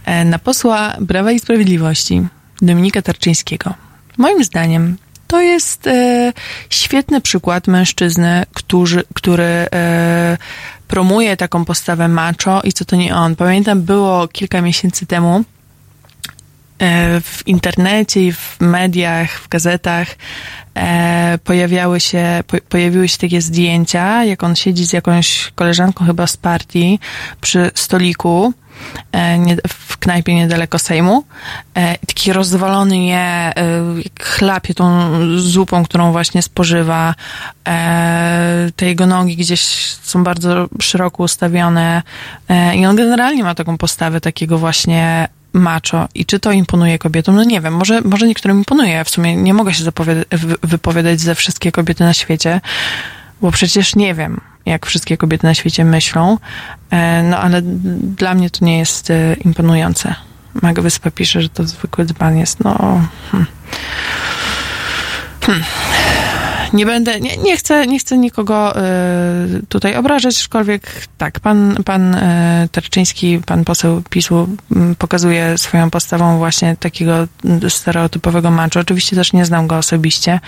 [0.05, 2.27] e, na posła Prawa i Sprawiedliwości,
[2.63, 3.75] Dominika Tarczyńskiego.
[4.19, 4.97] Moim zdaniem
[5.27, 6.33] to jest e,
[6.71, 10.39] świetny przykład mężczyzny, który, który e,
[10.89, 13.36] promuje taką postawę macho i co to nie on.
[13.36, 15.44] Pamiętam, było kilka miesięcy temu
[16.78, 20.09] e, w internecie i w mediach, w gazetach
[20.74, 26.27] e, pojawiały się, po, pojawiły się takie zdjęcia, jak on siedzi z jakąś koleżanką chyba
[26.27, 26.98] z partii
[27.40, 28.52] przy stoliku
[29.15, 31.25] E, w knajpie niedaleko Sejmu.
[31.75, 33.53] E, taki rozwalony je, e,
[34.21, 37.15] chlapie tą zupą, którą właśnie spożywa.
[38.77, 39.61] Te jego nogi gdzieś
[40.03, 42.03] są bardzo szeroko ustawione
[42.77, 47.35] i on generalnie ma taką postawę takiego właśnie macho i czy to imponuje kobietom?
[47.37, 49.05] No nie wiem, może, może niektórym imponuje.
[49.05, 49.85] W sumie nie mogę się
[50.63, 52.61] wypowiadać ze wszystkie kobiety na świecie,
[53.41, 56.39] bo przecież nie wiem jak wszystkie kobiety na świecie myślą,
[56.91, 57.62] e, no ale
[58.16, 60.15] dla mnie to nie jest e, imponujące.
[60.62, 63.01] Maga Wyspa pisze, że to zwykły dzban jest, no...
[63.31, 63.47] Hmm.
[65.41, 65.65] Hmm.
[66.73, 72.15] Nie będę, nie, nie, chcę, nie chcę nikogo y, tutaj obrażać, aczkolwiek tak, pan, pan
[72.15, 74.49] y, pan poseł PiSu
[74.93, 77.28] y, pokazuje swoją postawą właśnie takiego
[77.69, 78.81] stereotypowego macho.
[78.81, 80.41] Oczywiście też nie znam go osobiście.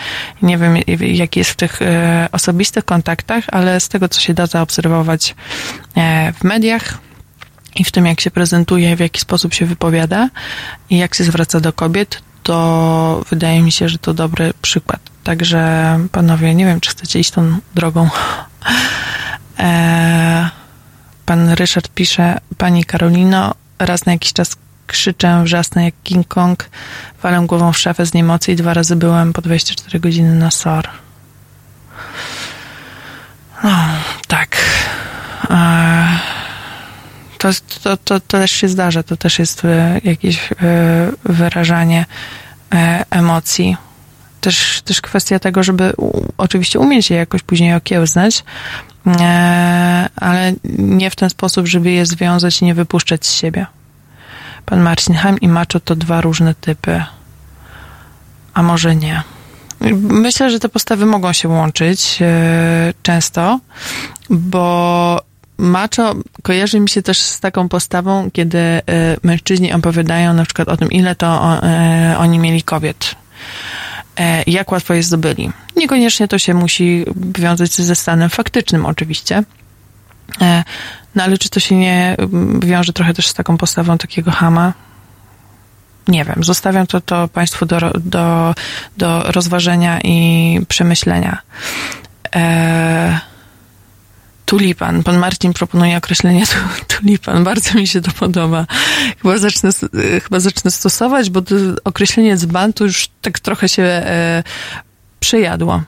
[0.42, 1.86] Nie wiem, jaki jest w tych y,
[2.32, 5.34] osobistych kontaktach, ale z tego, co się da zaobserwować
[6.40, 6.98] w mediach,
[7.76, 10.28] i w tym, jak się prezentuje, w jaki sposób się wypowiada
[10.90, 15.15] i jak się zwraca do kobiet, to wydaje mi się, że to dobry przykład.
[15.26, 18.08] Także panowie, nie wiem, czy chcecie iść tą drogą.
[19.58, 20.50] E,
[21.26, 26.70] pan Ryszard pisze, pani Karolino, raz na jakiś czas krzyczę, wrzasnę jak King Kong,
[27.22, 30.88] walę głową w szafę z niemocy i dwa razy byłem po 24 godziny na SOR.
[33.64, 33.76] No,
[34.26, 34.56] tak.
[35.50, 36.18] E,
[37.38, 37.48] to,
[37.82, 40.56] to, to, to też się zdarza, to też jest e, jakieś e,
[41.24, 42.06] wyrażanie
[42.74, 43.76] e, emocji.
[44.46, 48.44] Też, też kwestia tego, żeby u, oczywiście umieć je jakoś później okiełznać,
[50.16, 53.66] ale nie w ten sposób, żeby je związać i nie wypuszczać z siebie.
[54.66, 57.04] Pan Marcin Heim i Macho to dwa różne typy.
[58.54, 59.22] A może nie.
[60.00, 62.18] Myślę, że te postawy mogą się łączyć
[63.02, 63.60] często,
[64.30, 65.20] bo
[65.58, 68.82] macho kojarzy mi się też z taką postawą, kiedy y,
[69.22, 71.58] mężczyźni opowiadają na przykład o tym, ile to
[72.12, 73.14] y, oni mieli kobiet.
[74.20, 75.50] Y, jak łatwo je zdobyli.
[75.76, 77.04] Niekoniecznie to się musi
[77.38, 79.42] wiązać ze stanem faktycznym, oczywiście.
[81.14, 82.16] No ale czy to się nie
[82.58, 84.72] wiąże trochę też z taką postawą takiego hama?
[86.08, 86.44] Nie wiem.
[86.44, 88.54] Zostawiam to, to Państwu do, do,
[88.96, 91.38] do rozważenia i przemyślenia.
[92.32, 93.18] Eee,
[94.46, 95.02] tulipan.
[95.02, 96.44] Pan Marcin proponuje określenie
[96.98, 97.44] tulipan.
[97.44, 98.66] Bardzo mi się to podoba.
[99.22, 99.70] Chyba zacznę,
[100.22, 101.42] chyba zacznę stosować, bo
[101.84, 104.42] określenie dzban to już tak trochę się e,
[105.20, 105.82] przyjadło.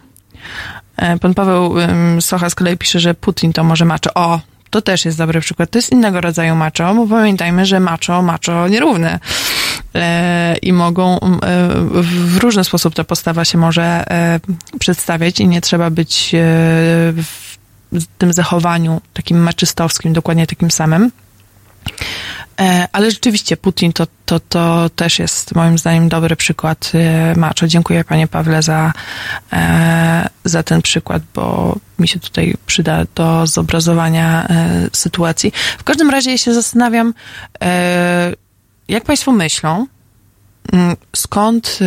[0.96, 1.88] E, pan Paweł e,
[2.20, 4.14] Socha z kolei pisze, że Putin to może macho.
[4.14, 4.40] O,
[4.70, 5.70] to też jest dobry przykład.
[5.70, 9.18] To jest innego rodzaju macho, bo pamiętajmy, że macho, macho nierówne.
[9.94, 11.28] E, I mogą e,
[12.02, 14.40] w różny sposób ta postawa się może e,
[14.78, 16.30] przedstawiać i nie trzeba być
[17.22, 17.47] w
[18.18, 21.10] tym zachowaniu takim maczystowskim, dokładnie takim samym.
[22.60, 27.66] E, ale rzeczywiście Putin to, to, to też jest moim zdaniem dobry przykład e, maczo.
[27.66, 28.92] Dziękuję panie Pawle za,
[29.52, 34.48] e, za ten przykład, bo mi się tutaj przyda do zobrazowania
[34.92, 35.52] sytuacji.
[35.78, 37.14] W każdym razie ja się zastanawiam,
[38.88, 39.86] jak państwo myślą,
[40.72, 41.78] mm, skąd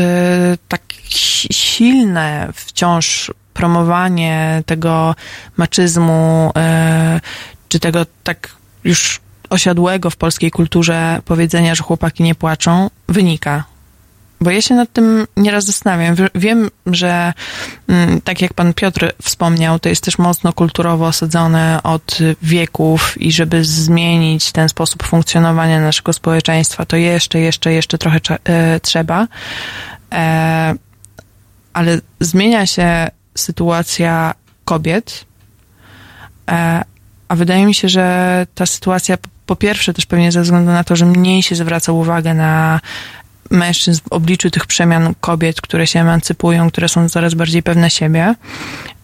[0.67, 5.15] tak silne wciąż promowanie tego
[5.57, 7.19] maczyzmu, e,
[7.69, 9.19] czy tego tak już
[9.49, 13.63] osiadłego w polskiej kulturze powiedzenia, że chłopaki nie płaczą, wynika.
[14.41, 16.15] Bo ja się nad tym nieraz zastanawiam.
[16.35, 17.33] Wiem, że
[17.87, 23.31] mm, tak jak pan Piotr wspomniał, to jest też mocno kulturowo osadzone od wieków i
[23.31, 29.27] żeby zmienić ten sposób funkcjonowania naszego społeczeństwa, to jeszcze, jeszcze, jeszcze trochę e, trzeba.
[30.11, 30.73] E,
[31.73, 34.33] ale zmienia się sytuacja
[34.65, 35.25] kobiet,
[36.51, 36.83] e,
[37.27, 40.95] a wydaje mi się, że ta sytuacja po pierwsze też pewnie ze względu na to,
[40.95, 42.79] że mniej się zwraca uwagę na
[43.49, 48.35] mężczyzn w obliczu tych przemian kobiet, które się emancypują, które są coraz bardziej pewne siebie,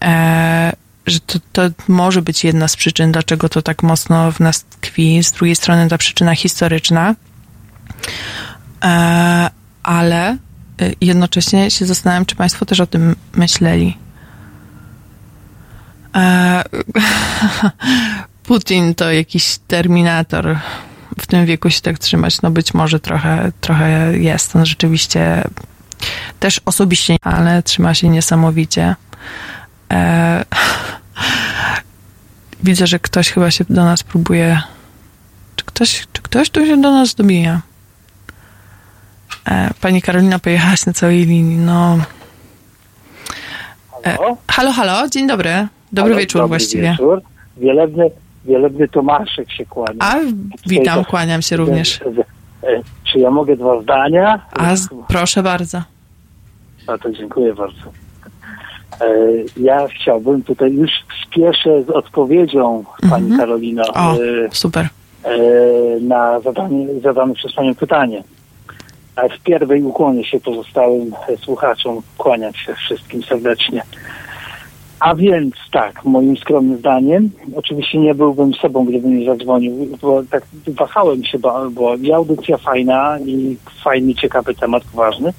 [0.04, 0.74] e,
[1.06, 5.24] że to, to może być jedna z przyczyn, dlaczego to tak mocno w nas tkwi.
[5.24, 7.16] Z drugiej strony ta przyczyna historyczna,
[8.84, 9.50] e,
[9.84, 10.38] ale
[11.02, 13.98] jednocześnie się zastanawiam, czy Państwo też o tym myśleli.
[16.18, 16.64] E,
[18.48, 20.58] Putin to jakiś terminator.
[21.20, 24.56] W tym wieku się tak trzymać, no być może trochę, trochę jest.
[24.56, 25.44] On rzeczywiście
[26.40, 28.96] też osobiście, ale trzyma się niesamowicie.
[29.94, 30.46] E,
[32.64, 34.62] widzę, że ktoś chyba się do nas próbuje.
[35.56, 37.62] Czy ktoś, czy ktoś tu się do nas dobija?
[39.46, 41.58] E, pani Karolina pojechałaś na całej linii.
[41.58, 41.98] No.
[44.04, 44.38] Halo?
[44.48, 45.68] halo, halo, dzień dobry.
[45.92, 46.92] Dobry Halo, wieczór dobry właściwie.
[46.92, 47.22] Wieczór.
[47.58, 48.12] Wielebny,
[48.46, 49.98] wielebny Tomaszek się kłania.
[50.00, 50.16] A,
[50.68, 52.00] witam, kłaniam się również.
[53.12, 54.42] Czy ja mogę dwa zdania?
[54.52, 54.74] A,
[55.08, 55.82] proszę bardzo.
[56.88, 57.82] A to dziękuję bardzo.
[59.02, 59.06] E,
[59.58, 60.92] Ja chciałbym tutaj już
[61.26, 63.40] spieszę z odpowiedzią pani Mhm.
[63.40, 64.18] Karolino O, e,
[64.52, 64.88] super.
[65.24, 65.30] e,
[66.02, 68.24] na zadanie, zadane przez panią pytanie.
[69.16, 71.12] A w pierwej ukłonię się pozostałym
[71.44, 73.82] słuchaczom, kłaniam się wszystkim serdecznie.
[75.00, 80.44] A więc tak, moim skromnym zdaniem, oczywiście nie byłbym sobą, gdybym nie zadzwonił, bo tak
[80.68, 85.34] wahałem się, bo, bo i audycja fajna i fajny, ciekawy temat, ważny.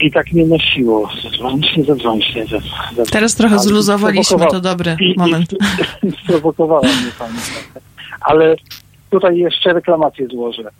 [0.00, 1.08] I tak mnie nosiło.
[1.22, 2.46] Zadzwońcie, zadzwońcie.
[2.46, 3.12] zadzwońcie.
[3.12, 5.52] Teraz trochę Ale zluzowaliśmy, to dobry i- moment.
[6.02, 7.38] I sprowokowała mnie pani.
[8.20, 8.56] Ale
[9.10, 10.70] tutaj jeszcze reklamację złożę.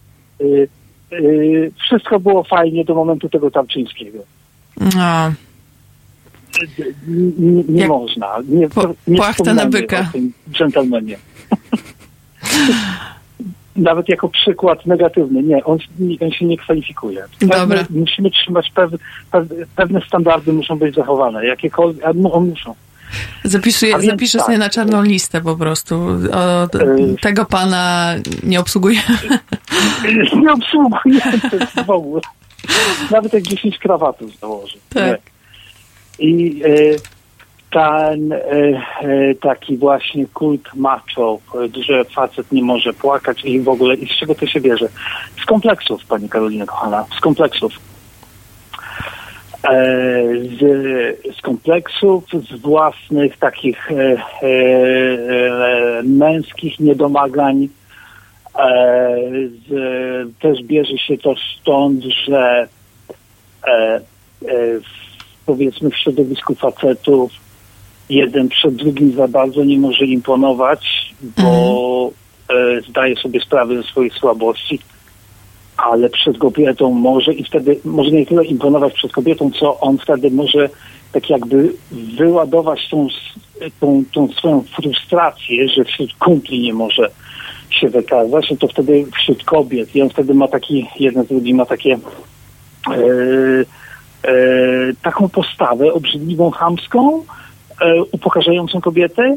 [0.40, 0.68] Y,
[1.12, 4.18] y, wszystko było fajnie do momentu tego Tarczyńskiego.
[4.80, 5.32] No,
[7.38, 8.38] Nie, nie można.
[8.48, 8.68] Nie,
[9.06, 10.00] nie płachta na byka.
[10.00, 11.18] o tym dżentelmenie.
[13.76, 15.42] Nawet jako przykład negatywny.
[15.42, 15.78] Nie, on,
[16.20, 17.24] on się nie kwalifikuje.
[17.40, 17.84] Pewne, Dobra.
[17.90, 18.98] Musimy trzymać pewne,
[19.76, 21.46] pewne standardy muszą być zachowane.
[21.46, 22.74] Jakiekolwiek, a mu- muszą.
[23.98, 24.46] więc zapiszę tak.
[24.46, 25.94] sobie na czarną listę po prostu.
[26.32, 29.00] O, Y- tego pana nie obsługuję.
[30.42, 31.20] Nie obsługuje
[31.86, 32.20] w ogóle.
[33.10, 34.78] Nawet jak 10 krawatów założy.
[34.94, 35.06] Tak.
[35.06, 35.31] Nie.
[36.22, 36.68] I e,
[37.70, 41.38] ten e, e, taki właśnie kult macho,
[41.86, 44.88] że facet nie może płakać i w ogóle, i z czego to się bierze?
[45.42, 47.72] Z kompleksów, pani Karolina kochana, z kompleksów.
[50.58, 50.60] Z,
[51.38, 53.88] z kompleksów, z własnych takich
[56.04, 57.68] męskich niedomagań,
[58.58, 59.16] E,
[59.68, 62.68] z, też bierze się to stąd, że
[63.66, 64.00] e, e,
[65.46, 67.32] powiedzmy w środowisku facetów
[68.08, 72.10] jeden przed drugim za bardzo nie może imponować, bo
[72.48, 74.78] e, zdaje sobie sprawę ze swojej słabości,
[75.76, 80.30] ale przed kobietą może i wtedy może nie tyle imponować przed kobietą, co on wtedy
[80.30, 80.68] może
[81.12, 81.72] tak jakby
[82.18, 83.06] wyładować tą,
[83.80, 87.10] tą, tą swoją frustrację, że wśród kumpli nie może
[87.70, 89.96] się wykazać, no to wtedy wśród kobiet.
[89.96, 91.98] I on wtedy ma taki, jeden z drugim ma takie e,
[95.02, 97.22] taką postawę obrzydliwą, chamską,
[97.80, 99.36] e, upokarzającą kobietę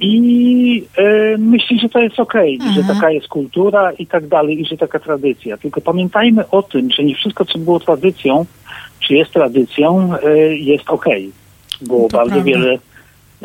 [0.00, 4.64] i e, myśli, że to jest okej, że taka jest kultura i tak dalej, i
[4.66, 5.56] że taka tradycja.
[5.56, 8.46] Tylko pamiętajmy o tym, że nie wszystko, co było tradycją,
[9.00, 11.32] czy jest tradycją, e, jest okej.
[11.82, 12.50] Było To bardzo prawda.
[12.50, 12.78] wiele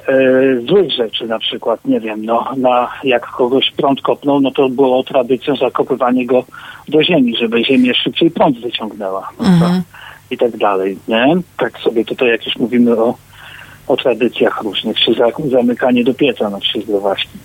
[0.07, 4.69] e, złych rzeczy, na przykład, nie wiem, no, na, jak kogoś prąd kopnął, no to
[4.69, 6.43] było tradycją zakopywanie go
[6.87, 9.29] do ziemi, żeby ziemię szybciej prąd wyciągnęła.
[9.39, 9.81] No, Mhm.
[10.31, 11.35] I tak dalej, nie?
[11.57, 13.17] Tak sobie tutaj, jak już mówimy o,
[13.87, 17.37] o tradycjach różnych, czy za, zamykanie do pieca na trzy zdrowaśki.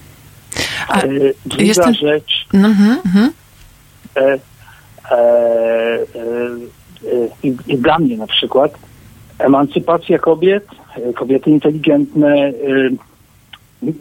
[0.88, 1.08] A E,
[1.46, 2.46] druga jestem- rzecz,
[4.16, 4.38] e, e,
[5.10, 5.98] e, e,
[7.42, 8.72] i, i dla mnie na przykład
[9.38, 10.66] emancypacja kobiet,
[10.96, 12.52] e, kobiety inteligentne, e,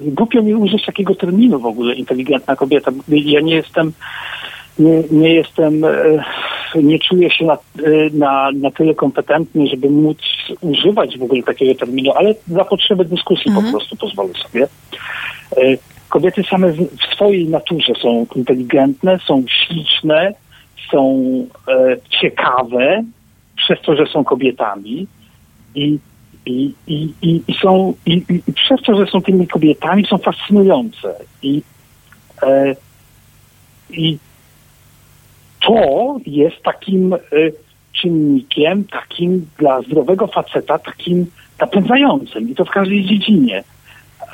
[0.01, 2.91] głupio mi użyć takiego terminu w ogóle, inteligentna kobieta.
[3.07, 3.93] Ja nie jestem,
[4.79, 6.23] nie, nie jestem, e,
[6.75, 7.57] nie czuję się na, e,
[8.13, 10.17] na, na tyle kompetentny, żeby móc
[10.61, 14.67] używać w ogóle takiego terminu, ale za potrzeby dyskusji po prostu pozwolę sobie.
[15.57, 15.77] E,
[16.09, 20.33] Kobiety same w swojej naturze są inteligentne, są śliczne,
[20.91, 21.21] są
[22.21, 23.03] ciekawe,
[23.55, 25.07] przez to, że są kobietami
[25.75, 25.99] i,
[26.45, 30.17] i, i, i, i są i, i, i przez to, że są tymi kobietami, są
[30.17, 31.15] fascynujące.
[31.41, 31.61] I,
[32.43, 32.75] e,
[33.89, 34.17] i
[35.69, 37.17] to jest takim e,
[38.01, 41.25] czynnikiem, takim dla zdrowego faceta, takim
[41.59, 43.63] napędzającym i to w każdej dziedzinie.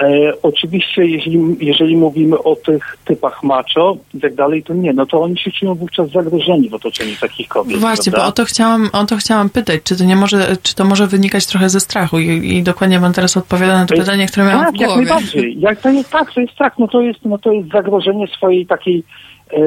[0.02, 5.06] E, oczywiście, jeśli, jeżeli mówimy o tych typach macho i tak dalej, to nie, no
[5.06, 7.80] to oni się czują wówczas zagrożeni w otoczeniu takich kobiet.
[7.80, 8.30] Właśnie, bo prawda?
[8.30, 11.46] o to chciałam, o to chciałam pytać, czy to nie może, czy to może wynikać
[11.46, 14.76] trochę ze strachu i, i dokładnie pan teraz odpowiada na to pytanie, które miałam tak,
[14.76, 15.06] w jak głowie.
[15.06, 15.60] najbardziej.
[15.60, 18.66] Jak to jest tak, to jest tak, no to jest, no to jest zagrożenie swojej
[18.66, 19.04] takiej
[19.54, 19.58] e,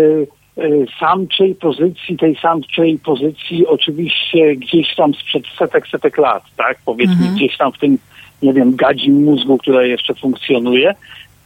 [1.00, 6.78] samczej pozycji, tej samczej pozycji oczywiście gdzieś tam sprzed setek, setek lat, tak?
[6.84, 7.34] Powiedzmy Mhm.
[7.34, 7.98] gdzieś tam w tym,
[8.42, 10.94] nie wiem, gadzim mózgu, które jeszcze funkcjonuje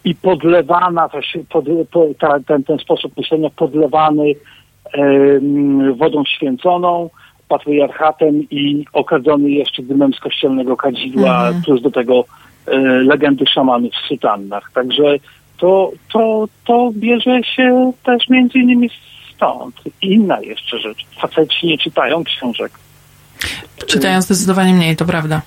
[0.04, 4.34] i podlewana, to się, pod, po, ta, ten, ten sposób myślenia podlewany
[5.96, 7.10] wodą święconą,
[7.48, 11.62] patriarchatem i okadzony jeszcze dymem z kościelnego kadzidła, Mhm.
[11.64, 12.24] plus do tego
[12.66, 14.70] e, legendy szamanów w sutannach.
[14.74, 15.16] Także
[15.62, 18.90] to, to, to bierze się też między innymi
[19.34, 19.74] stąd.
[20.02, 21.06] I Inna jeszcze rzecz.
[21.20, 22.72] Faceci nie czytają książek.
[23.86, 25.42] Czytają zdecydowanie mniej, to prawda.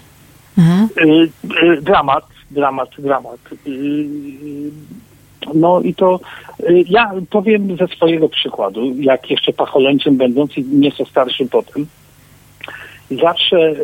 [0.57, 0.89] Mhm.
[0.97, 1.29] Y,
[1.63, 3.39] y, dramat, dramat, dramat.
[3.67, 4.71] Y,
[5.53, 6.19] No i to
[6.87, 11.85] ja powiem ze swojego przykładu, jak jeszcze pacholęciem będąc i nieco starszym potem,
[13.11, 13.75] zawsze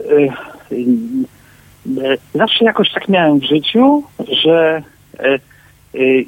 [2.33, 4.03] zawsze jakoś tak miałem w życiu,
[4.43, 4.83] że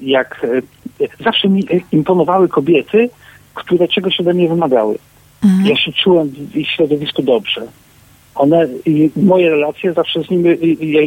[0.02, 3.10] jak y, zawsze mi y, imponowały kobiety,
[3.54, 4.98] które czegoś ode mnie wymagały.
[5.64, 7.68] Ja się czułem w ich środowisku dobrze
[8.36, 8.68] one,
[9.16, 10.58] moje relacje zawsze z nimi,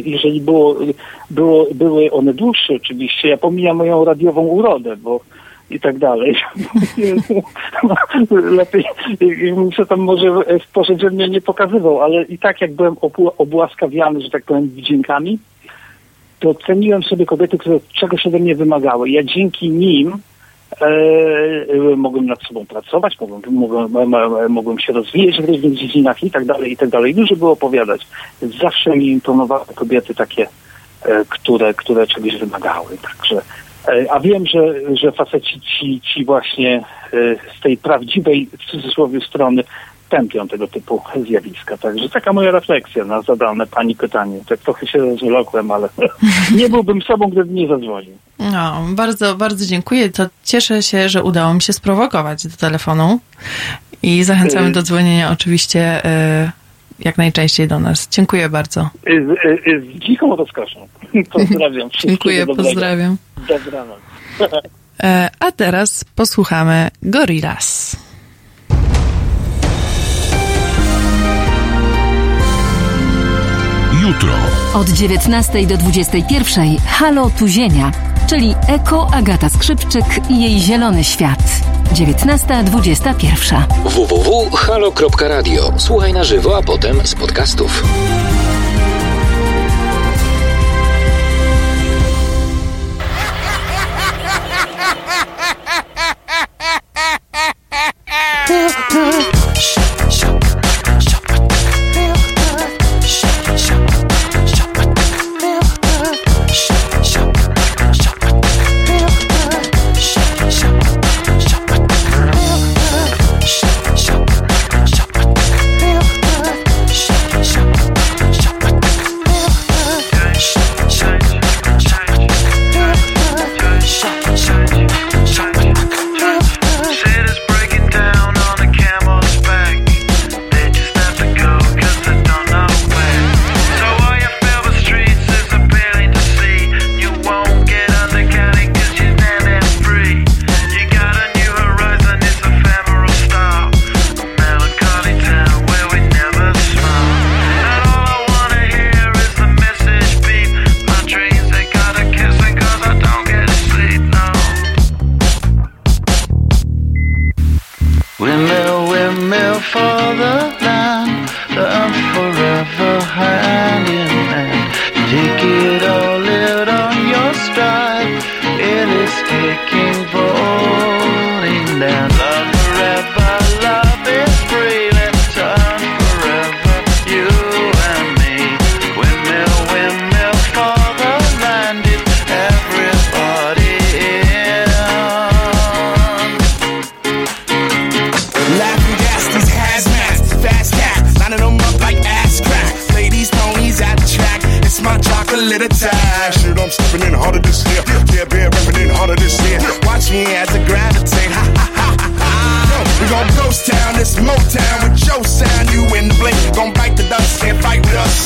[0.05, 0.75] jeżeli było,
[1.29, 5.19] było, były one dłuższe oczywiście, ja pomijam moją radiową urodę, bo
[5.69, 6.35] i tak dalej.
[8.59, 8.83] Lepiej
[9.75, 10.25] się tam może
[10.67, 14.69] w porze dziennie nie pokazywał, ale i tak jak byłem obła- obłaskawiany, że tak powiem,
[14.69, 15.39] wdziękami,
[16.39, 19.09] to ceniłem sobie kobiety, które czegoś ode mnie wymagały.
[19.09, 20.17] Ja dzięki nim
[20.81, 26.31] e, mogłem nad sobą pracować, mogłem, mogłem, e, mogłem się rozwijać w różnych dziedzinach i
[26.31, 27.15] tak dalej, i tak dalej.
[27.15, 28.07] Dużo było opowiadać.
[28.61, 30.47] Zawsze mi imponowały kobiety takie,
[31.05, 32.97] e, które, które czegoś wymagały.
[32.97, 33.41] Także,
[33.87, 37.17] e, a wiem, że, że faceci ci, ci właśnie e,
[37.57, 39.63] z tej prawdziwej, w cudzysłowie, strony
[40.09, 41.77] tępią tego typu zjawiska.
[41.77, 44.39] Także taka moja refleksja na zadane pani pytanie.
[44.49, 45.89] Tak trochę się rozwlokłem, ale
[46.57, 48.17] nie byłbym sobą, gdybym nie zadzwonił.
[48.39, 50.09] No, bardzo, bardzo dziękuję.
[50.09, 53.19] To cieszę się, że udało mi się sprowokować do telefonu
[54.03, 56.05] i zachęcamy Y- do dzwonienia oczywiście
[56.45, 56.51] y,
[56.99, 58.07] jak najczęściej do nas.
[58.11, 58.89] Dziękuję bardzo.
[59.03, 60.87] Z, z, z dziką rozkoszą.
[61.31, 61.89] Pozdrawiam.
[61.99, 62.63] Dziękuję, dobrego.
[62.69, 63.17] pozdrawiam.
[63.47, 63.99] Dobranoc.
[65.03, 67.95] E, a teraz posłuchamy Gorillaz.
[74.07, 74.33] Jutro.
[74.73, 77.91] Od 19 do 21 Halo Tu Ziemia,
[78.27, 81.39] czyli Eko Agata Skrzypczyk i jej zielony świat.
[81.93, 83.63] 19.21.
[83.85, 85.73] www.halo.radio.
[85.77, 87.83] Słuchaj na żywo, a potem z podcastów.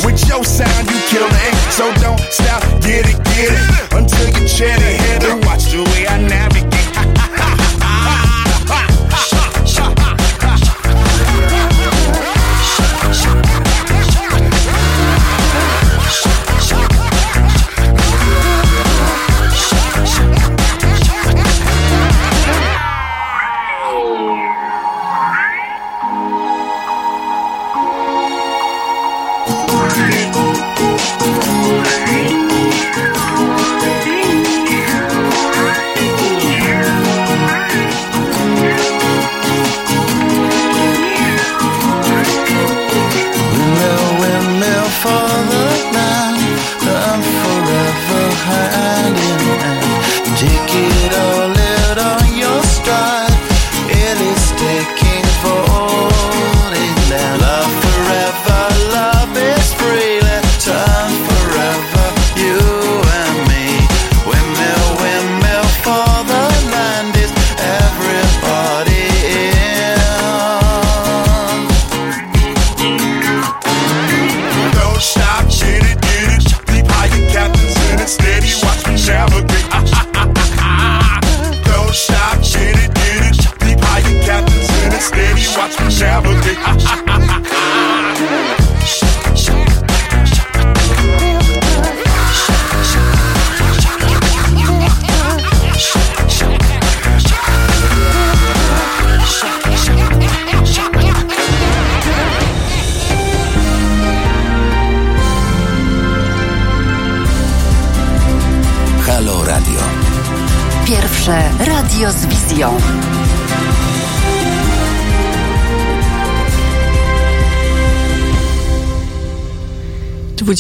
[0.06, 1.52] With your sound, you kill the.
[1.72, 3.94] So don't stop, get it, get it.
[3.94, 5.46] Until you chat it, it.
[5.46, 6.51] Watch the way I navigate.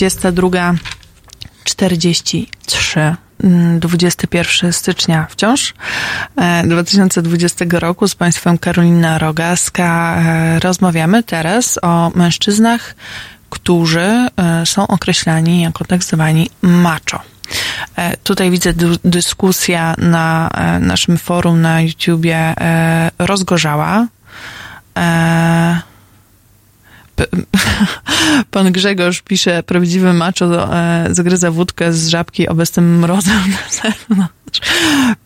[0.01, 0.73] 22,
[1.63, 3.15] 43.
[3.79, 5.73] 21 stycznia wciąż
[6.35, 12.95] e, 2020 roku z Państwem Karolina Rogaska e, rozmawiamy teraz o mężczyznach,
[13.49, 14.29] którzy e,
[14.65, 17.21] są określani jako tak zwani macho.
[18.23, 18.73] Tutaj widzę
[19.05, 20.49] dyskusja na
[20.79, 22.55] naszym forum na YouTubie
[23.19, 24.07] rozgorzała.
[28.51, 34.61] Pan Grzegorz pisze, prawdziwy macho e, zagryza wódkę z żabki obecnym mrozem na zewnątrz.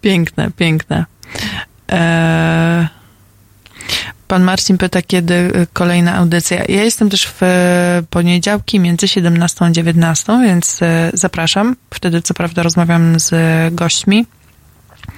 [0.02, 1.06] Piękne, piękne.
[1.92, 2.88] E,
[4.28, 6.58] pan Marcin pyta, kiedy kolejna audycja.
[6.58, 7.42] Ja jestem też w
[8.10, 11.76] poniedziałki między 17 a 19, więc e, zapraszam.
[11.90, 13.34] Wtedy co prawda rozmawiam z
[13.74, 15.15] gośćmi E,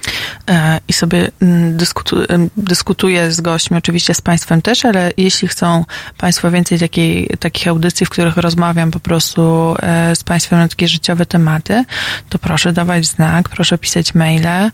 [0.88, 2.16] i sobie mm, dyskutu,
[2.56, 5.84] dyskutuję z gośćmi, oczywiście z Państwem też, ale jeśli chcą
[6.18, 10.88] Państwo więcej takiej, takich audycji, w których rozmawiam po prostu e, z Państwem na takie
[10.88, 11.84] życiowe tematy,
[12.28, 14.70] to proszę dawać znak, proszę pisać maile e,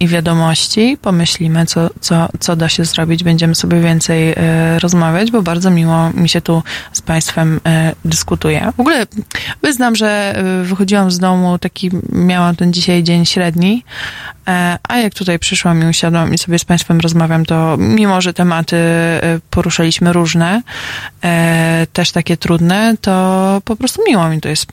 [0.00, 0.98] i wiadomości.
[1.02, 3.24] Pomyślimy, co, co, co da się zrobić.
[3.24, 4.34] Będziemy sobie więcej
[4.78, 6.62] rozmawiać, bo bardzo miło mi się tu
[6.92, 7.60] z Państwem
[8.04, 8.72] dyskutuje.
[8.76, 9.06] W ogóle
[9.62, 13.84] wyznam, że wychodziłam z domu, taki miałam ten dzisiaj dzień średni,
[14.43, 14.43] E,
[14.88, 18.76] a jak tutaj przyszłam i usiadłam i sobie z Państwem rozmawiam, to mimo, że tematy
[18.76, 20.62] e, poruszaliśmy różne,
[21.24, 24.72] e, też takie trudne, to po prostu miło mi to jest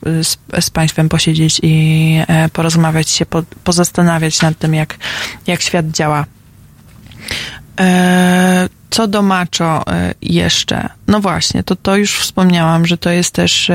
[0.60, 2.18] z, Państwem posiedzieć i
[2.52, 4.96] porozmawiać się, po, pozastanawiać nad tym, jak,
[5.46, 6.24] jak świat działa.
[8.90, 9.84] Co do macho
[10.22, 13.70] jeszcze, no właśnie, to to już wspomniałam, że to jest też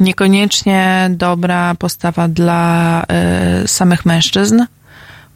[0.00, 3.02] niekoniecznie dobra postawa dla
[3.64, 4.62] y, samych mężczyzn.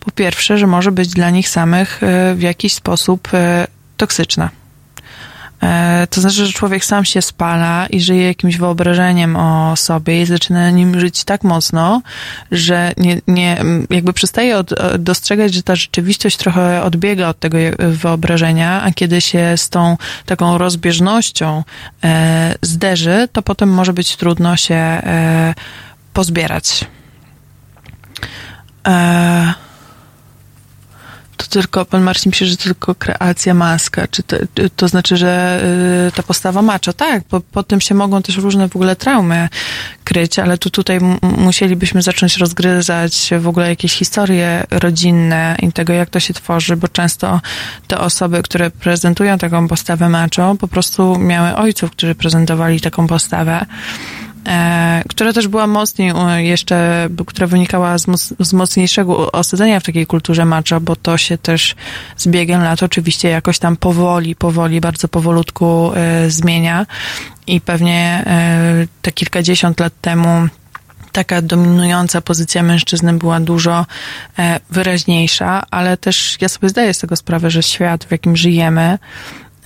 [0.00, 3.66] Po pierwsze, że może być dla nich samych y, w jakiś sposób y,
[3.96, 4.50] toksyczna.
[5.62, 10.26] E, to znaczy, że człowiek sam się spala i żyje jakimś wyobrażeniem o sobie i
[10.26, 12.02] zaczyna nim żyć tak mocno,
[12.52, 18.82] że nie, nie, jakby przestaje od, dostrzegać, że ta rzeczywistość trochę odbiega od tego wyobrażenia,
[18.82, 19.96] a kiedy się z tą
[20.26, 21.64] taką rozbieżnością
[22.04, 25.54] e, zderzy, to potem może być trudno się e,
[26.12, 26.84] pozbierać.
[28.88, 29.69] E,
[31.50, 34.06] tylko, pan Marcin pisze, że to tylko kreacja maska.
[34.08, 34.36] Czy to,
[34.76, 35.60] to znaczy, że
[36.08, 36.92] y, ta postawa macza?
[36.92, 39.48] Tak, bo po tym się mogą też różne w ogóle traumy
[40.04, 46.10] kryć, ale tu tutaj musielibyśmy zacząć rozgryzać w ogóle jakieś historie rodzinne i tego, jak
[46.10, 47.40] to się tworzy, bo często
[47.86, 53.66] te osoby, które prezentują taką postawę macho, po prostu miały ojców, którzy prezentowali taką postawę
[55.08, 58.06] która też była mocniej jeszcze, która wynikała z,
[58.40, 61.74] z mocniejszego osadzenia w takiej kulturze macza, bo to się też
[62.16, 66.86] z biegiem lat oczywiście jakoś tam powoli, powoli, bardzo powolutku e, zmienia.
[67.46, 70.48] I pewnie e, te kilkadziesiąt lat temu
[71.12, 73.86] taka dominująca pozycja mężczyzny była dużo
[74.38, 78.98] e, wyraźniejsza, ale też ja sobie zdaję z tego sprawę, że świat, w jakim żyjemy,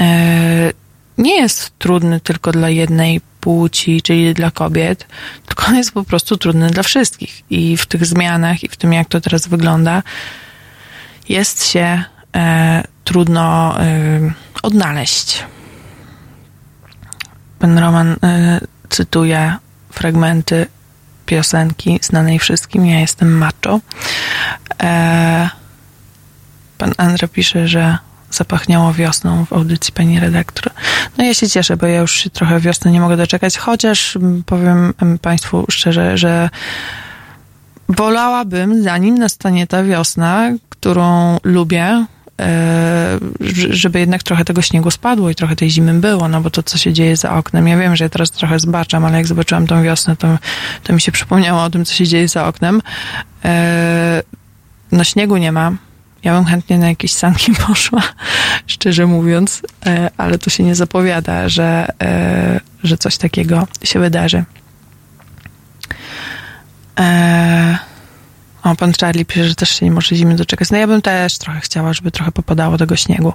[0.01, 0.73] e,
[1.19, 5.07] nie jest trudny tylko dla jednej płci, czyli dla kobiet,
[5.47, 7.43] tylko on jest po prostu trudny dla wszystkich.
[7.51, 10.03] I w tych zmianach i w tym, jak to teraz wygląda,
[11.28, 12.05] jest się
[12.36, 14.32] e, trudno e,
[14.62, 15.45] odnaleźć.
[17.59, 19.57] Pan Roman e, cytuje
[19.91, 20.66] fragmenty
[21.27, 22.86] piosenki znanej wszystkim.
[22.86, 23.81] Ja jestem macho.
[24.82, 25.51] E,
[26.78, 27.99] pan Andra pisze, że
[28.35, 30.73] zapachniało wiosną w audycji pani redaktor.
[31.19, 34.94] No ja się cieszę, bo ja już się trochę wiosny nie mogę doczekać, chociaż powiem
[35.23, 36.51] Państwu szczerze, że
[37.89, 42.06] wolałabym, zanim nastanie ta wiosna, którą lubię,
[42.40, 43.19] e,
[43.70, 46.78] żeby jednak trochę tego śniegu spadło i trochę tej zimy było, no bo to, co
[46.78, 49.82] się dzieje za oknem, ja wiem, że ja teraz trochę zbaczam, ale jak zobaczyłam tą
[49.82, 50.39] wiosnę, to,
[50.82, 52.82] to mi się przypomniało o tym, co się dzieje za oknem.
[53.44, 54.23] E,
[54.93, 55.73] no śniegu nie ma,
[56.25, 58.03] ja bym chętnie na jakieś sanki poszła,
[58.67, 64.45] szczerze mówiąc, e, ale to się nie zapowiada, że, e, że coś takiego się wydarzy.
[67.01, 67.79] E,
[68.63, 70.71] o, pan Charlie pisze, że też się nie może zimy doczekać.
[70.71, 73.33] No ja bym też trochę chciała, żeby trochę popadało tego śniegu.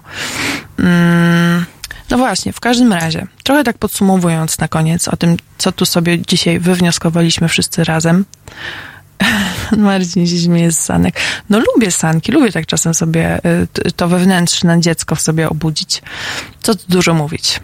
[0.79, 1.65] Mm,
[2.09, 6.21] no właśnie, w każdym razie, trochę tak podsumowując na koniec o tym, co tu sobie
[6.21, 8.25] dzisiaj wywnioskowaliśmy wszyscy razem.
[9.77, 11.19] Marcin się śmieje z sanek.
[11.49, 13.39] No lubię sanki, lubię tak czasem sobie
[13.85, 16.01] y, to wewnętrzne dziecko w sobie obudzić.
[16.61, 17.59] Co tu dużo mówić.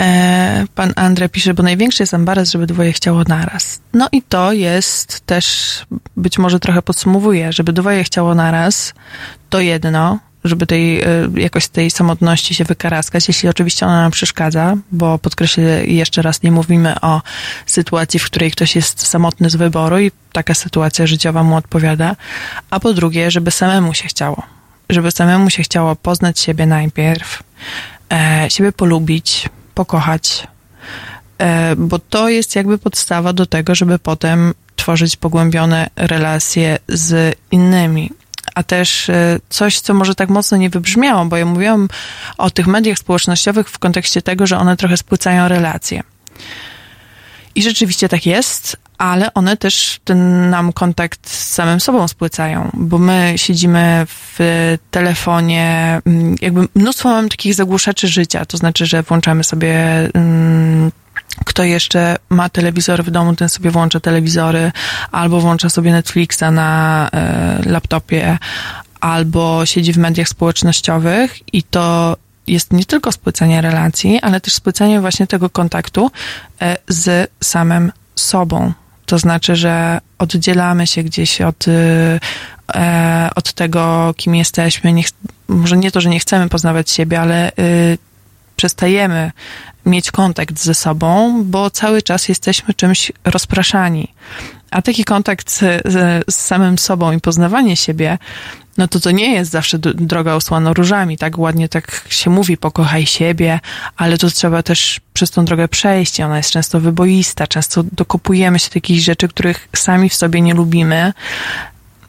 [0.00, 3.80] E, pan Andre pisze, bo największy jest embarrass, żeby dwoje chciało naraz.
[3.92, 5.78] No i to jest też,
[6.16, 8.94] być może trochę podsumowuje, żeby dwoje chciało naraz,
[9.50, 14.10] to jedno, żeby tej, e, jakoś z tej samotności się wykaraskać, jeśli oczywiście ona nam
[14.10, 17.22] przeszkadza, bo podkreślę jeszcze raz, nie mówimy o
[17.66, 22.16] sytuacji, w której ktoś jest samotny z wyboru i taka sytuacja życiowa mu odpowiada,
[22.70, 24.42] a po drugie, żeby samemu się chciało.
[24.90, 27.42] Żeby samemu się chciało poznać siebie najpierw,
[28.12, 30.46] e, siebie polubić, pokochać,
[31.38, 38.10] e, bo to jest jakby podstawa do tego, żeby potem tworzyć pogłębione relacje z innymi.
[38.54, 41.88] A też e, coś, co może tak mocno nie wybrzmiało, bo ja mówiłam
[42.38, 46.02] o tych mediach społecznościowych w kontekście tego, że one trochę spłycają relacje.
[47.54, 52.98] I rzeczywiście tak jest, ale one też ten nam kontakt z samym sobą spłycają, bo
[52.98, 54.38] my siedzimy w
[54.90, 59.74] telefonie, mm, jakby mnóstwo mamy takich zagłuszaczy życia, to znaczy, że włączamy sobie
[60.14, 60.90] mm,
[61.44, 64.72] kto jeszcze ma telewizor w domu, ten sobie włącza telewizory,
[65.12, 68.38] albo włącza sobie Netflixa na e, laptopie,
[69.00, 75.00] albo siedzi w mediach społecznościowych i to jest nie tylko spłycenie relacji, ale też spłycenie
[75.00, 76.10] właśnie tego kontaktu
[76.62, 78.72] e, z samym sobą.
[79.06, 84.92] To znaczy, że oddzielamy się gdzieś od, e, od tego, kim jesteśmy.
[84.92, 85.04] Nie,
[85.48, 87.98] może nie to, że nie chcemy poznawać siebie, ale y,
[88.56, 89.32] przestajemy
[89.86, 94.08] mieć kontakt ze sobą, bo cały czas jesteśmy czymś rozpraszani.
[94.70, 95.82] A taki kontakt z,
[96.28, 98.18] z, samym sobą i poznawanie siebie,
[98.78, 103.06] no to to nie jest zawsze droga usłana różami, tak ładnie tak się mówi, pokochaj
[103.06, 103.60] siebie,
[103.96, 106.20] ale to trzeba też przez tą drogę przejść.
[106.20, 111.12] Ona jest często wyboista, często dokopujemy się takich rzeczy, których sami w sobie nie lubimy.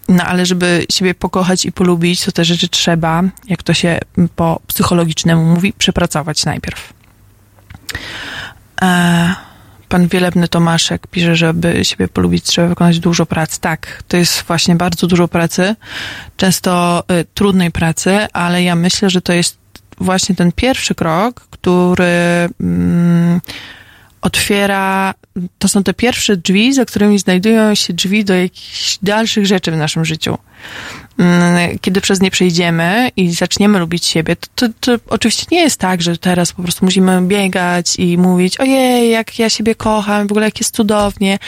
[0.07, 3.99] No ale żeby siebie pokochać i polubić, to te rzeczy trzeba, jak to się
[4.35, 6.93] po psychologicznemu mówi, przepracować najpierw.
[8.81, 9.35] E,
[9.89, 13.61] pan Wielebny Tomaszek pisze, żeby siebie polubić, trzeba wykonać dużo pracy.
[13.61, 15.75] Tak, to jest właśnie bardzo dużo pracy,
[16.37, 19.57] często y, trudnej pracy, ale ja myślę, że to jest
[19.97, 23.41] właśnie ten pierwszy krok, który mm,
[24.25, 25.13] otwiera,
[25.59, 29.77] to są te pierwsze drzwi, za którymi znajdują się drzwi do jakichś dalszych rzeczy w
[29.77, 30.37] naszym życiu.
[31.19, 35.79] Mm, kiedy przez nie przejdziemy i zaczniemy lubić siebie, to, to, to, oczywiście nie jest
[35.79, 40.31] tak, że teraz po prostu musimy biegać i mówić, ojej, jak ja siebie kocham, w
[40.31, 41.39] ogóle jak jest cudownie.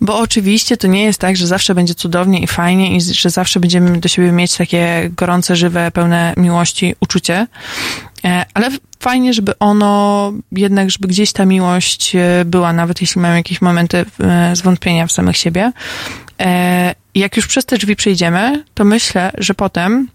[0.00, 3.60] Bo oczywiście to nie jest tak, że zawsze będzie cudownie i fajnie i że zawsze
[3.60, 7.46] będziemy do siebie mieć takie gorące, żywe, pełne miłości uczucie.
[8.24, 8.70] E, ale
[9.00, 14.04] fajnie, żeby ono jednak, żeby gdzieś ta miłość e, była, nawet jeśli mamy jakieś momenty
[14.20, 15.72] e, zwątpienia w samych siebie.
[17.14, 20.08] Jak już przez te drzwi przejdziemy, to myślę, że potem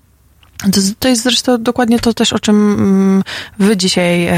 [0.72, 3.24] to, to jest zresztą dokładnie to też, o czym mm,
[3.60, 4.36] wy dzisiaj e,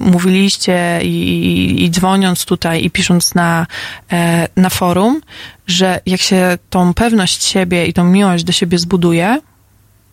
[0.00, 3.66] mówiliście i, i, dzwoniąc tutaj i pisząc na,
[4.12, 5.20] e, na forum,
[5.66, 9.40] że jak się tą pewność siebie i tą miłość do siebie zbuduje,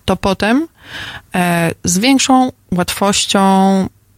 [0.05, 0.67] to potem
[1.35, 3.41] e, z większą łatwością,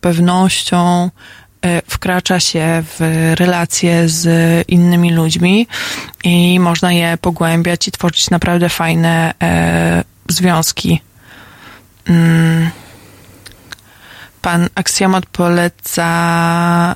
[0.02, 1.10] pewnością
[1.62, 4.30] e, wkracza się w relacje z
[4.70, 5.68] innymi ludźmi
[6.24, 11.02] i można je pogłębiać i tworzyć naprawdę fajne e, związki.
[12.10, 12.69] Mm.
[14.41, 16.95] Pan Aksjomat poleca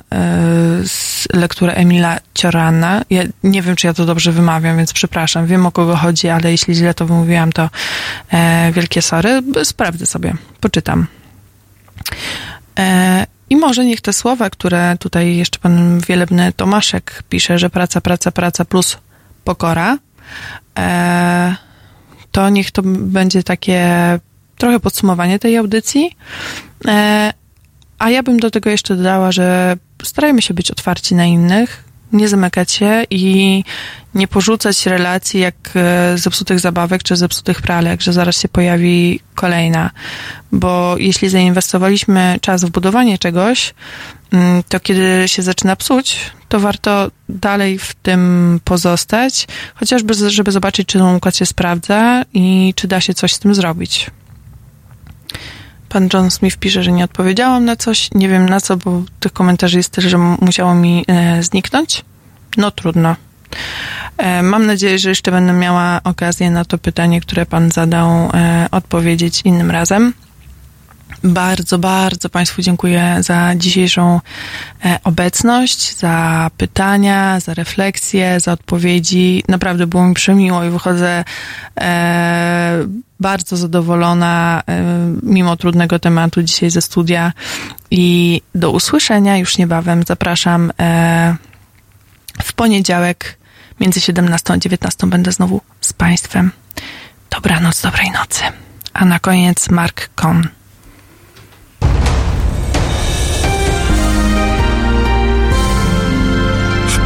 [1.32, 3.02] y, lekturę Emila Ciorana.
[3.10, 5.46] Ja nie wiem, czy ja to dobrze wymawiam, więc przepraszam.
[5.46, 7.70] Wiem, o kogo chodzi, ale jeśli źle to wymówiłam, to
[8.32, 9.42] e, wielkie sorry.
[9.64, 11.06] Sprawdzę sobie, poczytam.
[12.78, 18.00] E, I może niech te słowa, które tutaj jeszcze pan Wielebny Tomaszek pisze, że praca,
[18.00, 18.98] praca, praca plus
[19.44, 19.98] pokora,
[22.32, 23.88] to niech to będzie takie
[24.60, 26.16] trochę podsumowanie tej audycji.
[26.88, 27.32] E,
[27.98, 32.28] a ja bym do tego jeszcze dodała, że starajmy się być otwarci na innych, nie
[32.28, 33.64] zamykać się i
[34.14, 39.90] nie porzucać relacji jak e, zepsutych zabawek czy zepsutych pralek, że zaraz się pojawi kolejna.
[40.52, 43.74] Bo jeśli zainwestowaliśmy czas w budowanie czegoś,
[44.32, 46.18] mm, to kiedy się zaczyna psuć,
[46.48, 52.72] to warto dalej w tym pozostać, chociażby żeby zobaczyć, czy ten układ się sprawdza i
[52.76, 54.10] czy da się coś z tym zrobić.
[55.90, 58.10] Pan John Smith pisze, że nie odpowiedziałam na coś.
[58.14, 62.04] Nie wiem na co, bo tych komentarzy jest też, że musiało mi e, zniknąć.
[62.56, 63.16] No trudno.
[64.18, 68.68] E, mam nadzieję, że jeszcze będę miała okazję na to pytanie, które pan zadał, e,
[68.70, 70.12] odpowiedzieć innym razem.
[71.24, 74.20] Bardzo, bardzo Państwu dziękuję za dzisiejszą
[74.84, 79.44] e, obecność, za pytania, za refleksje, za odpowiedzi.
[79.48, 81.24] Naprawdę było mi przemiło i wychodzę
[81.80, 82.86] e,
[83.20, 84.84] bardzo zadowolona, e,
[85.22, 87.32] mimo trudnego tematu dzisiaj ze studia.
[87.90, 90.02] I do usłyszenia już niebawem.
[90.06, 90.72] Zapraszam
[92.42, 93.38] w poniedziałek
[93.80, 96.50] między 17 a 19 będę znowu z Państwem.
[97.30, 98.42] Dobranoc, dobrej nocy.
[98.92, 100.59] A na koniec Mark Kohn.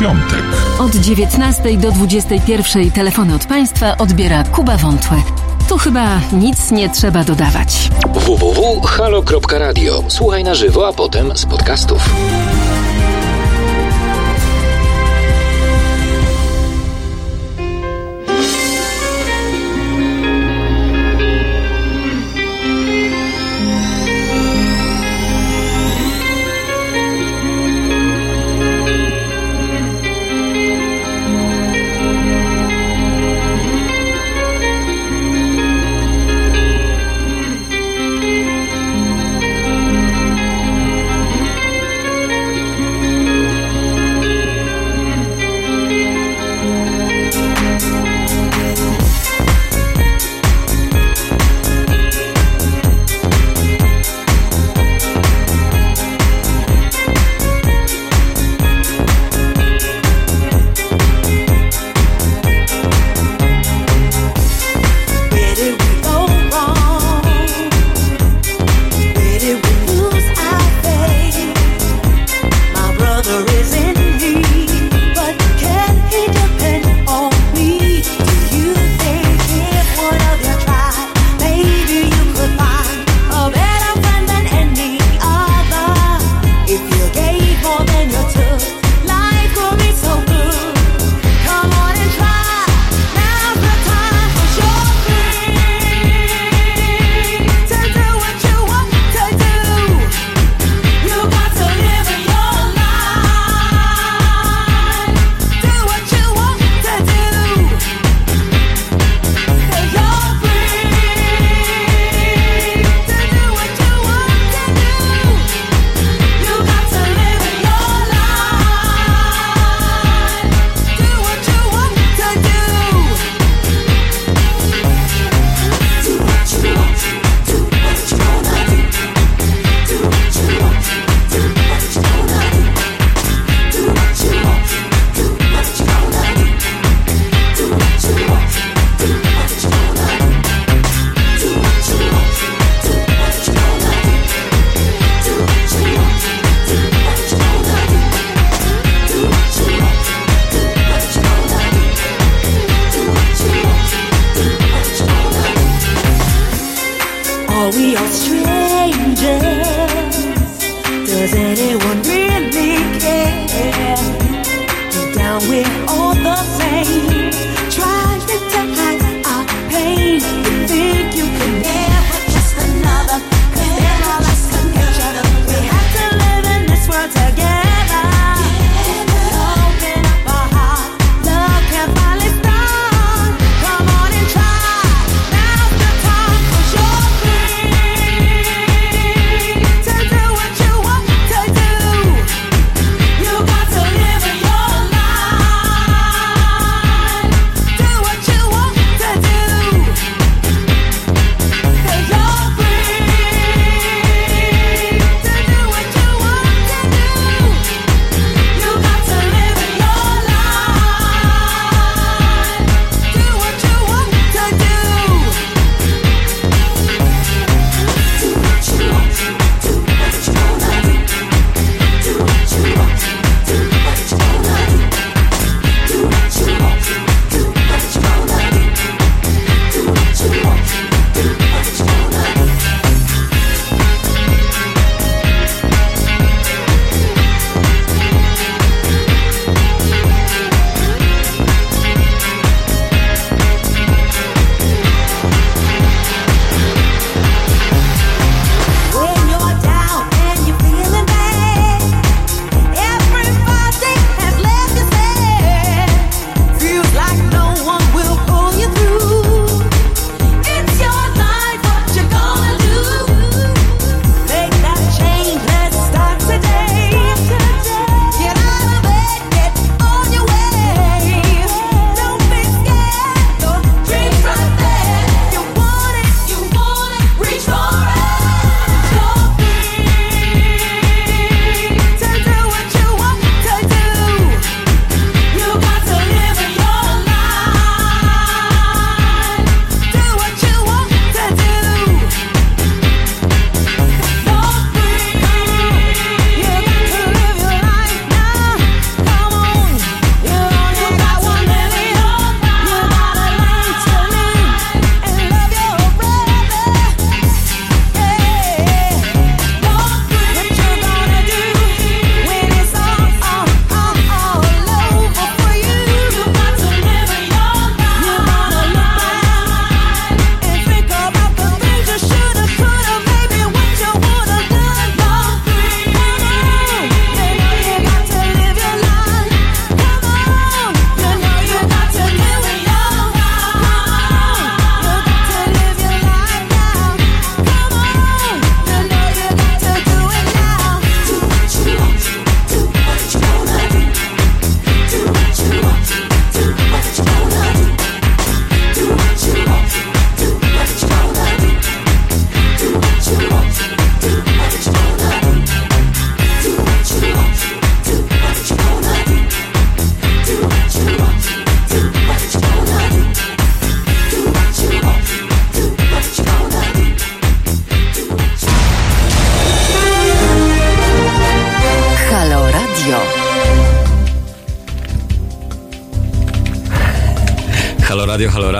[0.05, 0.45] Piątek.
[0.79, 5.17] Od 19 do 21 telefony od Państwa odbiera Kuba Wątłe.
[5.69, 7.91] Tu chyba nic nie trzeba dodawać.
[8.15, 10.05] www.halo.radio.
[10.09, 12.11] Słuchaj na żywo, a potem z podcastów.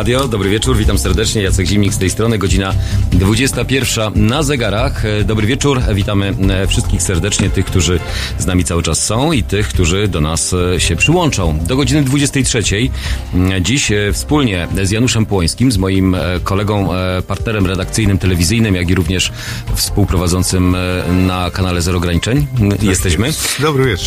[0.05, 2.75] Radio, dobry wieczór, witam serdecznie, Jacek Zimnik z tej strony, godzina
[3.13, 5.05] 21 na zegarach.
[5.05, 8.01] E, Dobry wieczór, witamy e, wszystkich serdecznie, tych, którzy
[8.39, 11.59] z nami cały czas są i tych, którzy do nas e, się przyłączą.
[11.59, 12.63] Do godziny 23.
[13.35, 16.89] m, Dziś wspólnie z Januszem Płońskim, z moim kolegą,
[17.27, 19.33] partnerem redakcyjnym, telewizyjnym, jak i również
[19.75, 20.77] współprowadzącym
[21.27, 22.47] na kanale Zero Ograniczeń.
[22.83, 23.33] Jesteśmy.
[23.59, 24.03] Dobry wieczór.